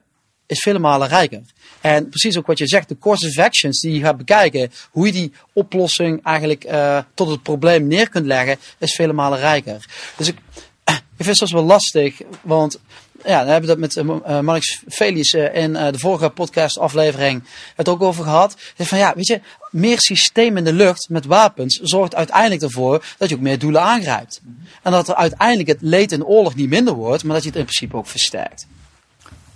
is 0.46 0.60
vele 0.60 0.78
malen 0.78 1.08
rijker. 1.08 1.42
En 1.80 2.08
precies 2.08 2.38
ook 2.38 2.46
wat 2.46 2.58
je 2.58 2.66
zegt, 2.66 2.88
de 2.88 2.98
course 2.98 3.26
of 3.28 3.38
actions 3.38 3.80
die 3.80 3.92
je 3.92 4.00
gaat 4.00 4.16
bekijken, 4.16 4.70
hoe 4.90 5.06
je 5.06 5.12
die 5.12 5.32
oplossing 5.52 6.22
eigenlijk 6.22 6.64
uh, 6.64 6.98
tot 7.14 7.28
het 7.28 7.42
probleem 7.42 7.86
neer 7.86 8.08
kunt 8.08 8.26
leggen, 8.26 8.58
is 8.78 8.94
vele 8.94 9.12
malen 9.12 9.38
rijker. 9.38 9.84
Dus 10.16 10.28
ik, 10.28 10.36
vind 11.16 11.28
het 11.28 11.36
soms 11.36 11.52
wel 11.52 11.64
lastig, 11.64 12.20
want 12.42 12.78
ja, 13.24 13.44
we 13.44 13.50
hebben 13.50 13.68
dat 13.68 13.78
met 13.78 13.96
uh, 13.96 14.40
Marnix 14.40 14.82
Felius 14.88 15.32
uh, 15.32 15.54
in 15.54 15.72
de 15.72 15.98
vorige 15.98 16.28
podcast 16.28 16.78
aflevering 16.78 17.42
het 17.76 17.88
ook 17.88 18.02
over 18.02 18.24
gehad. 18.24 18.56
Van 18.76 18.98
ja, 18.98 19.12
weet 19.14 19.26
je, 19.26 19.40
meer 19.70 20.00
systeem 20.00 20.56
in 20.56 20.64
de 20.64 20.72
lucht 20.72 21.08
met 21.08 21.24
wapens 21.24 21.80
zorgt 21.82 22.14
uiteindelijk 22.14 22.62
ervoor 22.62 23.04
dat 23.18 23.28
je 23.28 23.34
ook 23.34 23.40
meer 23.40 23.58
doelen 23.58 23.82
aangrijpt. 23.82 24.40
En 24.82 24.92
dat 24.92 25.08
er 25.08 25.14
uiteindelijk 25.14 25.68
het 25.68 25.80
leed 25.80 26.12
in 26.12 26.24
oorlog 26.24 26.54
niet 26.54 26.68
minder 26.68 26.94
wordt, 26.94 27.24
maar 27.24 27.34
dat 27.34 27.42
je 27.42 27.48
het 27.48 27.58
in 27.58 27.64
principe 27.64 27.96
ook 27.96 28.06
versterkt. 28.06 28.66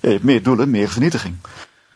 Je 0.01 0.09
hebt 0.09 0.25
meer 0.25 0.43
doelen, 0.43 0.71
meer 0.71 0.89
vernietiging. 0.89 1.37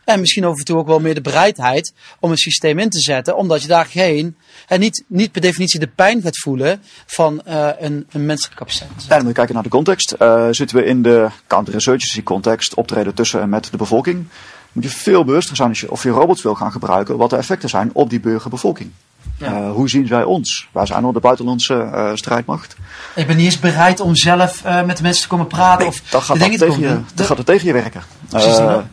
En 0.05 0.19
misschien 0.19 0.43
af 0.43 0.57
en 0.57 0.65
toe 0.65 0.77
ook 0.77 0.87
wel 0.87 0.99
meer 0.99 1.13
de 1.13 1.21
bereidheid 1.21 1.93
om 2.19 2.31
een 2.31 2.37
systeem 2.37 2.79
in 2.79 2.89
te 2.89 2.99
zetten, 2.99 3.37
omdat 3.37 3.61
je 3.61 3.67
daar 3.67 3.85
geen, 3.85 4.35
en 4.67 4.79
niet, 4.79 5.03
niet 5.07 5.31
per 5.31 5.41
definitie 5.41 5.79
de 5.79 5.87
pijn 5.87 6.21
gaat 6.21 6.37
voelen 6.37 6.81
van 7.05 7.41
uh, 7.47 7.69
een, 7.79 8.07
een 8.11 8.25
menselijke 8.25 8.57
capaciteit. 8.57 8.91
En 8.91 9.07
dan 9.07 9.17
moet 9.17 9.27
je 9.27 9.33
kijken 9.33 9.53
naar 9.53 9.63
de 9.63 9.69
context. 9.69 10.15
Uh, 10.19 10.47
zitten 10.51 10.77
we 10.77 10.85
in 10.85 11.01
de 11.01 11.27
counterinsurgency 11.47 12.23
context, 12.23 12.73
optreden 12.73 13.13
tussen 13.13 13.41
en 13.41 13.49
met 13.49 13.71
de 13.71 13.77
bevolking, 13.77 14.25
moet 14.75 14.83
je 14.83 14.89
veel 14.89 15.25
bewuster 15.25 15.55
zijn 15.55 15.69
als 15.69 15.79
je, 15.79 15.91
of 15.91 16.03
je 16.03 16.09
robots 16.09 16.41
wil 16.41 16.55
gaan 16.55 16.71
gebruiken, 16.71 17.17
wat 17.17 17.29
de 17.29 17.35
effecten 17.35 17.69
zijn 17.69 17.89
op 17.93 18.09
die 18.09 18.19
burgerbevolking. 18.19 18.91
Ja. 19.37 19.61
Uh, 19.61 19.71
hoe 19.71 19.89
zien 19.89 20.07
zij 20.07 20.23
ons? 20.23 20.67
Wij 20.71 20.85
zijn 20.85 21.03
al 21.03 21.11
de 21.11 21.19
buitenlandse 21.19 21.73
uh, 21.73 22.11
strijdmacht. 22.13 22.75
Ik 23.15 23.27
ben 23.27 23.35
niet 23.35 23.45
eens 23.45 23.59
bereid 23.59 23.99
om 23.99 24.15
zelf 24.15 24.65
uh, 24.65 24.83
met 24.83 24.97
de 24.97 25.03
mensen 25.03 25.21
te 25.21 25.27
komen 25.27 25.47
praten. 25.47 25.79
Nee, 25.79 25.87
of 25.87 26.01
dat 26.09 26.21
gaat, 26.21 26.39
dat 26.39 26.57
tegen, 26.57 26.79
je, 26.79 26.99
dat 27.13 27.25
gaat 27.25 27.37
het 27.37 27.45
tegen 27.45 27.67
je 27.67 27.73
werken. 27.73 28.03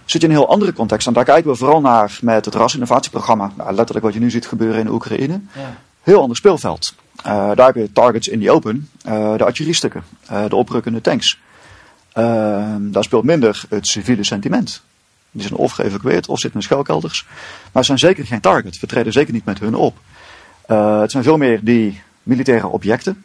zit 0.05 0.21
je 0.23 0.29
in 0.29 0.35
een 0.35 0.41
heel 0.41 0.49
andere 0.49 0.73
context. 0.73 1.07
En 1.07 1.13
daar 1.13 1.25
kijken 1.25 1.51
we 1.51 1.57
vooral 1.57 1.81
naar 1.81 2.19
met 2.21 2.45
het 2.45 2.55
rasinnovatieprogramma. 2.55 3.53
Nou, 3.57 3.73
letterlijk 3.73 4.05
wat 4.05 4.15
je 4.15 4.21
nu 4.21 4.31
ziet 4.31 4.47
gebeuren 4.47 4.81
in 4.81 4.89
Oekraïne. 4.89 5.41
Ja. 5.55 5.77
Heel 6.03 6.21
ander 6.21 6.37
speelveld. 6.37 6.95
daar 7.23 7.67
heb 7.67 7.75
je 7.75 7.93
targets 7.93 8.29
in 8.29 8.39
die 8.39 8.51
open. 8.51 8.89
de 9.03 9.45
artilleriestukken. 9.45 10.05
de 10.49 10.57
oprukkende 10.57 11.01
tanks. 11.01 11.39
daar 12.79 13.05
speelt 13.05 13.25
minder 13.25 13.65
het 13.69 13.87
civiele 13.87 14.25
sentiment. 14.25 14.83
Die 15.33 15.43
zijn 15.43 15.55
of 15.55 15.73
geëvacueerd 15.73 16.29
of 16.29 16.39
zitten 16.39 16.61
in 16.61 16.67
schuilkelders. 16.67 17.27
Maar 17.63 17.71
het 17.73 17.85
zijn 17.85 17.99
zeker 17.99 18.27
geen 18.27 18.41
target. 18.41 18.81
We 18.81 18.87
treden 18.87 19.13
zeker 19.13 19.33
niet 19.33 19.45
met 19.45 19.59
hun 19.59 19.75
op. 19.75 19.99
Uh, 20.69 21.01
het 21.01 21.11
zijn 21.11 21.23
veel 21.23 21.37
meer 21.37 21.65
die 21.65 22.03
militaire 22.23 22.67
objecten, 22.67 23.25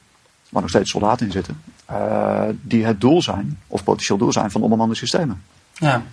waar 0.49 0.61
nog 0.61 0.71
steeds 0.71 0.91
soldaten 0.91 1.25
in 1.25 1.31
zitten, 1.31 1.61
uh, 1.91 2.43
die 2.61 2.85
het 2.85 3.01
doel 3.01 3.21
zijn, 3.21 3.59
of 3.67 3.83
potentieel 3.83 4.17
doel 4.17 4.31
zijn 4.31 4.51
van 4.51 4.61
onbemande 4.61 4.95
systemen. 4.95 5.43
Ja. 5.73 6.03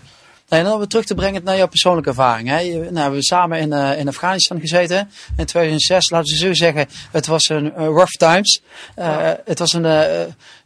Nee, 0.49 0.61
en 0.61 0.67
dan 0.67 0.79
weer 0.79 0.87
terug 0.87 1.05
te 1.05 1.15
brengen 1.15 1.45
naar 1.45 1.57
jouw 1.57 1.69
persoonlijke 1.69 2.09
ervaring. 2.09 2.49
Hè. 2.49 2.63
Nou, 2.65 2.91
we 2.93 3.01
hebben 3.01 3.23
samen 3.23 3.59
in, 3.59 3.73
uh, 3.73 3.99
in 3.99 4.09
Afghanistan 4.09 4.61
gezeten 4.61 5.11
in 5.37 5.47
2006. 5.47 6.11
Laten 6.11 6.33
we 6.33 6.39
zo 6.39 6.55
zeggen, 6.55 6.89
het 7.11 7.27
was 7.27 7.49
een 7.49 7.65
uh, 7.65 7.73
rough 7.85 8.13
times. 8.13 8.63
Uh, 8.99 9.05
ja. 9.05 9.41
Het 9.45 9.59
was 9.59 9.73
een, 9.73 9.83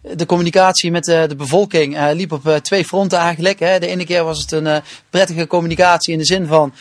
de 0.00 0.26
communicatie 0.26 0.90
met 0.90 1.04
de 1.04 1.34
bevolking 1.36 2.12
liep 2.12 2.32
op 2.32 2.58
twee 2.62 2.84
fronten 2.84 3.18
eigenlijk. 3.18 3.58
Hè. 3.58 3.78
De 3.78 3.86
ene 3.86 4.04
keer 4.04 4.24
was 4.24 4.38
het 4.38 4.52
een 4.52 4.82
prettige 5.10 5.46
communicatie 5.46 6.12
in 6.12 6.18
de 6.18 6.24
zin 6.24 6.46
van 6.46 6.72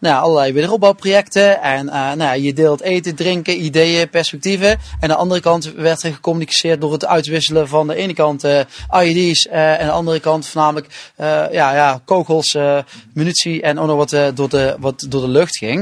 nou, 0.00 0.22
allerlei 0.22 0.52
wederopbouwprojecten. 0.52 1.62
En 1.62 1.86
uh, 1.86 2.12
nou, 2.12 2.40
je 2.40 2.52
deelt 2.52 2.80
eten, 2.80 3.14
drinken, 3.14 3.64
ideeën, 3.64 4.10
perspectieven. 4.10 4.68
En 4.68 4.78
aan 5.00 5.08
de 5.08 5.14
andere 5.14 5.40
kant 5.40 5.72
werd 5.72 6.02
er 6.02 6.12
gecommuniceerd 6.12 6.80
door 6.80 6.92
het 6.92 7.06
uitwisselen 7.06 7.68
van 7.68 7.86
de 7.86 7.94
ene 7.94 8.14
kant 8.14 8.44
uh, 8.44 8.60
IED's 9.02 9.46
uh, 9.46 9.52
en 9.52 9.80
aan 9.80 9.86
de 9.86 9.92
andere 9.92 10.20
kant 10.20 10.46
voornamelijk 10.46 10.86
ja, 11.52 11.74
ja, 11.74 12.00
kogels, 12.04 12.56
munitie 13.14 13.62
en 13.62 13.78
ook 13.78 13.86
nog 13.86 13.96
wat, 13.96 14.36
door 14.36 14.48
de, 14.48 14.76
wat 14.78 15.06
door 15.08 15.20
de 15.20 15.28
lucht 15.28 15.56
ging. 15.56 15.78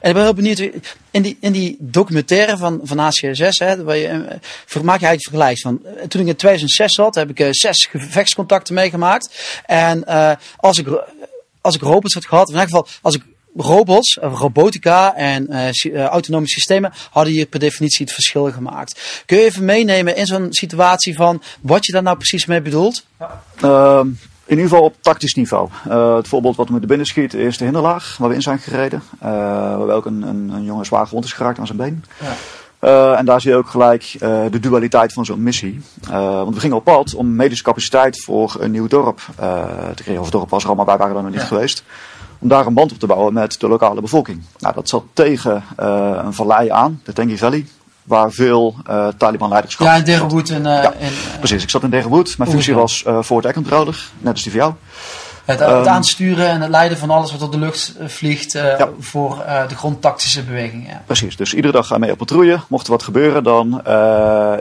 En 0.00 0.08
ik 0.08 0.14
ben 0.14 0.22
heel 0.22 0.34
benieuwd, 0.34 0.58
in 1.10 1.22
die, 1.22 1.36
in 1.40 1.52
die 1.52 1.76
documentaire 1.80 2.56
van, 2.56 2.80
van 2.82 2.98
ACSS, 2.98 3.58
hè, 3.58 3.84
waar 3.84 3.96
je, 3.96 4.08
maak 4.82 5.00
je 5.00 5.06
eigenlijk 5.06 5.22
vergelijk 5.22 5.60
van. 5.60 5.80
Toen 6.08 6.20
ik 6.20 6.26
in 6.26 6.36
2006 6.36 6.94
zat, 6.94 7.14
heb 7.14 7.38
ik 7.38 7.54
zes 7.54 7.88
gevechtscontacten 7.90 8.74
meegemaakt. 8.74 9.58
En 9.66 10.04
als 10.56 10.78
ik 10.78 10.86
als 11.66 11.74
ik 11.74 11.80
robots 11.80 12.14
had 12.14 12.26
gehad, 12.26 12.48
in 12.48 12.54
elk 12.54 12.64
geval 12.64 12.86
als 13.02 13.14
ik 13.14 13.22
robots, 13.56 14.18
robotica 14.20 15.14
en 15.14 15.46
uh, 15.50 16.04
autonome 16.04 16.48
systemen 16.48 16.92
hadden 17.10 17.32
hier 17.32 17.46
per 17.46 17.60
definitie 17.60 18.04
het 18.04 18.14
verschil 18.14 18.52
gemaakt. 18.52 19.22
Kun 19.26 19.38
je 19.38 19.44
even 19.44 19.64
meenemen 19.64 20.16
in 20.16 20.26
zo'n 20.26 20.46
situatie 20.50 21.16
van 21.16 21.42
wat 21.60 21.86
je 21.86 21.92
daar 21.92 22.02
nou 22.02 22.16
precies 22.16 22.46
mee 22.46 22.60
bedoelt? 22.60 23.04
Ja. 23.18 23.42
Uh, 23.64 24.00
in 24.44 24.56
ieder 24.56 24.68
geval 24.68 24.84
op 24.84 24.96
tactisch 25.00 25.34
niveau. 25.34 25.68
Uh, 25.88 26.16
het 26.16 26.28
voorbeeld 26.28 26.56
wat 26.56 26.68
me 26.68 26.80
er 26.80 26.86
binnen 26.86 27.06
schiet 27.06 27.34
is 27.34 27.58
de 27.58 27.64
hinderlaag 27.64 28.16
waar 28.18 28.28
we 28.28 28.34
in 28.34 28.42
zijn 28.42 28.58
gereden. 28.58 29.02
Uh, 29.22 29.28
waar 29.28 29.90
ook 29.90 30.06
een, 30.06 30.22
een, 30.22 30.48
een, 30.48 30.64
jongen 30.64 30.86
zwaar 30.86 31.06
gewond 31.06 31.24
is 31.24 31.32
geraakt 31.32 31.58
aan 31.58 31.66
zijn 31.66 31.78
been. 31.78 32.04
Ja. 32.20 32.34
Uh, 32.80 33.18
en 33.18 33.24
daar 33.24 33.40
zie 33.40 33.50
je 33.50 33.56
ook 33.56 33.68
gelijk 33.68 34.16
de 34.50 34.60
dualiteit 34.60 35.12
van 35.12 35.24
zo'n 35.24 35.42
missie. 35.42 35.80
Want 36.10 36.54
we 36.54 36.60
gingen 36.60 36.76
op 36.76 36.84
pad 36.84 37.14
om 37.14 37.36
medische 37.36 37.64
capaciteit 37.64 38.22
voor 38.24 38.56
een 38.58 38.70
nieuw 38.70 38.86
dorp 38.86 39.20
te 39.36 40.02
creëren. 40.02 40.18
Of 40.18 40.26
het 40.26 40.32
dorp 40.32 40.50
was 40.50 40.62
er 40.62 40.68
al, 40.68 40.74
maar 40.74 40.84
wij 40.84 40.96
waren 40.96 41.16
er 41.16 41.22
nog 41.22 41.30
niet 41.30 41.40
ja. 41.40 41.46
geweest 41.46 41.84
om 42.38 42.48
daar 42.48 42.66
een 42.66 42.74
band 42.74 42.92
op 42.92 42.98
te 42.98 43.06
bouwen 43.06 43.32
met 43.32 43.60
de 43.60 43.68
lokale 43.68 44.00
bevolking. 44.00 44.42
Nou, 44.58 44.74
dat 44.74 44.88
zat 44.88 45.02
tegen 45.12 45.64
uh, 45.80 46.20
een 46.24 46.34
vallei 46.34 46.70
aan, 46.70 47.00
de 47.04 47.12
Tengi 47.12 47.38
Valley, 47.38 47.66
waar 48.02 48.30
veel 48.30 48.74
uh, 48.90 49.08
Taliban-leiderschap... 49.16 49.86
Ja, 49.86 49.94
in 49.94 50.04
Degerwood. 50.04 50.48
En, 50.48 50.64
uh, 50.64 50.82
ja, 50.82 50.92
in, 50.92 51.12
precies. 51.38 51.62
Ik 51.62 51.70
zat 51.70 51.82
in 51.82 51.90
Degerwood. 51.90 52.38
Mijn 52.38 52.50
functie 52.50 52.74
was 52.74 53.04
uh, 53.06 53.18
voor 53.22 53.42
het 53.42 53.52
controller, 53.52 54.08
net 54.18 54.32
als 54.32 54.42
die 54.42 54.52
van 54.52 54.60
jou. 54.60 54.74
Het, 55.44 55.60
het 55.60 55.68
um, 55.68 55.86
aansturen 55.86 56.48
en 56.48 56.60
het 56.60 56.70
leiden 56.70 56.98
van 56.98 57.10
alles 57.10 57.32
wat 57.32 57.42
op 57.42 57.52
de 57.52 57.58
lucht 57.58 57.94
vliegt 58.06 58.52
ja. 58.52 58.88
voor 58.98 59.44
de 59.68 59.76
grondtactische 59.76 60.42
bewegingen. 60.42 60.86
Ja. 60.88 61.02
Precies, 61.06 61.36
dus 61.36 61.54
iedere 61.54 61.72
dag 61.72 61.86
gaan 61.86 61.96
we 61.96 62.02
mee 62.02 62.12
op 62.12 62.18
patrouille. 62.18 62.60
Mocht 62.68 62.86
er 62.86 62.92
wat 62.92 63.02
gebeuren, 63.02 63.44
dan 63.44 63.84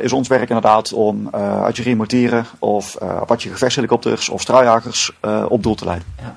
is 0.01 0.13
ons 0.13 0.27
werk 0.27 0.49
inderdaad 0.49 0.93
om 0.93 1.27
artillerie, 1.31 1.95
mortieren 1.95 2.45
of 2.59 2.97
Apache 3.01 3.49
gevechtshelikopters 3.49 4.29
of 4.29 4.41
straaljagers 4.41 5.11
op 5.47 5.63
doel 5.63 5.75
te 5.75 5.85
leiden. 5.85 6.07
Ja. 6.21 6.35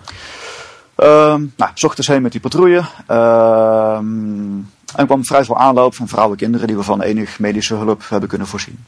Um, 1.03 1.53
nou, 1.57 1.71
heen 1.95 2.23
met 2.23 2.33
die 2.33 2.41
patrouille. 2.41 2.83
Um, 3.11 4.71
en 4.95 5.07
kwam 5.07 5.25
vrij 5.25 5.45
veel 5.45 5.57
aanloop 5.57 5.95
van 5.95 6.09
vrouwen 6.09 6.33
en 6.33 6.43
kinderen 6.43 6.67
die 6.67 6.77
we 6.77 6.83
van 6.83 7.03
enig 7.03 7.39
medische 7.39 7.75
hulp 7.75 8.03
hebben 8.09 8.29
kunnen 8.29 8.47
voorzien. 8.47 8.85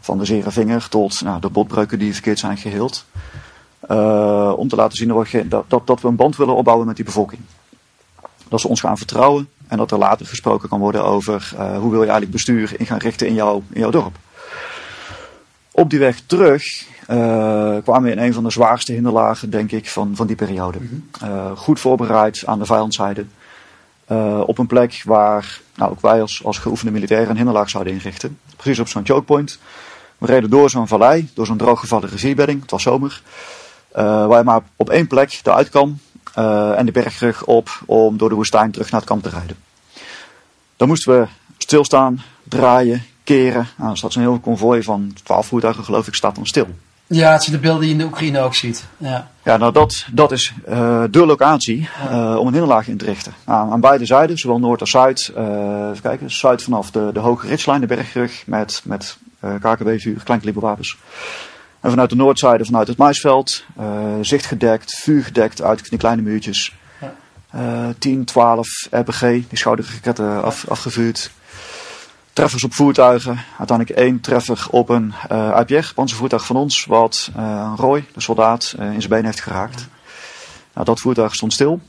Van 0.00 0.18
de 0.18 0.24
zere 0.24 0.50
vinger 0.50 0.88
tot 0.88 1.22
nou, 1.22 1.40
de 1.40 1.48
botbreuken 1.48 1.98
die 1.98 2.12
verkeerd 2.12 2.38
zijn 2.38 2.56
geheeld. 2.56 3.04
Uh, 3.90 4.52
om 4.56 4.68
te 4.68 4.76
laten 4.76 4.96
zien 4.96 5.08
dat 5.08 5.30
we, 5.30 5.48
dat, 5.48 5.86
dat 5.86 6.00
we 6.00 6.08
een 6.08 6.16
band 6.16 6.36
willen 6.36 6.54
opbouwen 6.54 6.86
met 6.86 6.96
die 6.96 7.04
bevolking. 7.04 7.40
Dat 8.48 8.60
ze 8.60 8.68
ons 8.68 8.80
gaan 8.80 8.98
vertrouwen 8.98 9.48
en 9.68 9.76
dat 9.76 9.90
er 9.90 9.98
later 9.98 10.26
gesproken 10.26 10.68
kan 10.68 10.80
worden 10.80 11.04
over 11.04 11.52
uh, 11.54 11.78
hoe 11.78 11.90
wil 11.90 12.00
je 12.00 12.10
eigenlijk 12.10 12.30
bestuur 12.30 12.74
in 12.80 12.86
gaan 12.86 12.98
richten 12.98 13.26
in, 13.26 13.34
jou, 13.34 13.62
in 13.72 13.80
jouw 13.80 13.90
dorp. 13.90 14.16
Op 15.70 15.90
die 15.90 15.98
weg 15.98 16.20
terug 16.26 16.86
kwamen 17.82 18.02
we 18.02 18.10
in 18.10 18.18
een 18.18 18.32
van 18.32 18.44
de 18.44 18.50
zwaarste 18.50 18.92
hinderlagen, 18.92 19.50
denk 19.50 19.72
ik, 19.72 19.90
van, 19.90 20.16
van 20.16 20.26
die 20.26 20.36
periode. 20.36 20.78
uh, 21.22 21.50
goed 21.56 21.80
voorbereid 21.80 22.42
aan 22.46 22.58
de 22.58 22.66
vijandzijde. 22.66 23.24
Uh, 24.12 24.42
op 24.46 24.58
een 24.58 24.66
plek 24.66 25.02
waar 25.04 25.60
nou, 25.74 25.90
ook 25.90 26.00
wij 26.00 26.20
als, 26.20 26.44
als 26.44 26.58
geoefende 26.58 26.92
militairen 26.92 27.30
een 27.30 27.36
hinderlaag 27.36 27.70
zouden 27.70 27.92
inrichten. 27.92 28.38
Precies 28.56 28.78
op 28.78 28.88
zo'n 28.88 29.06
chokepoint. 29.06 29.58
We 30.18 30.26
reden 30.26 30.50
door 30.50 30.70
zo'n 30.70 30.88
vallei, 30.88 31.30
door 31.34 31.46
zo'n 31.46 31.56
drooggevallen 31.56 32.08
rivierbedding. 32.08 32.60
Het 32.60 32.70
was 32.70 32.82
zomer. 32.82 33.22
waar 33.92 34.38
je 34.38 34.44
maar 34.44 34.60
op 34.76 34.90
één 34.90 35.06
plek 35.06 35.40
eruit 35.42 35.68
kan. 35.68 35.98
en 36.76 36.86
de 36.86 36.92
bergrug 36.92 37.44
op 37.44 37.80
om 37.86 38.16
door 38.16 38.28
de 38.28 38.34
woestijn 38.34 38.70
terug 38.70 38.90
naar 38.90 39.00
het 39.00 39.08
kamp 39.08 39.22
te 39.22 39.28
rijden. 39.28 39.56
Dan 40.76 40.88
moesten 40.88 41.20
we 41.20 41.26
stilstaan, 41.58 42.22
draaien, 42.42 43.04
keren. 43.24 43.68
Nou, 43.76 43.90
er 43.90 43.96
staat 43.96 44.12
zo'n 44.12 44.22
heel 44.22 44.38
konvooi 44.38 44.82
van 44.82 45.12
12 45.22 45.46
voertuigen, 45.46 45.84
geloof 45.84 46.06
ik, 46.06 46.14
staat 46.14 46.34
dan 46.34 46.46
stil. 46.46 46.68
Ja, 47.08 47.32
het 47.32 47.42
zijn 47.42 47.56
de 47.56 47.62
beelden 47.62 47.80
die 47.80 47.88
je 47.88 47.94
in 47.94 48.00
de 48.00 48.06
Oekraïne 48.06 48.40
ook 48.40 48.54
ziet. 48.54 48.84
Ja, 48.96 49.30
ja 49.42 49.56
nou 49.56 49.72
dat, 49.72 50.06
dat 50.12 50.32
is 50.32 50.52
uh, 50.68 51.04
de 51.10 51.26
locatie 51.26 51.88
uh, 52.10 52.36
om 52.38 52.46
een 52.46 52.52
hinderlaag 52.52 52.88
in 52.88 52.96
te 52.96 53.04
richten. 53.04 53.34
Nou, 53.44 53.72
aan 53.72 53.80
beide 53.80 54.06
zijden, 54.06 54.38
zowel 54.38 54.58
noord 54.58 54.80
als 54.80 54.90
zuid. 54.90 55.32
Uh, 55.36 55.88
even 55.90 56.02
kijken, 56.02 56.30
zuid 56.30 56.62
vanaf 56.62 56.90
de, 56.90 57.10
de 57.12 57.18
hoge 57.18 57.46
ritslijn, 57.46 57.80
de 57.80 57.86
bergrug, 57.86 58.46
met, 58.46 58.82
met 58.84 59.18
KKW-vuur, 59.60 60.22
kleinkaliberwapens. 60.24 60.96
En 61.80 61.90
vanuit 61.90 62.10
de 62.10 62.16
noordzijde, 62.16 62.64
vanuit 62.64 62.88
het 62.88 62.96
maisveld, 62.96 63.64
zicht 64.20 64.46
gedekt, 64.46 64.94
vuur 64.94 65.24
gedekt 65.24 65.62
uit 65.62 65.88
die 65.88 65.98
kleine 65.98 66.22
muurtjes. 66.22 66.74
Ja. 67.52 67.92
10, 67.98 68.24
12 68.24 68.68
RPG, 68.90 69.20
die 69.20 69.46
schouderraketten 69.58 70.42
af, 70.42 70.68
afgevuurd 70.68 71.30
treffers 72.36 72.64
op 72.64 72.74
voertuigen. 72.74 73.38
Uiteindelijk 73.58 73.98
één 73.98 74.20
treffer 74.20 74.66
op 74.70 74.88
een 74.88 75.14
uh, 75.32 75.60
IPR, 75.66 75.92
panzervoertuig 75.94 76.46
van 76.46 76.56
ons, 76.56 76.84
wat 76.84 77.30
uh, 77.36 77.72
Roy, 77.76 78.04
de 78.12 78.20
soldaat, 78.20 78.74
uh, 78.78 78.92
in 78.92 79.00
zijn 79.00 79.12
been 79.12 79.24
heeft 79.24 79.40
geraakt. 79.40 79.88
Nou, 80.72 80.86
dat 80.86 81.00
voertuig 81.00 81.34
stond 81.34 81.52
stil. 81.52 81.80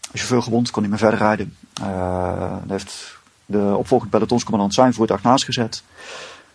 De 0.00 0.18
chauffeur 0.18 0.42
gewond, 0.42 0.70
kon 0.70 0.82
niet 0.82 0.90
meer 0.90 1.00
verder 1.00 1.18
rijden. 1.18 1.56
Uh, 1.82 2.56
heeft 2.68 3.18
de 3.46 3.74
opvolgende 3.76 4.12
pelotonscommandant 4.12 4.74
zijn 4.74 4.94
voertuig 4.94 5.22
naast 5.22 5.44
gezet. 5.44 5.82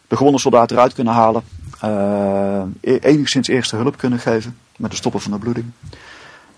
De 0.08 0.18
gewonde 0.18 0.40
soldaat 0.40 0.72
eruit 0.72 0.94
kunnen 0.94 1.14
halen. 1.14 1.44
Uh, 1.84 2.62
enigszins 2.82 3.48
eerste 3.48 3.76
hulp 3.76 3.98
kunnen 3.98 4.20
geven 4.20 4.58
met 4.78 4.92
de 4.92 4.98
stoppen 4.98 5.22
van 5.22 5.32
de 5.32 5.38
bloeding. 5.38 5.72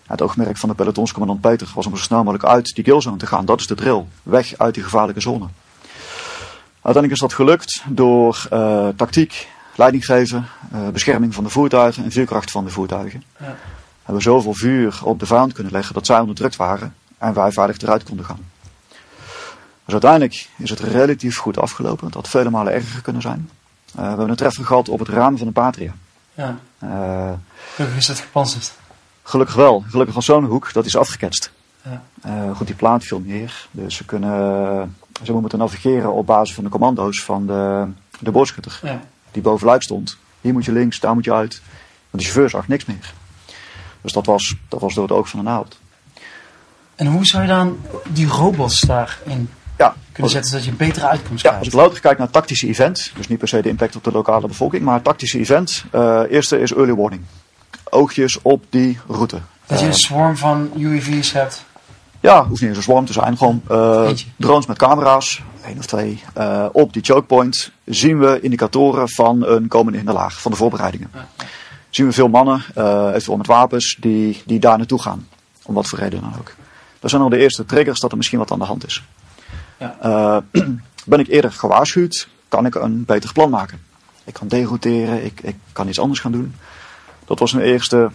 Het 0.05 0.21
oogmerk 0.21 0.57
van 0.57 0.69
de 0.69 0.75
pelotonscommandant 0.75 1.41
Peter 1.41 1.71
was 1.75 1.85
om 1.85 1.97
zo 1.97 2.03
snel 2.03 2.23
mogelijk 2.23 2.45
uit 2.45 2.75
die 2.75 2.83
killzone 2.83 3.17
te 3.17 3.27
gaan. 3.27 3.45
Dat 3.45 3.59
is 3.59 3.67
de 3.67 3.75
drill. 3.75 4.03
Weg 4.23 4.53
uit 4.57 4.73
die 4.73 4.83
gevaarlijke 4.83 5.21
zone. 5.21 5.47
Uiteindelijk 6.87 7.13
is 7.13 7.19
dat 7.29 7.33
gelukt 7.33 7.83
door 7.87 8.47
uh, 8.53 8.87
tactiek, 8.95 9.47
leiding 9.75 10.05
geven, 10.05 10.47
eh, 10.71 10.87
bescherming 10.89 11.33
van 11.33 11.43
de 11.43 11.49
voertuigen 11.49 12.03
en 12.03 12.11
vuurkracht 12.11 12.51
van 12.51 12.65
de 12.65 12.71
voertuigen. 12.71 13.23
Ja. 13.39 13.45
Hebben 13.97 14.15
we 14.15 14.21
zoveel 14.21 14.53
vuur 14.53 14.99
op 15.03 15.19
de 15.19 15.25
vijand 15.25 15.53
kunnen 15.53 15.71
leggen 15.71 15.93
dat 15.93 16.05
zij 16.05 16.19
onderdrukt 16.19 16.55
waren 16.55 16.95
en 17.17 17.33
wij 17.33 17.51
veilig 17.51 17.77
eruit 17.77 18.03
konden 18.03 18.25
gaan. 18.25 18.39
Dus 19.85 19.91
uiteindelijk 19.93 20.49
is 20.57 20.69
het 20.69 20.79
relatief 20.79 21.37
goed 21.37 21.59
afgelopen. 21.59 22.05
Het 22.05 22.15
had 22.15 22.27
vele 22.27 22.49
malen 22.49 22.73
erger 22.73 23.01
kunnen 23.01 23.21
zijn. 23.21 23.49
Eh, 23.95 24.01
we 24.01 24.07
hebben 24.07 24.29
een 24.29 24.35
treffer 24.35 24.65
gehad 24.65 24.89
op 24.89 24.99
het 24.99 25.09
raam 25.09 25.37
van 25.37 25.47
de 25.47 25.53
Patria. 25.53 25.93
Ja. 26.33 26.57
Eh, 26.79 27.31
Gelukkig 27.73 27.97
is 27.99 28.07
het 28.07 28.19
gepanzerd. 28.19 28.73
gelukkig 29.23 29.55
wel. 29.55 29.83
Gelukkig 29.89 30.13
van 30.13 30.23
zo'n 30.23 30.45
hoek, 30.45 30.73
dat 30.73 30.85
is 30.85 30.97
afgeketst. 30.97 31.51
Ja. 31.81 32.03
Eh, 32.21 32.55
goed, 32.55 32.67
die 32.67 32.75
plaat 32.75 33.03
viel 33.03 33.21
neer. 33.25 33.67
Dus 33.71 33.95
ze 33.95 34.05
kunnen, 34.05 34.95
ze 35.23 35.31
moeten 35.33 35.59
navigeren 35.59 36.13
op 36.13 36.25
basis 36.25 36.55
van 36.55 36.63
de 36.63 36.69
commando's 36.69 37.23
van 37.23 37.47
de, 37.47 37.85
de 38.19 38.31
boorschutter. 38.31 38.79
Ja. 38.83 39.01
Die 39.31 39.41
bovenluik 39.41 39.81
stond. 39.83 40.17
Hier 40.41 40.53
moet 40.53 40.65
je 40.65 40.71
links, 40.71 40.99
daar 40.99 41.13
moet 41.13 41.23
je 41.25 41.33
uit. 41.33 41.61
Want 42.09 42.23
de 42.23 42.29
chauffeur 42.29 42.49
zag 42.49 42.67
niks 42.67 42.85
meer. 42.85 43.13
Dus 44.01 44.11
dat 44.13 44.25
was, 44.25 44.55
dat 44.69 44.81
was 44.81 44.93
door 44.93 45.03
het 45.03 45.17
oog 45.17 45.29
van 45.29 45.39
de 45.39 45.45
naald. 45.45 45.77
En 46.95 47.07
hoe 47.07 47.25
zou 47.25 47.43
je 47.43 47.49
dan 47.49 47.77
die 48.07 48.27
robots 48.27 48.79
daarin 48.79 49.49
Ja, 49.77 49.95
kunnen 50.11 50.31
zetten 50.31 50.49
zodat 50.49 50.65
je 50.65 50.71
een 50.71 50.77
betere 50.77 51.07
uitkomst 51.07 51.43
ja, 51.43 51.49
krijgt? 51.49 51.57
als 51.65 51.67
ik 51.67 51.73
louter 51.73 52.01
kijk 52.01 52.17
naar 52.17 52.29
tactische 52.29 52.67
event, 52.67 53.11
dus 53.15 53.27
niet 53.27 53.39
per 53.39 53.47
se 53.47 53.61
de 53.61 53.69
impact 53.69 53.95
op 53.95 54.03
de 54.03 54.11
lokale 54.11 54.47
bevolking, 54.47 54.83
maar 54.83 55.01
tactische 55.01 55.39
event. 55.39 55.83
eh 55.91 56.21
eerste 56.29 56.59
is 56.59 56.73
early 56.73 56.93
warning. 56.95 57.21
Oogjes 57.89 58.41
op 58.41 58.65
die 58.69 58.99
route. 59.07 59.39
Dat 59.65 59.79
je 59.79 59.85
Eh, 59.85 59.91
een 59.91 59.97
swarm 59.97 60.37
van 60.37 60.71
UAV's 60.77 61.31
hebt. 61.31 61.63
Ja, 62.19 62.45
hoeft 62.47 62.61
niet 62.61 62.69
eens 62.69 62.77
een 62.77 62.83
swarm 62.83 63.05
te 63.05 63.13
zijn. 63.13 63.37
Gewoon 63.37 63.61
eh, 63.69 64.09
drones 64.35 64.65
met 64.65 64.77
camera's, 64.77 65.41
één 65.65 65.77
of 65.77 65.85
twee. 65.85 66.23
eh, 66.33 66.65
op 66.71 66.93
die 66.93 67.03
chokepoint 67.03 67.71
zien 67.85 68.19
we 68.19 68.39
indicatoren 68.41 69.09
van 69.09 69.45
een 69.45 69.67
komende 69.67 69.97
hinderlaag, 69.97 70.41
van 70.41 70.51
de 70.51 70.57
voorbereidingen. 70.57 71.11
Zien 71.89 72.05
we 72.05 72.11
veel 72.11 72.27
mannen, 72.27 72.63
eh 72.75 73.07
eventueel 73.07 73.37
met 73.37 73.47
wapens, 73.47 73.97
die, 73.99 74.41
die 74.45 74.59
daar 74.59 74.77
naartoe 74.77 75.01
gaan. 75.01 75.27
Om 75.63 75.73
wat 75.73 75.87
voor 75.87 75.99
reden 75.99 76.21
dan 76.21 76.33
ook. 76.39 76.53
Dat 76.99 77.09
zijn 77.09 77.21
al 77.21 77.29
de 77.29 77.37
eerste 77.37 77.65
triggers 77.65 77.99
dat 77.99 78.11
er 78.11 78.17
misschien 78.17 78.39
wat 78.39 78.51
aan 78.51 78.59
de 78.59 78.65
hand 78.65 78.85
is. 78.85 79.03
Ja. 79.77 80.41
Ben 81.05 81.19
ik 81.19 81.27
eerder 81.27 81.51
gewaarschuwd, 81.51 82.27
kan 82.47 82.65
ik 82.65 82.75
een 82.75 83.05
beter 83.05 83.33
plan 83.33 83.49
maken. 83.49 83.81
Ik 84.23 84.33
kan 84.33 84.47
derouteren, 84.47 85.25
ik, 85.25 85.41
ik 85.41 85.55
kan 85.71 85.87
iets 85.87 85.99
anders 85.99 86.19
gaan 86.19 86.31
doen. 86.31 86.55
Dat 87.25 87.39
was 87.39 87.53
een 87.53 87.61
eerste, 87.61 88.09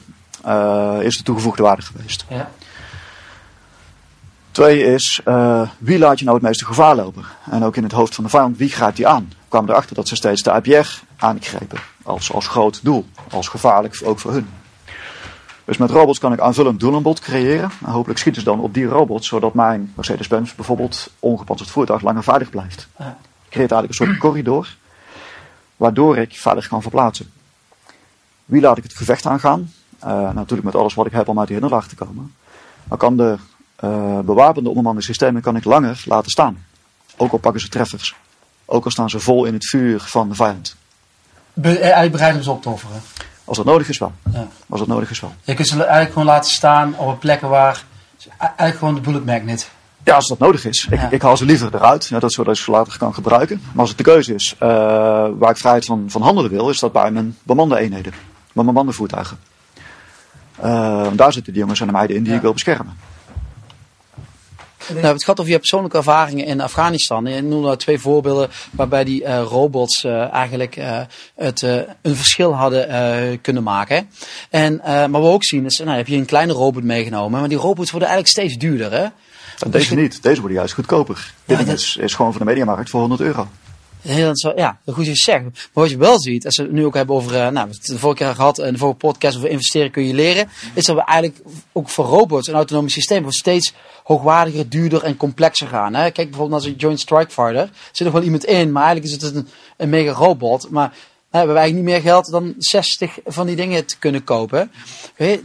eerste 1.02 1.22
toegevoegde 1.22 1.62
waarde 1.62 1.82
geweest. 1.82 2.24
Ja. 2.28 2.50
Twee 4.52 4.82
is, 4.82 5.20
eh, 5.24 5.68
wie 5.78 5.98
laat 5.98 6.18
je 6.18 6.24
nou 6.24 6.36
het 6.36 6.46
meeste 6.46 6.64
gevaar 6.64 6.96
lopen? 6.96 7.24
En 7.50 7.64
ook 7.64 7.76
in 7.76 7.82
het 7.82 7.92
hoofd 7.92 8.14
van 8.14 8.24
de 8.24 8.30
vijand, 8.30 8.56
wie 8.56 8.68
grijpt 8.68 8.96
die 8.96 9.06
aan? 9.06 9.28
We 9.28 9.48
kwamen 9.48 9.70
erachter 9.70 9.94
dat 9.94 10.08
ze 10.08 10.16
steeds 10.16 10.42
de 10.42 10.60
IPR 10.62 10.88
aangrepen. 11.16 11.78
Als, 12.02 12.32
als 12.32 12.48
groot 12.48 12.80
doel. 12.82 13.06
Als 13.30 13.48
gevaarlijk, 13.48 14.00
ook 14.04 14.18
voor 14.18 14.32
hun. 14.32 14.48
Dus 15.64 15.76
met 15.76 15.90
robots 15.90 16.18
kan 16.18 16.32
ik 16.32 16.40
aanvullend 16.40 16.80
doelenbod 16.80 17.20
creëren. 17.20 17.70
En 17.84 17.90
hopelijk 17.90 18.18
schieten 18.18 18.42
ze 18.42 18.48
dan 18.48 18.60
op 18.60 18.74
die 18.74 18.84
robots, 18.84 19.28
zodat 19.28 19.54
mijn 19.54 19.92
Mercedes-Benz 19.94 20.54
bijvoorbeeld 20.54 21.10
ongepantserd 21.18 21.70
voertuig 21.70 22.02
langer 22.02 22.22
veilig 22.22 22.50
blijft. 22.50 22.88
Ik 22.98 23.04
creëert 23.48 23.72
eigenlijk 23.72 23.88
een 23.88 24.06
soort 24.06 24.18
corridor, 24.18 24.76
waardoor 25.76 26.16
ik 26.16 26.38
veilig 26.38 26.68
kan 26.68 26.82
verplaatsen. 26.82 27.30
Wie 28.44 28.60
laat 28.60 28.76
ik 28.76 28.82
het 28.82 28.94
gevecht 28.94 29.26
aangaan? 29.26 29.72
Eh, 29.98 30.30
natuurlijk 30.32 30.62
met 30.62 30.74
alles 30.74 30.94
wat 30.94 31.06
ik 31.06 31.12
heb 31.12 31.28
om 31.28 31.38
uit 31.38 31.48
die 31.48 31.56
hinderlaag 31.56 31.88
te 31.88 31.94
komen. 31.94 32.34
Dan 32.84 32.98
kan 32.98 33.16
de 33.16 33.38
eh, 33.82 34.18
bewapende 34.18 34.68
onbemande 34.68 35.02
systemen 35.02 35.42
kan 35.42 35.56
ik 35.56 35.64
langer 35.64 36.02
laten 36.06 36.30
staan. 36.30 36.64
Ook 37.16 37.32
al 37.32 37.38
pakken 37.38 37.60
ze 37.60 37.68
treffers. 37.68 38.14
Ook 38.64 38.84
al 38.84 38.90
staan 38.90 39.10
ze 39.10 39.20
vol 39.20 39.44
in 39.44 39.52
het 39.54 39.66
vuur 39.68 40.00
van 40.00 40.28
de 40.28 40.34
vijand. 40.34 40.76
Be 41.52 41.68
eh, 41.68 41.82
eigenlijk 41.82 42.12
bereid 42.12 42.34
om 42.34 42.42
ze 42.42 42.50
op 42.50 42.62
te 42.62 42.68
offeren. 42.68 43.02
Als 43.44 43.56
dat 43.56 43.66
nodig 43.66 43.88
is 43.88 43.98
wel. 43.98 44.12
Ja. 44.32 44.46
Als 44.68 44.80
dat 44.80 44.88
nodig 44.88 45.10
is 45.10 45.20
wel. 45.20 45.32
Je 45.44 45.54
kunt 45.54 45.68
ze 45.68 45.76
eigenlijk 45.76 46.12
gewoon 46.12 46.26
laten 46.26 46.50
staan 46.50 46.98
op 46.98 47.20
plekken 47.20 47.48
waar... 47.48 47.84
Eigenlijk 48.38 48.78
gewoon 48.78 48.94
de 48.94 49.00
bullet 49.00 49.24
magnet. 49.24 49.70
Ja, 50.04 50.14
als 50.14 50.28
dat 50.28 50.38
nodig 50.38 50.64
is. 50.64 50.86
Ik, 50.90 51.00
Ja. 51.00 51.10
ik 51.10 51.22
haal 51.22 51.36
ze 51.36 51.44
liever 51.44 51.74
eruit, 51.74 52.06
ja, 52.06 52.18
dat 52.18 52.32
zodat 52.32 52.56
ik 52.56 52.62
ze 52.62 52.70
later 52.70 52.98
kan 52.98 53.14
gebruiken. 53.14 53.60
Maar 53.72 53.80
als 53.80 53.88
het 53.88 53.98
de 53.98 54.04
keuze 54.04 54.34
is, 54.34 54.54
eh, 54.58 54.68
waar 55.38 55.50
ik 55.50 55.56
vrijheid 55.56 55.84
van, 55.84 56.04
van 56.08 56.22
handelen 56.22 56.50
wil, 56.50 56.68
is 56.70 56.78
dat 56.78 56.92
bij 56.92 57.10
mijn 57.10 57.36
bemande 57.42 57.78
eenheden. 57.78 58.12
Bij 58.12 58.20
mijn 58.52 58.66
bemande 58.66 58.92
voertuigen. 58.92 59.38
Eh, 60.56 61.06
daar 61.12 61.32
zitten 61.32 61.52
die 61.52 61.62
jongens 61.62 61.80
en 61.80 61.86
de 61.86 61.92
meiden 61.92 62.16
in 62.16 62.22
die 62.22 62.30
Ja. 62.30 62.36
ik 62.36 62.42
wil 62.42 62.52
beschermen. 62.52 62.96
Nou, 64.82 64.94
we 64.94 64.94
hebben 64.94 65.12
het 65.12 65.24
gehad 65.24 65.40
over 65.40 65.52
je 65.52 65.58
persoonlijke 65.58 65.96
ervaringen 65.96 66.46
in 66.46 66.60
Afghanistan. 66.60 67.26
Je 67.26 67.42
noemde 67.42 67.66
nou 67.66 67.76
twee 67.76 67.98
voorbeelden 67.98 68.50
waarbij 68.70 69.04
die 69.04 69.24
eh, 69.24 69.42
robots 69.42 70.04
eh, 70.04 70.32
eigenlijk 70.32 70.76
eh, 70.76 71.00
het, 71.34 71.62
een 72.02 72.16
verschil 72.16 72.54
hadden 72.54 73.40
kunnen 73.40 73.62
maken. 73.62 74.08
En, 74.50 74.80
maar 74.84 75.10
wat 75.10 75.22
we 75.22 75.28
ook 75.28 75.44
zien 75.44 75.64
is, 75.64 75.78
nou, 75.78 75.96
heb 75.96 76.06
je 76.06 76.16
een 76.16 76.24
kleine 76.24 76.52
robot 76.52 76.82
meegenomen, 76.82 77.40
maar 77.40 77.48
die 77.48 77.58
robots 77.58 77.90
worden 77.90 78.08
eigenlijk 78.08 78.38
steeds 78.38 78.58
duurder. 78.60 78.92
Hè? 78.92 79.06
Deze 79.70 79.94
niet, 79.94 80.22
deze 80.22 80.40
worden 80.40 80.58
juist 80.58 80.74
goedkoper. 80.74 81.34
Dit 81.44 81.58
dat- 81.58 81.76
is, 81.76 81.96
is 81.96 82.14
gewoon 82.14 82.32
van 82.32 82.40
de 82.40 82.46
mediamarkt 82.46 82.90
voor 82.90 83.00
100 83.00 83.20
euro. 83.20 83.48
Heel 84.02 84.32
ja, 84.56 84.78
goed 84.86 85.06
je 85.06 85.16
zegt. 85.16 85.42
Maar 85.42 85.52
wat 85.72 85.90
je 85.90 85.96
wel 85.96 86.20
ziet, 86.20 86.44
als 86.44 86.56
we 86.56 86.62
het 86.62 86.72
nu 86.72 86.84
ook 86.84 86.94
hebben 86.94 87.16
over, 87.16 87.34
eh, 87.34 87.48
nou, 87.48 87.68
we 87.68 87.74
het 87.74 87.86
de 87.86 87.98
vorige 87.98 88.24
keer 88.24 88.34
gehad, 88.34 88.58
in 88.58 88.72
de 88.72 88.78
vorige 88.78 88.96
podcast 88.96 89.36
over 89.36 89.48
investeren 89.48 89.90
kun 89.90 90.06
je 90.06 90.14
leren, 90.14 90.48
is 90.74 90.84
dat 90.84 90.96
we 90.96 91.04
eigenlijk 91.04 91.42
ook 91.72 91.88
voor 91.88 92.04
robots 92.04 92.48
en 92.48 92.54
autonome 92.54 92.90
systemen 92.90 93.32
steeds 93.32 93.72
hoogwaardiger, 94.04 94.68
duurder 94.68 95.02
en 95.02 95.16
complexer 95.16 95.68
gaan. 95.68 95.94
Hè? 95.94 96.10
Kijk 96.10 96.30
bijvoorbeeld 96.30 96.50
naar 96.50 96.70
zo'n 96.70 96.78
Joint 96.78 97.00
Strike 97.00 97.30
Fighter. 97.30 97.62
Er 97.62 97.70
zit 97.92 98.04
nog 98.06 98.12
wel 98.12 98.22
iemand 98.22 98.44
in, 98.44 98.72
maar 98.72 98.84
eigenlijk 98.84 99.14
is 99.14 99.22
het 99.22 99.46
een, 99.76 99.90
mega 99.90 100.12
robot. 100.12 100.70
Maar 100.70 100.92
we 101.30 101.38
hebben 101.38 101.56
eigenlijk 101.56 101.86
niet 101.86 101.94
meer 101.94 102.12
geld 102.12 102.30
dan 102.30 102.54
60 102.58 103.18
van 103.24 103.46
die 103.46 103.56
dingen 103.56 103.86
te 103.86 103.98
kunnen 103.98 104.24
kopen. 104.24 104.72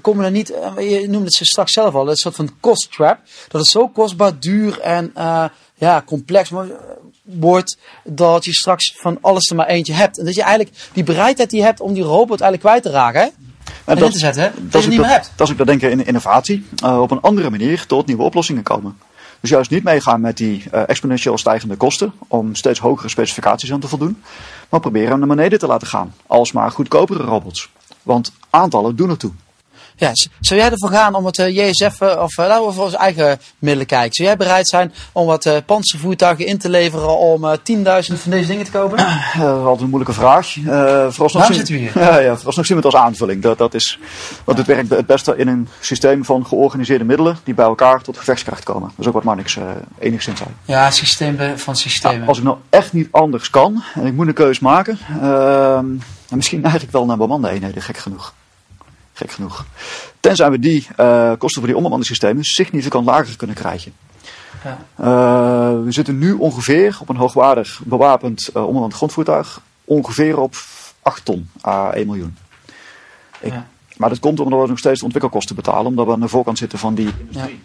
Komen 0.01 0.25
er 0.25 0.31
niet, 0.31 0.51
eh, 0.51 1.01
je 1.01 1.07
noemde 1.07 1.25
het 1.25 1.33
ze 1.33 1.45
straks 1.45 1.71
zelf 1.71 1.93
al, 1.93 2.09
een 2.09 2.15
soort 2.15 2.35
van 2.35 2.49
cost 2.59 2.91
trap. 2.91 3.19
Dat 3.47 3.61
het 3.61 3.69
zo 3.69 3.87
kostbaar, 3.87 4.39
duur 4.39 4.79
en 4.79 5.11
eh, 5.15 5.45
ja, 5.75 6.03
complex 6.05 6.49
mo- 6.49 6.75
wordt 7.27 7.77
dat 8.03 8.45
je 8.45 8.53
straks 8.53 8.93
van 8.97 9.17
alles 9.21 9.49
er 9.49 9.55
maar 9.55 9.67
eentje 9.67 9.93
hebt. 9.93 10.17
En 10.19 10.25
dat 10.25 10.35
je 10.35 10.41
eigenlijk 10.43 10.75
die 10.93 11.03
bereidheid 11.03 11.49
die 11.49 11.59
je 11.59 11.65
hebt 11.65 11.79
om 11.81 11.93
die 11.93 12.03
robot 12.03 12.41
eigenlijk 12.41 12.61
kwijt 12.61 12.83
te 12.83 12.89
raken. 12.89 13.21
Hè? 13.21 13.27
En, 13.85 13.97
in 13.97 14.11
te 14.11 14.17
zetten, 14.17 14.41
hè? 14.43 14.49
dat, 14.49 14.57
je 14.57 14.65
het 14.65 14.75
ook 14.75 14.81
niet 14.81 14.89
meer 14.99 14.99
dat- 15.07 15.09
hebt. 15.09 15.31
Dat 15.35 15.45
is 15.47 15.51
ook 15.51 15.57
dat 15.57 15.67
denken 15.67 15.91
in 15.91 16.05
innovatie. 16.05 16.65
eh, 16.83 17.01
op 17.01 17.11
een 17.11 17.21
andere 17.21 17.49
manier 17.49 17.85
tot 17.85 18.05
nieuwe 18.07 18.23
oplossingen 18.23 18.63
komen. 18.63 18.97
Dus 19.39 19.49
juist 19.49 19.71
niet 19.71 19.83
meegaan 19.83 20.21
met 20.21 20.37
die 20.37 20.63
eh, 20.71 20.81
exponentieel 20.87 21.37
stijgende 21.37 21.75
kosten. 21.75 22.13
Om 22.27 22.55
steeds 22.55 22.79
hogere 22.79 23.09
specificaties 23.09 23.71
aan 23.71 23.79
te 23.79 23.87
voldoen. 23.87 24.21
Maar 24.69 24.79
proberen 24.79 25.09
hem 25.09 25.19
naar 25.19 25.27
beneden 25.27 25.59
te 25.59 25.67
laten 25.67 25.87
gaan. 25.87 26.13
Alsmaar 26.27 26.71
goedkopere 26.71 27.23
robots. 27.23 27.69
Want 28.03 28.31
aantallen 28.49 28.95
doen 28.95 29.09
ertoe. 29.09 29.31
Ja, 29.99 30.11
zou 30.39 30.59
jij 30.59 30.71
ervoor 30.71 30.89
gaan 30.89 31.15
om 31.15 31.25
het 31.25 31.39
eh, 31.39 31.55
JSF, 31.69 32.01
eh, 32.01 32.21
of 32.21 32.37
eh, 32.37 32.47
laten 32.47 32.65
we 32.65 32.71
voor 32.71 32.83
onze 32.83 32.97
eigen 32.97 33.39
middelen 33.59 33.87
kijken. 33.87 34.13
Zou 34.13 34.27
jij 34.27 34.37
bereid 34.37 34.67
zijn 34.67 34.93
om 35.11 35.25
wat 35.25 35.61
panzervoertuigen 35.65 36.45
in 36.45 36.57
te 36.57 36.69
leveren 36.69 37.17
om 37.17 37.45
eh 37.45 37.57
10.000 37.63 38.13
van 38.21 38.31
deze 38.31 38.47
dingen 38.47 38.65
te 38.65 38.71
kopen? 38.71 38.97
Dat 38.97 39.07
is 39.35 39.41
altijd 39.41 39.81
een 39.81 39.89
moeilijke 39.89 40.13
vraag. 40.13 40.53
Vooralsnog 41.09 41.45
zien- 41.45 41.55
zitten 41.55 41.73
we 41.73 41.79
hier? 41.79 41.91
Ja, 42.07 42.17
ja, 42.19 42.35
vooralsnog 42.35 42.65
zien 42.65 42.77
we 42.77 42.83
het 42.83 42.93
als 42.93 43.03
aanvulling. 43.03 43.41
Dat, 43.41 43.57
dat 43.57 43.73
is, 43.73 43.99
want 44.43 44.57
het 44.57 44.67
werkt 44.67 44.89
het 44.89 45.05
beste 45.05 45.37
in 45.37 45.47
een 45.47 45.67
systeem 45.79 46.25
van 46.25 46.45
georganiseerde 46.45 47.03
middelen. 47.03 47.37
Die 47.43 47.53
bij 47.53 47.65
elkaar 47.65 48.01
tot 48.01 48.17
gevechtskracht 48.17 48.63
komen. 48.63 48.89
Dat 48.89 48.99
is 48.99 49.07
ook 49.07 49.13
wat 49.13 49.23
Marnix 49.23 49.57
eh, 49.57 49.63
enigszins 49.99 50.37
zei. 50.39 50.49
Ja, 50.65 50.91
systeem 50.91 51.37
van 51.57 51.75
systemen. 51.75 52.19
Ja, 52.21 52.25
als 52.25 52.37
ik 52.37 52.43
nou 52.43 52.57
echt 52.69 52.93
niet 52.93 53.07
anders 53.11 53.49
kan 53.49 53.83
en 53.95 54.05
ik 54.05 54.13
moet 54.13 54.27
een 54.27 54.33
keus 54.33 54.59
maken, 54.59 54.99
ehm, 55.21 55.85
misschien 56.29 56.61
eigenlijk 56.63 56.93
wel 56.93 57.05
naar 57.05 57.17
bemande 57.17 57.49
eenheden, 57.49 57.81
gek 57.81 57.97
genoeg. 57.97 58.33
Gek 59.17 59.31
genoeg. 59.31 59.65
Tenzij 60.19 60.51
we 60.51 60.59
die 60.59 60.87
eh, 60.95 61.31
kosten 61.37 61.59
voor 61.61 61.67
die 61.67 61.77
onbemande 61.77 62.05
systemen 62.05 62.43
significant 62.43 63.05
lager 63.05 63.37
kunnen 63.37 63.55
krijgen. 63.55 63.93
Ja. 64.63 64.77
Eh, 64.95 65.83
we 65.83 65.91
zitten 65.91 66.17
nu 66.17 66.33
ongeveer 66.33 66.97
op 67.01 67.09
een 67.09 67.15
hoogwaardig 67.15 67.81
bewapend 67.83 68.49
uh, 68.55 68.67
onbemand 68.67 68.93
grondvoertuig, 68.93 69.61
ongeveer 69.83 70.39
op 70.39 70.55
8 71.01 71.25
ton 71.25 71.49
à 71.65 71.91
1 71.91 72.05
miljoen. 72.05 72.37
Ik- 73.39 73.51
Ja. 73.53 73.67
Maar 73.97 74.09
dat 74.09 74.19
komt 74.19 74.39
omdat 74.39 74.61
we 74.61 74.67
nog 74.67 74.77
steeds 74.79 74.99
de 74.99 75.05
ontwikkelkosten 75.05 75.55
betalen, 75.55 75.85
omdat 75.85 76.05
we 76.05 76.11
aan 76.11 76.19
de 76.19 76.27
voorkant 76.27 76.57
zitten 76.57 76.79
van 76.79 76.95
die 76.95 77.09
industrie. 77.19 77.61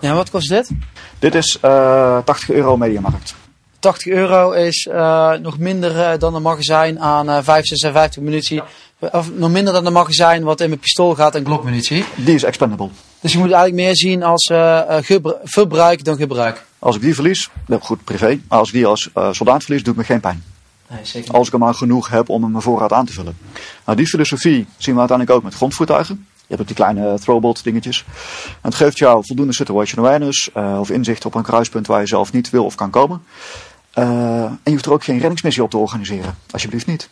Ja, 0.00 0.14
wat 0.14 0.30
kost 0.30 0.48
dit? 0.48 0.70
Dit 1.18 1.34
is 1.34 1.58
eh 1.60 2.18
80 2.24 2.50
euro 2.50 2.76
mediamarkt. 2.76 3.34
80 3.82 4.12
euro 4.12 4.50
is 4.50 4.88
eh, 4.92 5.32
nog 5.32 5.58
minder 5.58 6.00
eh, 6.00 6.18
dan 6.18 6.34
een 6.34 6.42
magazijn 6.42 7.00
aan 7.00 7.28
eh 7.28 7.38
5, 7.42 7.66
56 7.66 8.22
munitie. 8.22 8.62
Of 8.98 9.30
nog 9.34 9.50
minder 9.50 9.72
dan 9.72 9.86
een 9.86 9.92
magazijn 9.92 10.44
wat 10.44 10.60
in 10.60 10.68
mijn 10.68 10.80
pistool 10.80 11.14
gaat 11.14 11.34
en 11.34 11.44
glokmunitie. 11.44 12.04
Die 12.16 12.34
is 12.34 12.42
expendable. 12.42 12.88
Dus 13.20 13.32
je 13.32 13.38
moet 13.38 13.50
eigenlijk 13.50 13.82
meer 13.84 13.96
zien 13.96 14.22
als 14.22 14.46
eh, 14.46 14.98
eh, 14.98 15.20
verbruik 15.44 16.04
dan 16.04 16.16
gebruik. 16.16 16.64
Als 16.78 16.96
ik 16.96 17.02
die 17.02 17.14
verlies, 17.14 17.50
nou 17.66 17.80
goed, 17.82 18.04
privé. 18.04 18.40
Maar 18.48 18.58
als 18.58 18.68
ik 18.68 18.74
die 18.74 18.86
als 18.86 19.10
eh, 19.14 19.32
soldaat 19.32 19.62
verlies, 19.62 19.82
doet 19.82 19.96
me 19.96 20.04
geen 20.04 20.20
pijn. 20.20 20.42
Nee, 20.90 21.00
zeker 21.02 21.34
Als 21.34 21.46
ik 21.46 21.52
er 21.52 21.58
maar 21.58 21.74
genoeg 21.74 22.08
heb 22.08 22.28
om 22.28 22.50
mijn 22.50 22.62
voorraad 22.62 22.92
aan 22.92 23.06
te 23.06 23.12
vullen. 23.12 23.36
Nou, 23.84 23.96
die 23.96 24.06
filosofie 24.06 24.66
zien 24.76 24.94
we 24.94 25.00
uiteindelijk 25.00 25.38
ook 25.38 25.44
met 25.44 25.54
grondvoertuigen. 25.54 26.26
Je 26.34 26.58
hebt 26.58 26.60
ook 26.60 26.66
die 26.66 26.76
kleine 26.76 27.18
throwbot 27.18 27.64
dingetjes. 27.64 28.04
En 28.46 28.68
het 28.68 28.74
geeft 28.74 28.98
jou 28.98 29.26
voldoende 29.26 29.52
situation 29.52 30.04
awareness 30.04 30.50
eh, 30.52 30.76
of 30.80 30.90
inzicht 30.90 31.24
op 31.24 31.34
een 31.34 31.42
kruispunt 31.42 31.86
waar 31.86 32.00
je 32.00 32.06
zelf 32.06 32.32
niet 32.32 32.50
wil 32.50 32.64
of 32.64 32.74
kan 32.74 32.90
komen. 32.90 33.22
Eh, 33.92 34.44
en 34.44 34.60
je 34.64 34.70
hoeft 34.70 34.86
er 34.86 34.92
ook 34.92 35.04
geen 35.04 35.18
reddingsmissie 35.18 35.62
op 35.62 35.70
te 35.70 35.76
organiseren. 35.76 36.34
Alsjeblieft 36.50 36.86
niet. 36.86 37.08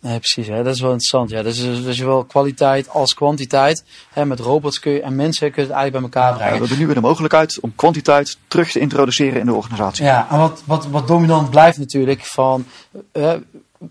Nee, 0.00 0.18
precies. 0.18 0.46
Hè? 0.46 0.62
Dat 0.62 0.74
is 0.74 0.80
wel 0.80 0.90
interessant. 0.90 1.30
Ja. 1.30 1.42
Dus, 1.42 1.60
dus 1.60 1.96
zowel 1.96 2.24
kwaliteit 2.24 2.88
als 2.88 3.14
kwantiteit. 3.14 3.84
Hè? 4.12 4.24
Met 4.26 4.40
robots 4.40 4.78
kun 4.78 4.92
je, 4.92 5.00
en 5.00 5.16
mensen 5.16 5.52
kun 5.52 5.62
je 5.62 5.68
het 5.68 5.78
eigenlijk 5.78 5.92
bij 5.92 6.20
elkaar 6.20 6.32
we 6.32 6.38
brengen. 6.38 6.58
hebben 6.58 6.78
nu 6.78 6.86
weer 6.86 6.94
de 6.94 7.00
mogelijkheid 7.00 7.60
om 7.60 7.72
kwantiteit 7.76 8.38
terug 8.48 8.70
te 8.70 8.78
introduceren 8.78 9.40
in 9.40 9.46
de 9.46 9.54
organisatie. 9.54 10.04
Ja, 10.04 10.26
en 10.30 10.38
wat, 10.38 10.62
wat, 10.64 10.86
wat 10.86 11.06
dominant 11.06 11.50
blijft 11.50 11.78
natuurlijk 11.78 12.24
van 12.24 12.64
eh, 13.12 13.32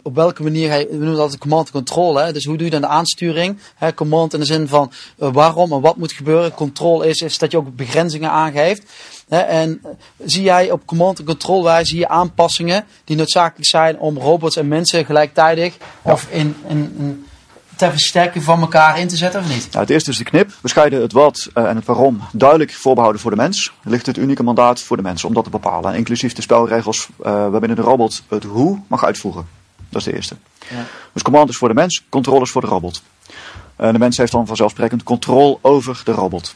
op 0.02 0.16
welke 0.16 0.44
manier, 0.44 0.70
hij, 0.70 0.88
we 0.90 0.96
noemen 0.96 1.16
dat 1.16 1.38
command 1.38 1.72
control. 1.72 2.16
Hè? 2.16 2.34
Dus 2.34 2.46
hoe 2.46 2.58
doe 2.58 2.66
je 2.66 2.72
dan 2.72 2.82
de 2.82 2.88
aansturing? 2.88 3.60
Hè? 3.76 3.94
Command 3.94 4.34
in 4.34 4.40
de 4.40 4.46
zin 4.46 4.68
van 4.68 4.92
eh, 5.18 5.30
waarom 5.34 5.72
en 5.72 5.82
wat 5.82 5.98
moet 5.98 6.12
gebeuren. 6.12 6.54
Control 6.54 7.02
is, 7.02 7.22
is 7.22 7.38
dat 7.38 7.52
je 7.52 7.58
ook 7.58 7.76
begrenzingen 7.76 8.30
aangeeft. 8.30 8.84
Hè? 9.28 9.40
En 9.40 9.80
eh, 9.84 9.90
zie 10.26 10.44
jij 10.44 10.72
op 10.72 10.86
command 10.86 11.20
en 11.20 11.26
control 11.26 11.64
wijze 11.64 11.98
je 11.98 12.08
aanpassingen 12.08 12.86
die 13.04 13.16
noodzakelijk 13.16 13.66
zijn 13.66 14.00
om 14.00 14.18
robots 14.18 14.56
en 14.56 14.68
mensen 14.68 15.06
gelijktijdig 15.06 15.78
of 16.02 16.28
in, 16.30 16.56
in, 16.68 16.96
in 17.00 17.26
ter 17.76 17.92
versterking 17.92 18.44
van 18.44 18.62
elkaar 18.62 19.00
in 19.00 19.08
te 19.08 19.16
zetten 19.16 19.40
of 19.40 19.48
niet? 19.48 19.68
Nou, 19.72 19.80
het 19.80 19.90
eerste 19.90 20.12
is 20.12 20.18
de 20.18 20.24
knip. 20.24 20.52
We 20.62 20.70
scheiden 20.70 21.02
het 21.02 21.12
wat 21.12 21.50
eh, 21.54 21.70
en 21.70 21.76
het 21.76 21.86
waarom 21.86 22.22
duidelijk 22.32 22.74
voorbehouden 22.74 23.22
voor 23.22 23.32
de 23.32 23.38
mens. 23.38 23.74
Ligt 23.84 24.06
het 24.06 24.18
unieke 24.18 24.44
mandaat 24.44 24.82
voor 24.82 24.98
de 24.98 25.04
mens 25.04 25.24
om 25.24 25.34
dat 25.34 25.44
te 25.44 25.50
bepalen. 25.50 25.96
Inclusief 25.96 26.34
de 26.34 26.42
spelregels 26.42 27.08
uh, 27.20 27.26
waarbinnen 27.26 27.76
de 27.76 27.84
robot 27.84 28.24
het 28.28 28.44
hoe 28.44 28.80
mag 28.88 29.06
uitvoeren. 29.06 29.57
Dat 29.90 30.02
is 30.02 30.08
de 30.08 30.14
eerste. 30.16 30.36
Ja. 30.70 30.86
Dus 31.14 31.22
command 31.22 31.50
is 31.50 31.58
voor 31.58 31.68
de 31.68 31.74
mens, 31.74 32.04
controle 32.10 32.42
is 32.42 32.52
voor 32.52 32.62
de 32.62 32.68
robot. 32.68 33.02
En 33.76 33.94
de 33.94 34.00
mens 34.00 34.18
heeft 34.18 34.32
dan 34.32 34.48
vanzelfsprekend 34.48 35.04
controle 35.04 35.58
over 35.62 36.02
de 36.04 36.12
robot. 36.12 36.56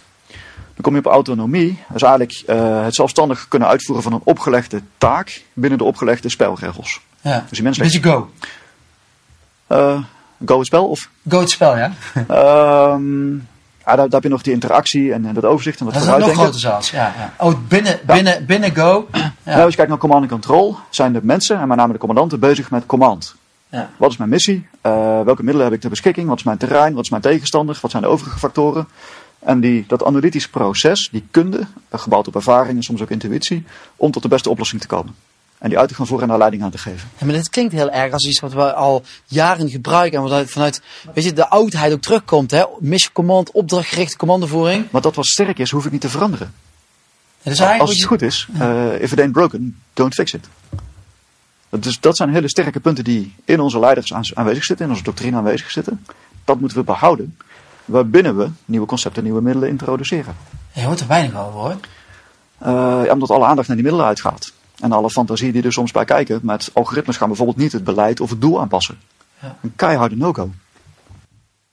Dan 0.73 0.81
kom 0.81 0.93
je 0.93 0.99
op 0.99 1.05
autonomie. 1.05 1.79
Dat 1.87 1.95
is 1.95 2.01
eigenlijk 2.01 2.43
uh, 2.47 2.83
het 2.83 2.95
zelfstandig 2.95 3.47
kunnen 3.47 3.67
uitvoeren 3.67 4.03
van 4.03 4.13
een 4.13 4.21
opgelegde 4.23 4.81
taak 4.97 5.43
binnen 5.53 5.77
de 5.77 5.85
opgelegde 5.85 6.29
spelregels. 6.29 6.99
Ja. 7.21 7.39
Dus 7.39 7.49
die 7.51 7.63
mens 7.63 7.77
Beetje 7.77 8.03
go. 8.03 8.31
Uh, 9.69 10.03
go 10.45 10.57
het 10.57 10.67
spel 10.67 10.87
of? 10.87 11.09
Go 11.29 11.39
het 11.39 11.49
spel, 11.49 11.77
ja. 11.77 11.93
Um, 12.93 13.47
ja, 13.91 13.97
daar, 13.97 14.05
daar, 14.05 14.21
heb 14.21 14.23
je 14.23 14.29
nog 14.29 14.41
die 14.41 14.53
interactie 14.53 15.13
en, 15.13 15.25
en 15.25 15.33
dat 15.33 15.45
overzicht 15.45 15.79
en 15.79 15.85
dat 15.85 15.93
Dat 15.93 16.03
is 16.03 16.25
nog 16.25 16.33
groter 16.33 16.59
zelfs. 16.59 16.91
Ja, 16.91 17.13
ja. 17.17 17.33
Oh, 17.37 17.53
binnen, 17.67 17.99
binnen, 18.05 18.45
binnen 18.45 18.75
Go. 18.75 19.07
Ja. 19.43 19.51
Nou, 19.51 19.61
als 19.61 19.69
je 19.69 19.75
kijkt 19.75 19.91
naar 19.91 19.99
command 19.99 20.23
en 20.23 20.29
control, 20.29 20.75
zijn 20.89 21.13
de 21.13 21.19
mensen 21.23 21.59
en 21.59 21.67
met 21.67 21.77
name 21.77 21.93
de 21.93 21.99
commandanten 21.99 22.39
bezig 22.39 22.71
met 22.71 22.85
command. 22.85 23.35
Ja. 23.69 23.89
Wat 23.97 24.11
is 24.11 24.17
mijn 24.17 24.29
missie? 24.29 24.67
Uh, 24.85 25.21
welke 25.21 25.43
middelen 25.43 25.63
heb 25.63 25.73
ik 25.73 25.79
ter 25.81 25.89
beschikking? 25.89 26.27
Wat 26.27 26.37
is 26.37 26.43
mijn 26.43 26.57
terrein? 26.57 26.93
Wat 26.93 27.03
is 27.03 27.09
mijn 27.09 27.21
tegenstander? 27.21 27.77
Wat 27.81 27.91
zijn 27.91 28.03
de 28.03 28.09
overige 28.09 28.39
factoren? 28.39 28.87
En 29.39 29.59
die, 29.59 29.83
dat 29.87 30.05
analytische 30.05 30.49
proces, 30.49 31.09
die 31.11 31.27
kunde, 31.31 31.67
gebouwd 31.91 32.27
op 32.27 32.35
ervaring 32.35 32.77
en 32.77 32.83
soms 32.83 33.01
ook 33.01 33.09
intuïtie, 33.09 33.65
om 33.95 34.11
tot 34.11 34.21
de 34.21 34.27
beste 34.27 34.49
oplossing 34.49 34.81
te 34.81 34.87
komen. 34.87 35.15
En 35.61 35.69
die 35.69 35.79
uit 35.79 35.89
te 35.89 35.95
gaan 35.95 36.07
voeren 36.07 36.25
en 36.25 36.29
daar 36.29 36.39
leiding 36.39 36.63
aan 36.63 36.71
te 36.71 36.77
geven. 36.77 37.09
Ja, 37.17 37.25
maar 37.25 37.35
dit 37.35 37.49
klinkt 37.49 37.73
heel 37.73 37.89
erg 37.89 38.13
als 38.13 38.25
iets 38.25 38.39
wat 38.39 38.53
we 38.53 38.73
al 38.73 39.03
jaren 39.25 39.69
gebruiken. 39.69 40.19
En 40.19 40.29
wat 40.29 40.49
vanuit 40.49 40.81
weet 41.13 41.23
je, 41.23 41.33
de 41.33 41.49
oudheid 41.49 41.93
ook 41.93 42.01
terugkomt. 42.01 42.51
Hè? 42.51 42.63
Mission 42.79 43.13
command, 43.13 43.51
opdrachtgerichte 43.51 44.17
commandovoering. 44.17 44.85
Maar 44.91 45.01
dat 45.01 45.15
wat 45.15 45.25
sterk 45.25 45.59
is, 45.59 45.71
hoef 45.71 45.85
ik 45.85 45.91
niet 45.91 46.01
te 46.01 46.09
veranderen. 46.09 46.53
Ja, 47.41 47.51
dus 47.51 47.61
als 47.61 47.89
het 47.89 48.03
goed 48.03 48.21
is, 48.21 48.47
uh, 48.61 49.01
if 49.01 49.11
it 49.11 49.19
ain't 49.19 49.31
broken, 49.31 49.77
don't 49.93 50.13
fix 50.13 50.33
it. 50.33 50.47
Dus 51.69 51.99
dat 51.99 52.17
zijn 52.17 52.29
hele 52.29 52.49
sterke 52.49 52.79
punten 52.79 53.03
die 53.03 53.35
in 53.45 53.59
onze 53.59 53.79
leiders 53.79 54.33
aanwezig 54.33 54.63
zitten, 54.63 54.85
in 54.85 54.91
onze 54.91 55.03
doctrine 55.03 55.37
aanwezig 55.37 55.71
zitten. 55.71 56.05
Dat 56.45 56.59
moeten 56.59 56.77
we 56.77 56.83
behouden, 56.83 57.37
waarbinnen 57.85 58.37
we 58.37 58.49
nieuwe 58.65 58.85
concepten, 58.85 59.23
nieuwe 59.23 59.41
middelen 59.41 59.69
introduceren. 59.69 60.35
Je 60.71 60.83
hoort 60.83 60.99
er 60.99 61.07
weinig 61.07 61.35
over 61.35 61.59
hoor. 61.59 61.77
Uh, 62.61 63.05
ja, 63.05 63.11
omdat 63.11 63.29
alle 63.29 63.45
aandacht 63.45 63.67
naar 63.67 63.77
die 63.77 63.85
middelen 63.85 64.07
uitgaat. 64.07 64.53
En 64.81 64.91
alle 64.91 65.09
fantasie 65.09 65.51
die 65.51 65.63
er 65.63 65.73
soms 65.73 65.91
bij 65.91 66.05
kijken. 66.05 66.39
Met 66.43 66.69
algoritmes 66.73 67.17
gaan 67.17 67.27
bijvoorbeeld 67.27 67.57
niet 67.57 67.71
het 67.71 67.83
beleid 67.83 68.19
of 68.19 68.29
het 68.29 68.41
doel 68.41 68.59
aanpassen. 68.59 68.99
Ja. 69.41 69.57
Een 69.61 69.75
keiharde 69.75 70.15
no-go. 70.15 70.49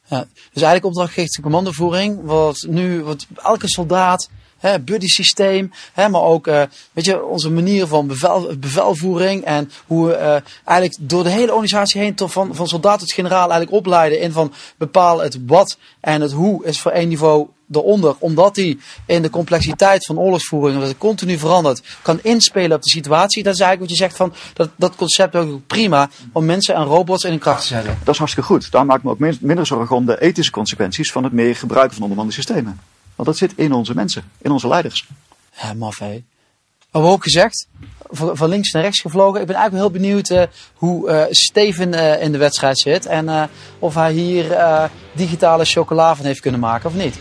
Ja, 0.04 0.26
dus 0.52 0.62
eigenlijk 0.62 0.84
opdrachtgerichte 0.84 1.40
commandovoering. 1.40 2.18
Wat 2.22 2.66
nu, 2.68 3.02
wat 3.02 3.26
elke 3.42 3.68
soldaat, 3.68 4.28
hè, 4.59 4.80
buddy 4.80 5.06
systeem, 5.06 5.72
hè, 5.92 6.09
maar 6.09 6.22
ook 6.22 6.46
uh, 6.46 6.62
weet 6.92 7.04
je, 7.04 7.24
onze 7.24 7.50
manier 7.50 7.86
van 7.86 8.06
bevel, 8.06 8.56
bevelvoering. 8.56 9.44
En 9.44 9.70
hoe 9.86 10.06
we 10.06 10.12
uh, 10.12 10.36
eigenlijk 10.64 10.98
door 11.09 11.22
de 11.22 11.30
hele 11.30 11.52
organisatie 11.52 12.00
heen, 12.00 12.14
tot 12.14 12.32
van, 12.32 12.54
van 12.54 12.68
soldaat 12.68 12.98
tot 12.98 13.12
generaal, 13.12 13.50
eigenlijk 13.50 13.72
opleiden 13.72 14.20
in 14.20 14.32
van 14.32 14.52
bepalen 14.76 15.24
het 15.24 15.38
wat 15.46 15.78
en 16.00 16.20
het 16.20 16.32
hoe 16.32 16.64
is 16.64 16.80
voor 16.80 16.90
één 16.90 17.09
niveau 17.09 17.48
eronder, 17.70 18.14
omdat 18.18 18.56
hij 18.56 18.78
in 19.06 19.22
de 19.22 19.30
complexiteit 19.30 20.06
van 20.06 20.18
oorlogsvoering, 20.18 20.74
omdat 20.74 20.88
het 20.88 20.98
continu 20.98 21.38
verandert, 21.38 21.82
kan 22.02 22.18
inspelen 22.22 22.76
op 22.76 22.82
de 22.82 22.90
situatie. 22.90 23.42
Dat 23.42 23.54
is 23.54 23.60
eigenlijk 23.60 23.90
wat 23.90 23.98
je 23.98 24.04
zegt 24.04 24.16
van, 24.16 24.34
dat, 24.54 24.70
dat 24.76 24.96
concept 24.96 25.36
ook 25.36 25.66
prima 25.66 26.10
om 26.32 26.44
mensen 26.44 26.74
en 26.74 26.84
robots 26.84 27.24
in 27.24 27.30
hun 27.30 27.38
kracht 27.38 27.60
te 27.60 27.66
zetten. 27.66 27.98
Dat 28.04 28.12
is 28.14 28.18
hartstikke 28.18 28.48
goed. 28.48 28.70
Daar 28.70 28.86
maak 28.86 28.96
ik 28.96 29.02
me 29.02 29.10
ook 29.10 29.40
minder 29.40 29.66
zorgen 29.66 29.96
om 29.96 30.06
de 30.06 30.20
ethische 30.20 30.52
consequenties 30.52 31.12
van 31.12 31.24
het 31.24 31.32
meer 31.32 31.56
gebruiken 31.56 31.94
van 31.94 32.02
onbemande 32.02 32.32
systemen. 32.32 32.80
Want 33.14 33.28
dat 33.28 33.38
zit 33.38 33.52
in 33.56 33.72
onze 33.72 33.94
mensen, 33.94 34.22
in 34.38 34.50
onze 34.50 34.68
leiders. 34.68 35.06
Ja, 35.62 35.74
maf 35.74 35.98
hé. 35.98 36.22
Maar 36.93 37.03
we 37.03 37.09
ook 37.09 37.22
gezegd, 37.22 37.68
van, 38.11 38.36
van, 38.36 38.49
links 38.49 38.72
naar 38.72 38.82
rechts 38.82 39.01
gevlogen. 39.01 39.41
Ik 39.41 39.47
ben 39.47 39.57
eigenlijk 39.57 39.84
heel 39.84 40.01
benieuwd 40.01 40.30
uh, 40.30 40.43
hoe 40.74 41.11
uh, 41.11 41.24
Steven 41.30 41.93
uh, 41.93 42.22
in 42.22 42.32
de 42.32 42.39
wedstrijd 42.39 42.78
zit. 42.78 43.07
En 43.07 43.51
of 43.78 43.95
hij 43.95 44.12
hier 44.12 44.57
digitale 45.12 45.64
chocola 45.64 46.16
van 46.16 46.24
heeft 46.26 46.41
kunnen 46.41 46.61
maken 46.61 46.89
of 46.89 46.95
niet. 46.95 47.16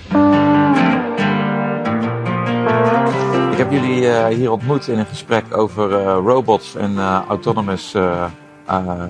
Ik 3.52 3.58
heb 3.58 3.72
jullie 3.72 4.36
hier 4.36 4.52
ontmoet 4.52 4.88
in 4.88 4.98
een 4.98 5.06
gesprek 5.06 5.58
over 5.58 5.90
robots 6.12 6.76
en 6.76 7.00
autonomous 7.28 7.96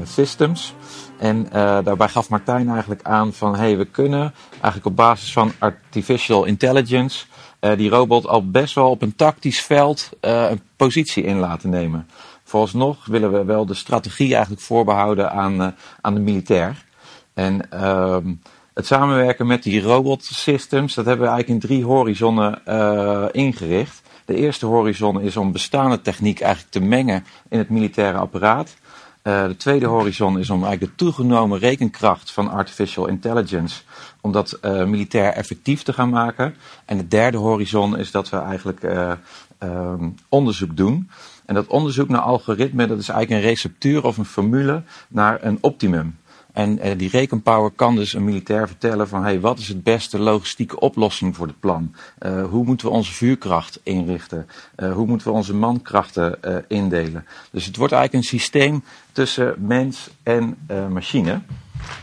systems. 0.04 0.74
En 1.20 1.48
daarbij 1.84 2.10
gaf 2.10 2.30
Martijn 2.30 2.70
eigenlijk 2.70 3.04
aan 3.04 3.34
van 3.34 3.56
hey, 3.56 3.78
we 3.78 3.86
kunnen 3.86 4.34
eigenlijk 4.52 4.86
op 4.86 4.96
basis 4.96 5.34
van 5.34 5.52
artificial 5.60 6.46
intelligence 6.46 7.26
die 7.60 7.90
robot 7.90 8.28
al 8.28 8.50
best 8.50 8.76
wel 8.76 8.90
op 8.90 9.02
een 9.02 9.16
tactisch 9.16 9.62
veld 9.62 10.10
uh, 10.22 10.50
een 10.50 10.62
positie 10.76 11.24
in 11.24 11.38
laten 11.38 11.70
nemen. 11.70 12.08
Vooralsnog 12.44 13.06
willen 13.06 13.32
we 13.32 13.44
wel 13.44 13.66
de 13.66 13.74
strategie 13.74 14.34
eigenlijk 14.34 14.62
voorbehouden 14.62 15.32
aan, 15.32 15.62
uh, 15.62 15.68
aan 16.02 16.14
de 16.14 16.20
militair. 16.20 16.86
En 17.34 17.70
het 18.74 18.86
samenwerken 18.86 19.48
met 19.48 19.64
die 19.64 19.82
robot 19.82 20.24
systems, 20.24 20.94
dat 20.94 21.06
hebben 21.06 21.26
we 21.26 21.32
eigenlijk 21.32 21.64
in 21.64 21.70
drie 21.70 21.84
horizonnen 21.84 22.64
ingericht. 23.34 24.02
De 24.26 24.36
eerste 24.36 24.66
horizon 24.66 25.22
is 25.22 25.38
om 25.38 25.52
bestaande 25.52 26.02
techniek 26.02 26.40
eigenlijk 26.40 26.72
te 26.72 26.82
mengen 26.82 27.26
in 27.50 27.58
het 27.58 27.70
militaire 27.70 28.18
apparaat. 28.18 28.76
Uh, 29.28 29.48
de 29.48 29.56
tweede 29.58 29.86
horizon 29.86 30.40
is 30.40 30.50
om 30.50 30.64
eigenlijk 30.64 30.92
de 30.92 31.06
toegenomen 31.06 31.60
rekenkracht 31.60 32.32
van 32.32 32.50
artificial 32.50 33.08
intelligence, 33.08 33.82
om 34.22 34.32
dat 34.32 34.60
uh, 34.62 34.86
militair 34.86 35.34
effectief 35.34 35.84
te 35.84 35.94
gaan 35.94 36.10
maken. 36.10 36.56
En 36.86 36.98
de 36.98 37.08
derde 37.08 37.38
horizon 37.38 37.98
is 37.98 38.12
dat 38.12 38.30
we 38.30 38.38
eigenlijk 38.38 38.84
uh, 38.84 39.12
um, 39.60 40.16
onderzoek 40.30 40.78
doen. 40.78 41.10
En 41.46 41.56
dat 41.56 41.68
onderzoek 41.68 42.10
naar 42.10 42.22
algoritme, 42.22 42.88
dat 42.88 43.00
is 43.00 43.10
eigenlijk 43.10 43.42
een 43.42 43.50
receptuur 43.50 44.04
of 44.04 44.18
een 44.18 44.26
formule 44.26 44.84
naar 45.08 45.44
een 45.44 45.58
optimum. 45.62 46.16
En 46.58 46.88
uh, 46.88 46.98
die 46.98 47.10
rekenpower 47.10 47.72
kan 47.72 47.96
dus 47.96 48.14
een 48.14 48.24
militair 48.24 48.68
vertellen 48.68 49.08
van 49.08 49.24
hey, 49.24 49.40
wat 49.40 49.60
is 49.60 49.68
het 49.68 49.84
beste 49.84 50.20
logistieke 50.20 50.80
oplossing 50.80 51.36
voor 51.36 51.48
het 51.48 51.60
plan? 51.60 51.96
Uh, 52.26 52.46
hoe 52.46 52.66
moeten 52.66 52.88
we 52.88 52.94
onze 52.94 53.14
vuurkracht 53.14 53.80
inrichten? 53.84 54.48
Uh, 54.78 54.94
hoe 54.94 55.06
moeten 55.08 55.28
we 55.28 55.34
onze 55.34 55.54
mankrachten 55.54 56.40
indelen? 56.68 57.26
Dus 57.52 57.66
het 57.66 57.76
wordt 57.76 57.94
eigenlijk 57.94 58.24
een 58.24 58.40
systeem 58.40 58.84
tussen 59.12 59.56
mens 59.58 60.10
en 60.24 60.58
machine. 60.90 61.42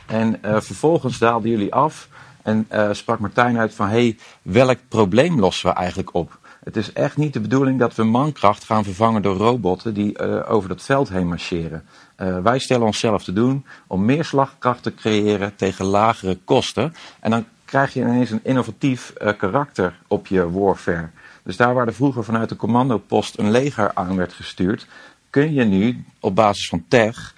En 0.06 0.38
vervolgens 0.42 1.18
daalden 1.18 1.50
jullie 1.50 1.74
af 1.74 2.08
en 2.42 2.66
sprak 2.90 3.18
Martijn 3.18 3.58
uit 3.58 3.74
van 3.74 3.88
hey, 3.88 4.16
welk 4.42 4.78
probleem 4.88 5.40
lossen 5.40 5.68
we 5.68 5.74
eigenlijk 5.74 6.14
op? 6.14 6.38
Het 6.64 6.76
is 6.76 6.92
echt 6.92 7.16
niet 7.16 7.32
de 7.32 7.40
bedoeling 7.40 7.78
dat 7.78 7.94
we 7.94 8.04
mankracht 8.04 8.64
gaan 8.64 8.84
vervangen 8.84 9.22
door 9.22 9.36
robotten 9.36 9.94
die 9.94 10.18
over 10.46 10.68
dat 10.68 10.82
veld 10.82 11.08
heen 11.08 11.28
marcheren. 11.28 11.84
Uh, 12.16 12.38
wij 12.38 12.58
stellen 12.58 12.86
onszelf 12.86 13.24
te 13.24 13.32
doen 13.32 13.66
om 13.86 14.04
meer 14.04 14.24
slagkracht 14.24 14.82
te 14.82 14.94
creëren 14.94 15.56
tegen 15.56 15.84
lagere 15.84 16.38
kosten. 16.44 16.94
En 17.20 17.30
dan 17.30 17.44
krijg 17.64 17.94
je 17.94 18.00
ineens 18.00 18.30
een 18.30 18.44
innovatief 18.44 19.12
uh, 19.22 19.32
karakter 19.38 19.98
op 20.08 20.26
je 20.26 20.50
warfare. 20.50 21.08
Dus 21.42 21.56
daar 21.56 21.74
waar 21.74 21.86
er 21.86 21.94
vroeger 21.94 22.24
vanuit 22.24 22.48
de 22.48 22.56
commandopost 22.56 23.38
een 23.38 23.50
leger 23.50 23.90
aan 23.94 24.16
werd 24.16 24.32
gestuurd, 24.32 24.86
kun 25.30 25.52
je 25.52 25.64
nu 25.64 26.04
op 26.20 26.34
basis 26.34 26.68
van 26.68 26.84
tech 26.88 27.34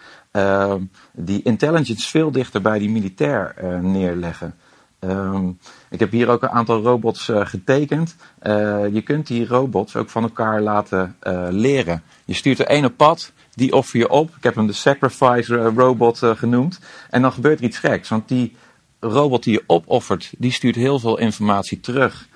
die 1.12 1.43
intelligence 1.43 2.09
veel 2.09 2.31
dichter 2.31 2.62
bij 2.62 2.79
die 2.79 2.91
militair 2.91 3.55
neerleggen. 3.83 4.55
Um, 5.01 5.59
ik 5.90 6.01
heb 6.01 6.11
hier 6.11 6.28
ook 6.28 6.42
een 6.42 6.49
aantal 6.49 6.82
robots 6.82 7.28
uh, 7.28 7.47
getekend. 7.47 8.16
Uh, 8.42 8.94
je 8.94 9.03
kunt 9.03 9.26
die 9.26 9.47
robots 9.47 9.97
ook 9.97 10.11
van 10.11 10.22
elkaar 10.22 10.61
laten 10.61 11.16
uh, 11.22 11.47
leren. 11.51 12.03
Je 12.24 12.34
stuurt 12.34 12.59
er 12.59 12.66
één 12.66 12.84
op 12.84 12.97
pad, 12.97 13.32
die 13.55 13.72
offer 13.72 13.99
je 13.99 14.11
op. 14.11 14.30
Ik 14.36 14.42
heb 14.42 14.55
hem 14.55 14.66
de 14.66 14.72
sacrifice 14.72 15.57
robot 15.57 16.18
genoemd. 16.18 16.80
En 17.11 17.22
dan 17.22 17.32
gebeurt 17.32 17.59
er 17.59 17.64
iets 17.64 17.78
geks, 17.78 18.09
want 18.09 18.28
die 18.28 18.57
robot 19.01 19.42
die 19.42 19.53
je 19.53 19.64
opoffert, 19.66 20.32
die 20.38 20.53
stuurt 20.53 20.74
heel 20.74 20.99
veel 20.99 21.18
informatie 21.18 21.80
terug 21.80 22.28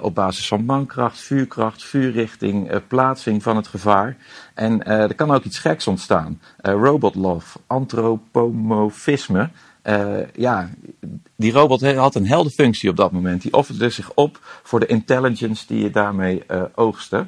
op 0.00 0.14
basis 0.14 0.48
van 0.48 0.64
mankracht, 0.64 1.18
vuurkracht, 1.18 1.84
vuurrichting, 1.84 2.80
plaatsing 2.88 3.42
van 3.42 3.56
het 3.56 3.66
gevaar. 3.66 4.16
En 4.54 4.84
er 4.84 5.14
kan 5.14 5.30
ook 5.30 5.44
iets 5.44 5.58
geks 5.58 5.86
ontstaan. 5.86 6.40
robot 6.62 7.14
love, 7.14 7.58
antropomorfisme. 7.66 9.50
Ja, 10.34 10.68
die 11.36 11.52
robot 11.52 11.94
had 11.94 12.14
een 12.14 12.26
heldenfunctie 12.26 12.90
op 12.90 12.96
dat 12.96 13.12
moment. 13.12 13.42
Die 13.42 13.52
offerde 13.52 13.90
zich 13.90 14.10
op 14.14 14.38
voor 14.62 14.80
de 14.80 14.86
intelligence 14.86 15.66
die 15.66 15.82
je 15.82 15.90
daarmee 15.90 16.42
oogste. 16.74 17.26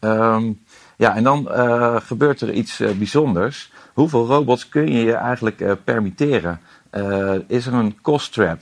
Um, 0.00 0.60
ja, 0.96 1.16
en 1.16 1.22
dan 1.22 1.48
uh, 1.50 1.96
gebeurt 2.00 2.40
er 2.40 2.52
iets 2.52 2.82
bijzonders. 2.98 3.72
Hoeveel 3.92 4.26
robots 4.26 4.68
kun 4.68 4.92
je 4.92 5.04
je 5.04 5.14
eigenlijk 5.14 5.84
permitteren? 5.84 6.60
is 7.46 7.66
er 7.66 7.74
een 7.74 8.00
cost 8.00 8.32
trap? 8.32 8.60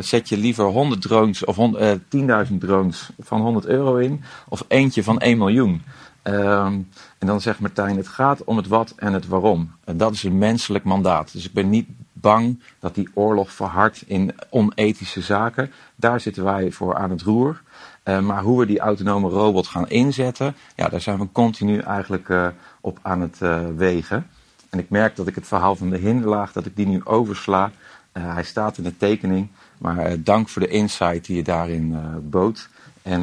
zet 0.00 0.28
je 0.28 0.36
liever 0.36 0.64
100 0.64 1.02
drones 1.02 1.44
of 1.44 1.56
10.000 1.56 2.58
drones 2.58 3.10
van 3.18 3.40
100 3.40 3.66
euro 3.66 3.96
in? 3.96 4.22
Of 4.48 4.64
eentje 4.68 5.02
van 5.02 5.18
1 5.18 5.38
miljoen? 5.38 5.82
Um, 6.28 6.88
en 7.18 7.26
dan 7.26 7.40
zegt 7.40 7.60
Martijn, 7.60 7.96
het 7.96 8.08
gaat 8.08 8.44
om 8.44 8.56
het 8.56 8.66
wat 8.66 8.92
en 8.96 9.12
het 9.12 9.26
waarom. 9.26 9.70
En 9.84 9.96
dat 9.96 10.12
is 10.12 10.22
een 10.22 10.38
menselijk 10.38 10.84
mandaat. 10.84 11.32
Dus 11.32 11.44
ik 11.44 11.52
ben 11.52 11.68
niet 11.68 11.88
bang 12.20 12.62
dat 12.78 12.94
die 12.94 13.08
oorlog 13.14 13.52
verhardt 13.52 14.02
in 14.06 14.34
onethische 14.50 15.20
zaken. 15.20 15.70
Daar 15.94 16.20
zitten 16.20 16.44
wij 16.44 16.72
voor 16.72 16.94
aan 16.94 17.10
het 17.10 17.22
roer. 17.22 17.62
Uh, 18.04 18.20
maar 18.20 18.42
hoe 18.42 18.58
we 18.58 18.66
die 18.66 18.78
autonome 18.78 19.28
robot 19.28 19.66
gaan 19.66 19.88
inzetten, 19.88 20.54
ja, 20.76 20.88
daar 20.88 21.00
zijn 21.00 21.18
we 21.18 21.32
continu 21.32 21.78
eigenlijk 21.78 22.28
uh, 22.28 22.46
op 22.80 22.98
aan 23.02 23.20
het 23.20 23.38
uh, 23.42 23.60
wegen. 23.76 24.26
En 24.70 24.78
ik 24.78 24.90
merk 24.90 25.16
dat 25.16 25.26
ik 25.26 25.34
het 25.34 25.46
verhaal 25.46 25.76
van 25.76 25.90
de 25.90 25.96
hinderlaag, 25.96 26.52
dat 26.52 26.66
ik 26.66 26.76
die 26.76 26.86
nu 26.86 27.04
oversla. 27.04 27.70
hij 28.12 28.42
staat 28.42 28.78
in 28.78 28.84
de 28.84 28.96
tekening, 28.96 29.48
maar 29.78 30.22
dank 30.22 30.48
voor 30.48 30.62
de 30.62 30.68
insight 30.68 31.26
die 31.26 31.36
je 31.36 31.42
daarin 31.42 31.96
bood. 32.22 32.68
En 33.02 33.22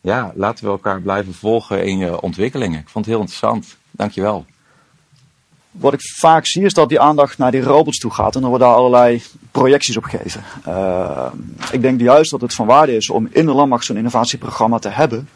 ja, 0.00 0.32
laten 0.34 0.64
we 0.64 0.70
elkaar 0.70 1.00
blijven 1.00 1.34
volgen 1.34 1.84
in 1.84 1.98
je 1.98 2.20
ontwikkelingen. 2.20 2.80
Ik 2.80 2.88
vond 2.88 3.04
het 3.04 3.14
heel 3.14 3.22
interessant. 3.22 3.76
Dankjewel 3.90 4.44
wat 5.78 5.92
ik 5.92 6.00
vaak 6.02 6.46
zie 6.46 6.64
is 6.64 6.74
dat 6.74 6.88
die 6.88 7.00
aandacht 7.00 7.38
naar 7.38 7.50
die 7.50 7.62
robots 7.62 7.98
toe 7.98 8.10
gaat 8.10 8.34
en 8.34 8.40
dan 8.40 8.50
worden 8.50 8.68
daar 8.68 8.76
allerlei 8.76 9.22
projecties 9.50 9.96
op 9.96 10.04
gegeven. 10.04 10.42
Uh, 10.68 11.26
ik 11.72 11.82
denk 11.82 12.00
juist 12.00 12.30
dat 12.30 12.40
het 12.40 12.54
van 12.54 12.66
waarde 12.66 12.96
is 12.96 13.10
om 13.10 13.28
in 13.30 13.46
de 13.46 13.52
landmacht 13.52 13.84
zo'n 13.84 13.96
innovatieprogramma 13.96 14.78
te 14.78 14.88
hebben. 14.88 15.28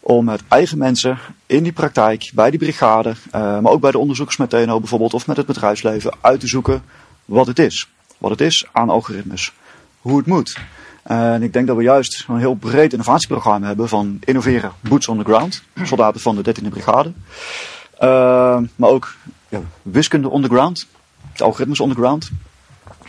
Om 0.00 0.24
met 0.24 0.42
eigen 0.48 0.78
mensen 0.78 1.18
in 1.46 1.62
die 1.62 1.72
praktijk, 1.72 2.30
bij 2.34 2.50
die 2.50 2.58
brigade, 2.58 3.08
uh, 3.10 3.58
maar 3.58 3.72
ook 3.72 3.80
bij 3.80 3.90
de 3.90 3.98
onderzoekers 3.98 4.36
met 4.36 4.50
TNO 4.50 4.78
bijvoorbeeld 4.78 5.14
of 5.14 5.26
met 5.26 5.36
het 5.36 5.46
bedrijfsleven 5.46 6.14
uit 6.20 6.40
te 6.40 6.46
zoeken 6.46 6.82
wat 7.24 7.46
het 7.46 7.58
is. 7.58 7.88
Wat 8.18 8.30
het 8.30 8.40
is 8.40 8.66
aan 8.72 8.90
algoritmes. 8.90 9.52
Hoe 10.00 10.16
het 10.16 10.26
moet. 10.26 10.58
En 11.02 11.42
ik 11.42 11.52
denk 11.52 11.66
dat 11.66 11.76
we 11.76 11.82
juist 11.82 12.24
een 12.28 12.38
heel 12.38 12.54
breed 12.54 12.92
innovatieprogramma 12.92 13.66
hebben 13.66 13.88
van 13.88 14.18
innoveren, 14.20 14.72
boots 14.80 15.08
on 15.08 15.18
the 15.18 15.24
ground, 15.24 15.62
soldaten 15.82 16.20
van 16.20 16.42
de 16.42 16.54
13e 16.54 16.68
brigade. 16.68 17.12
Uh, 18.02 18.58
maar 18.76 18.90
ook 18.90 19.14
wiskunde 19.82 20.30
underground, 20.34 20.86
algoritmes 21.36 21.80
underground, 21.80 22.30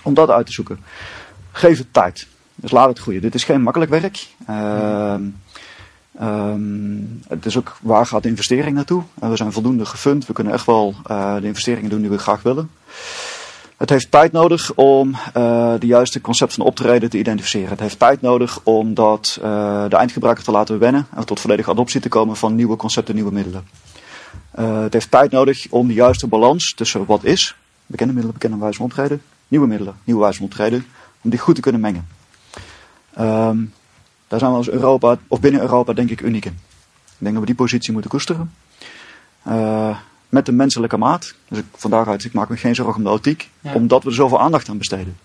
om 0.02 0.14
dat 0.14 0.30
uit 0.30 0.46
te 0.46 0.52
zoeken. 0.52 0.80
Geef 1.52 1.78
het 1.78 1.94
tijd. 1.94 2.28
Dus 2.56 2.72
laat 2.72 2.90
het 2.90 3.00
groeien. 3.00 3.22
Dit 3.22 3.36
is 3.36 3.44
geen 3.44 3.62
makkelijk 3.62 3.92
werk. 3.92 4.28
Uh, 4.50 5.16
um, 6.22 7.22
het 7.28 7.46
is 7.46 7.58
ook 7.58 7.78
waar 7.82 8.06
gaat 8.06 8.24
de 8.24 8.30
investering 8.30 8.76
naartoe. 8.76 9.04
En 9.20 9.30
we 9.30 9.36
zijn 9.36 9.52
voldoende 9.52 9.86
gefund. 9.86 10.26
We 10.26 10.34
kunnen 10.34 10.54
echt 10.54 10.66
wel 10.66 10.96
uh, 11.12 11.36
de 11.36 11.48
investeringen 11.48 11.90
doen 11.90 12.02
die 12.02 12.10
we 12.10 12.18
graag 12.18 12.42
willen. 12.42 12.70
Het 13.78 13.90
heeft 13.90 14.12
tijd 14.12 14.32
nodig 14.32 14.74
om 14.74 15.10
uh, 15.10 15.74
de 15.80 15.88
juiste 15.88 16.22
concept 16.22 16.54
van 16.54 16.66
optreden 16.66 17.10
te 17.10 17.18
identificeren. 17.18 17.70
Het 17.70 17.80
heeft 17.80 18.00
tijd 18.00 18.22
nodig 18.22 18.60
om 18.64 18.94
dat, 18.94 19.40
uh, 19.42 19.84
de 19.90 19.96
eindgebruiker 19.96 20.44
te 20.44 20.52
laten 20.52 20.80
wennen 20.80 21.08
en 21.16 21.26
tot 21.26 21.40
volledige 21.40 21.70
adoptie 21.70 22.02
te 22.02 22.10
komen 22.10 22.36
van 22.36 22.56
nieuwe 22.56 22.76
concepten, 22.76 23.16
nieuwe 23.16 23.32
middelen. 23.32 23.68
Uh, 24.60 24.82
het 24.82 24.94
heeft 24.94 25.12
tijd 25.12 25.32
nodig 25.32 25.68
om 25.70 25.88
de 25.88 25.94
juiste 25.94 26.28
balans 26.28 26.74
tussen 26.74 27.06
wat 27.06 27.24
is, 27.24 27.56
bekende 27.86 28.14
middelen, 28.14 28.38
bekende 28.38 28.58
wijze 28.58 28.78
van 28.78 28.86
optreden, 28.86 29.22
nieuwe 29.48 29.68
middelen, 29.68 29.96
nieuwe 30.04 30.22
wijze 30.22 30.38
van 30.38 30.46
optreden, 30.46 30.86
om 31.22 31.30
die 31.30 31.40
goed 31.40 31.56
te 31.56 31.62
kunnen 31.62 31.82
mengen. 31.82 32.08
Um, 33.20 33.74
daar 34.28 34.40
zijn 34.40 34.52
we 34.52 34.58
als 34.58 34.70
Europa, 34.70 35.18
of 35.28 35.40
binnen 35.40 35.62
Europa, 35.62 35.94
denk 35.94 36.10
ik 36.10 36.22
uniek 36.22 36.46
in. 36.46 36.60
Ik 37.06 37.18
denk 37.18 37.32
dat 37.32 37.40
we 37.40 37.46
die 37.46 37.56
positie 37.56 37.92
moeten 37.92 38.12
koesteren. 38.12 38.54
Uh, 39.48 39.98
met 40.30 40.46
de 40.46 40.52
menselijke 40.52 40.98
maat. 40.98 41.34
Dus 41.48 41.58
ik, 41.58 41.66
daaruit, 41.90 42.24
ik 42.24 42.34
maak 42.34 42.50
me 42.50 42.58
geen 42.58 42.76
zorgen 42.76 42.96
om 42.96 43.04
de 43.04 43.10
autiek. 43.10 43.50
Ja. 43.62 43.74
Omdat 43.74 44.04
we 44.04 44.10
er 44.10 44.16
zoveel 44.16 44.40
aandacht 44.40 44.70
aan 44.70 44.78
besteden. 44.78 45.18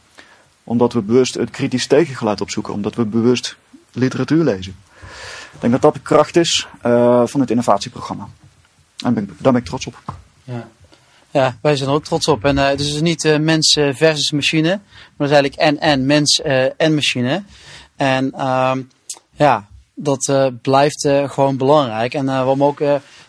Omdat 0.65 0.93
we 0.93 1.03
bewust 1.03 1.35
het 1.35 1.51
kritisch 1.51 1.87
tegengeluid 1.87 2.41
opzoeken. 2.41 2.73
Omdat 2.73 2.95
we 2.95 3.05
bewust 3.05 3.57
literatuur 3.93 4.45
lezen. 4.45 4.77
Ik 5.53 5.61
denk 5.61 5.73
dat 5.73 5.83
dat 5.83 5.95
de 5.95 6.01
kracht 6.01 6.37
is 6.37 6.69
uh, 6.87 7.23
van 7.27 7.41
het 7.41 7.51
innovatieprogramma. 7.51 8.29
En 9.03 9.15
ben, 9.15 9.27
daar 9.27 9.53
ben 9.53 9.61
ik 9.61 9.69
trots 9.69 9.87
op. 9.87 10.03
Ja. 10.45 10.69
Ja, 11.33 11.59
wij 11.63 11.77
zijn 11.77 11.89
er 11.89 11.95
ook 11.95 12.05
trots 12.05 12.29
op. 12.29 12.45
En 12.45 12.57
uh, 12.57 12.67
het 12.67 12.81
is 12.81 12.93
dus 12.93 13.01
niet 13.01 13.25
uh, 13.25 13.39
mens 13.39 13.73
versus 13.73 14.31
machine, 14.31 14.69
maar 14.69 15.29
het 15.29 15.31
is 15.31 15.33
eigenlijk 15.33 15.55
en 15.55 15.79
en 15.79 16.07
mens 16.07 16.41
en 16.77 16.95
machine. 16.95 17.43
En 17.97 18.33
uh, 18.37 18.73
ja, 19.33 19.69
dat 20.03 20.53
blijft 20.63 21.09
gewoon 21.27 21.57
belangrijk. 21.57 22.15
En 22.15 22.45
wat 22.45 22.57
me 22.57 22.65
ook 22.65 22.81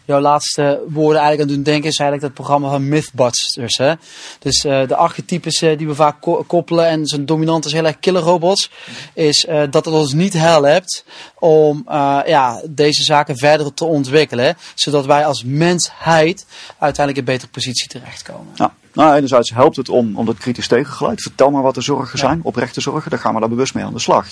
jouw 0.05 0.19
laatste 0.19 0.81
woorden 0.87 1.21
eigenlijk 1.21 1.49
aan 1.49 1.55
doen 1.55 1.63
denken, 1.63 1.89
is 1.89 1.97
eigenlijk 1.97 2.21
dat 2.21 2.45
programma 2.45 2.69
van 2.69 2.87
Mythbusters. 2.87 3.77
Hè? 3.77 3.93
Dus 4.39 4.65
uh, 4.65 4.87
de 4.87 4.95
archetypes 4.95 5.61
uh, 5.61 5.77
die 5.77 5.87
we 5.87 5.95
vaak 5.95 6.21
ko 6.21 6.43
koppelen 6.47 6.87
en 6.87 7.05
zijn 7.05 7.25
dominant 7.25 7.65
is 7.65 7.73
heel 7.73 7.85
erg 7.85 7.99
killer 7.99 8.21
robots, 8.21 8.71
is 9.13 9.45
uh, 9.45 9.63
dat 9.69 9.85
het 9.85 9.93
ons 9.93 10.13
niet 10.13 10.33
helpt 10.33 11.05
om 11.39 11.83
ja, 12.25 12.61
deze 12.69 13.03
zaken 13.03 13.37
verder 13.37 13.73
te 13.73 13.85
ontwikkelen, 13.85 14.57
zodat 14.75 15.05
wij 15.05 15.25
als 15.25 15.43
mensheid 15.43 16.45
uiteindelijk 16.77 17.17
in 17.17 17.33
een 17.33 17.33
betere 17.33 17.51
positie 17.51 17.87
terechtkomen. 17.87 18.53
Ja. 18.55 18.73
Nou, 18.93 19.15
enerzijds 19.15 19.49
helpt 19.49 19.75
het 19.75 19.89
om, 19.89 20.17
om 20.17 20.25
dat 20.25 20.37
kritisch 20.37 20.67
tegengeluid. 20.67 21.21
Vertel 21.21 21.51
maar 21.51 21.61
wat 21.61 21.75
de 21.75 21.81
zorgen 21.81 22.19
zijn, 22.19 22.35
ja. 22.35 22.43
oprechte 22.43 22.81
zorgen. 22.81 23.09
Daar 23.09 23.19
gaan 23.19 23.33
we 23.33 23.39
daar 23.39 23.49
bewust 23.49 23.73
mee 23.73 23.83
aan 23.83 23.93
de 23.93 23.99
slag. 23.99 24.27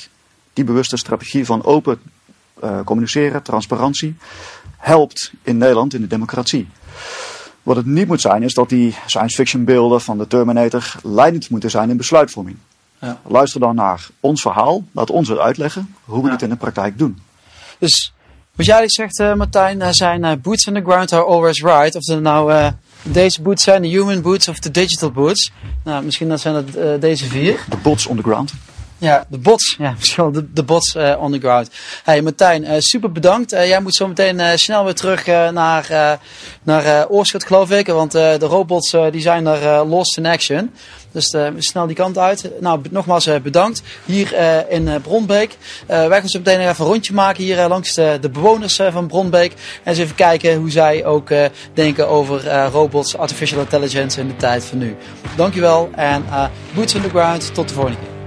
Die 0.54 0.64
bewuste 0.64 0.98
strategie 0.98 1.46
van 1.46 1.64
open 1.64 2.02
uh, 2.64 2.80
communiceren, 2.86 3.42
transparantie 3.42 4.16
helpt 4.78 5.32
in 5.44 5.58
Nederland 5.58 5.94
in 5.94 6.02
de 6.02 6.08
democratie. 6.08 6.68
Wat 7.64 7.76
het 7.76 7.86
niet 7.86 8.08
moet 8.08 8.22
zijn, 8.22 8.44
is 8.44 8.54
dat 8.54 8.70
die 8.70 8.96
science 9.06 9.36
fiction 9.36 9.64
beelden 9.64 10.02
van 10.02 10.18
de 10.18 10.28
Terminator 10.28 10.96
leidend 11.04 11.50
moeten 11.50 11.70
zijn 11.70 11.90
in 11.90 11.98
besluitvorming. 11.98 12.58
Ja. 13.02 13.20
Luister 13.28 13.60
dan 13.60 13.76
naar 13.76 14.08
ons 14.20 14.42
verhaal, 14.42 14.84
laat 14.92 15.10
ons 15.10 15.28
het 15.28 15.38
uitleggen 15.38 15.96
hoe 16.04 16.22
we 16.22 16.28
ja. 16.28 16.34
het 16.34 16.42
in 16.42 16.50
de 16.50 16.56
praktijk 16.56 16.98
doen. 16.98 17.22
Dus 17.78 18.14
wat 18.56 18.66
jij 18.66 18.84
zegt, 18.86 19.20
uh, 19.20 19.34
Martijn, 19.34 19.94
zijn 19.94 20.24
uh, 20.24 20.32
boots 20.42 20.68
on 20.68 20.74
the 20.74 20.82
ground 20.82 21.14
are 21.14 21.24
always 21.24 21.62
right. 21.62 21.96
Of 21.96 22.08
er 22.08 22.22
nou 22.22 22.72
deze 23.04 23.42
boots 23.42 23.64
zijn, 23.64 23.82
de 23.82 23.88
human 23.88 24.22
boots 24.22 24.48
of 24.48 24.60
de 24.60 24.72
digital 24.72 25.12
boots. 25.12 25.52
Nou, 25.84 26.04
misschien 26.04 26.30
dat 26.30 26.40
zijn 26.40 26.56
het 26.56 27.02
deze 27.02 27.26
vier. 27.26 27.60
De 27.70 27.78
bots 27.78 28.08
on 28.08 28.16
the 28.16 28.24
ground. 28.24 28.54
Ja, 29.00 29.26
de 29.30 29.38
bots. 29.38 29.76
Ja, 29.78 29.94
misschien 29.98 30.32
de, 30.32 30.54
de 30.54 30.64
bots 30.64 30.96
uh, 30.96 31.16
on 31.20 31.32
the 31.32 31.40
ground. 31.40 31.70
Hey 32.04 32.22
Martijn, 32.22 32.64
uh, 32.64 32.72
super 32.78 33.12
bedankt. 33.12 33.54
Uh, 33.54 33.68
jij 33.68 33.82
moet 33.82 33.96
zo 33.96 34.08
meteen 34.08 34.60
snel 34.60 34.84
weer 34.84 34.94
terug 34.94 35.26
naar, 35.26 36.20
naar 36.64 37.08
Oorschot, 37.08 37.44
geloof 37.44 37.72
ik. 37.72 37.88
Want 37.88 38.12
de 38.12 38.38
robots 38.40 38.96
die 39.12 39.22
zijn 39.22 39.48
er 39.48 39.86
lost 39.86 40.18
in 40.18 40.26
action. 40.26 40.74
Dus 41.12 41.36
snel 41.58 41.88
die 41.88 41.96
kant 41.96 42.18
uit. 42.18 42.50
Nou, 42.60 42.82
nogmaals 42.90 43.30
bedankt. 43.42 43.82
Hier 44.06 44.34
in 44.70 45.02
Bronbeek. 45.02 45.58
wij 45.86 46.20
gaan 46.20 46.30
zo 46.30 46.40
meteen 46.40 46.60
even 46.60 46.86
een 46.86 46.92
rondje 46.92 47.14
maken 47.14 47.44
hier 47.44 47.68
langs 47.68 47.94
de, 47.94 48.18
de 48.22 48.30
bewoners 48.30 48.80
van 48.92 49.08
Bronbeek. 49.08 49.52
En 49.52 49.58
eens 49.84 49.98
even 49.98 50.16
kijken 50.16 50.56
hoe 50.56 50.72
zij 50.72 51.06
ook 51.06 51.30
denken 51.74 52.08
over 52.08 52.68
robots, 52.72 53.18
artificial 53.18 53.60
intelligence 53.60 54.20
in 54.20 54.28
de 54.28 54.36
tijd 54.36 54.66
van 54.66 54.78
nu. 54.78 54.96
Dankjewel 55.36 55.90
en 55.96 56.26
boots 56.74 56.96
on 56.96 57.02
the 57.02 57.10
ground. 57.10 57.54
Tot 57.54 57.68
de 57.68 57.74
volgende 57.74 58.00
keer. 58.00 58.19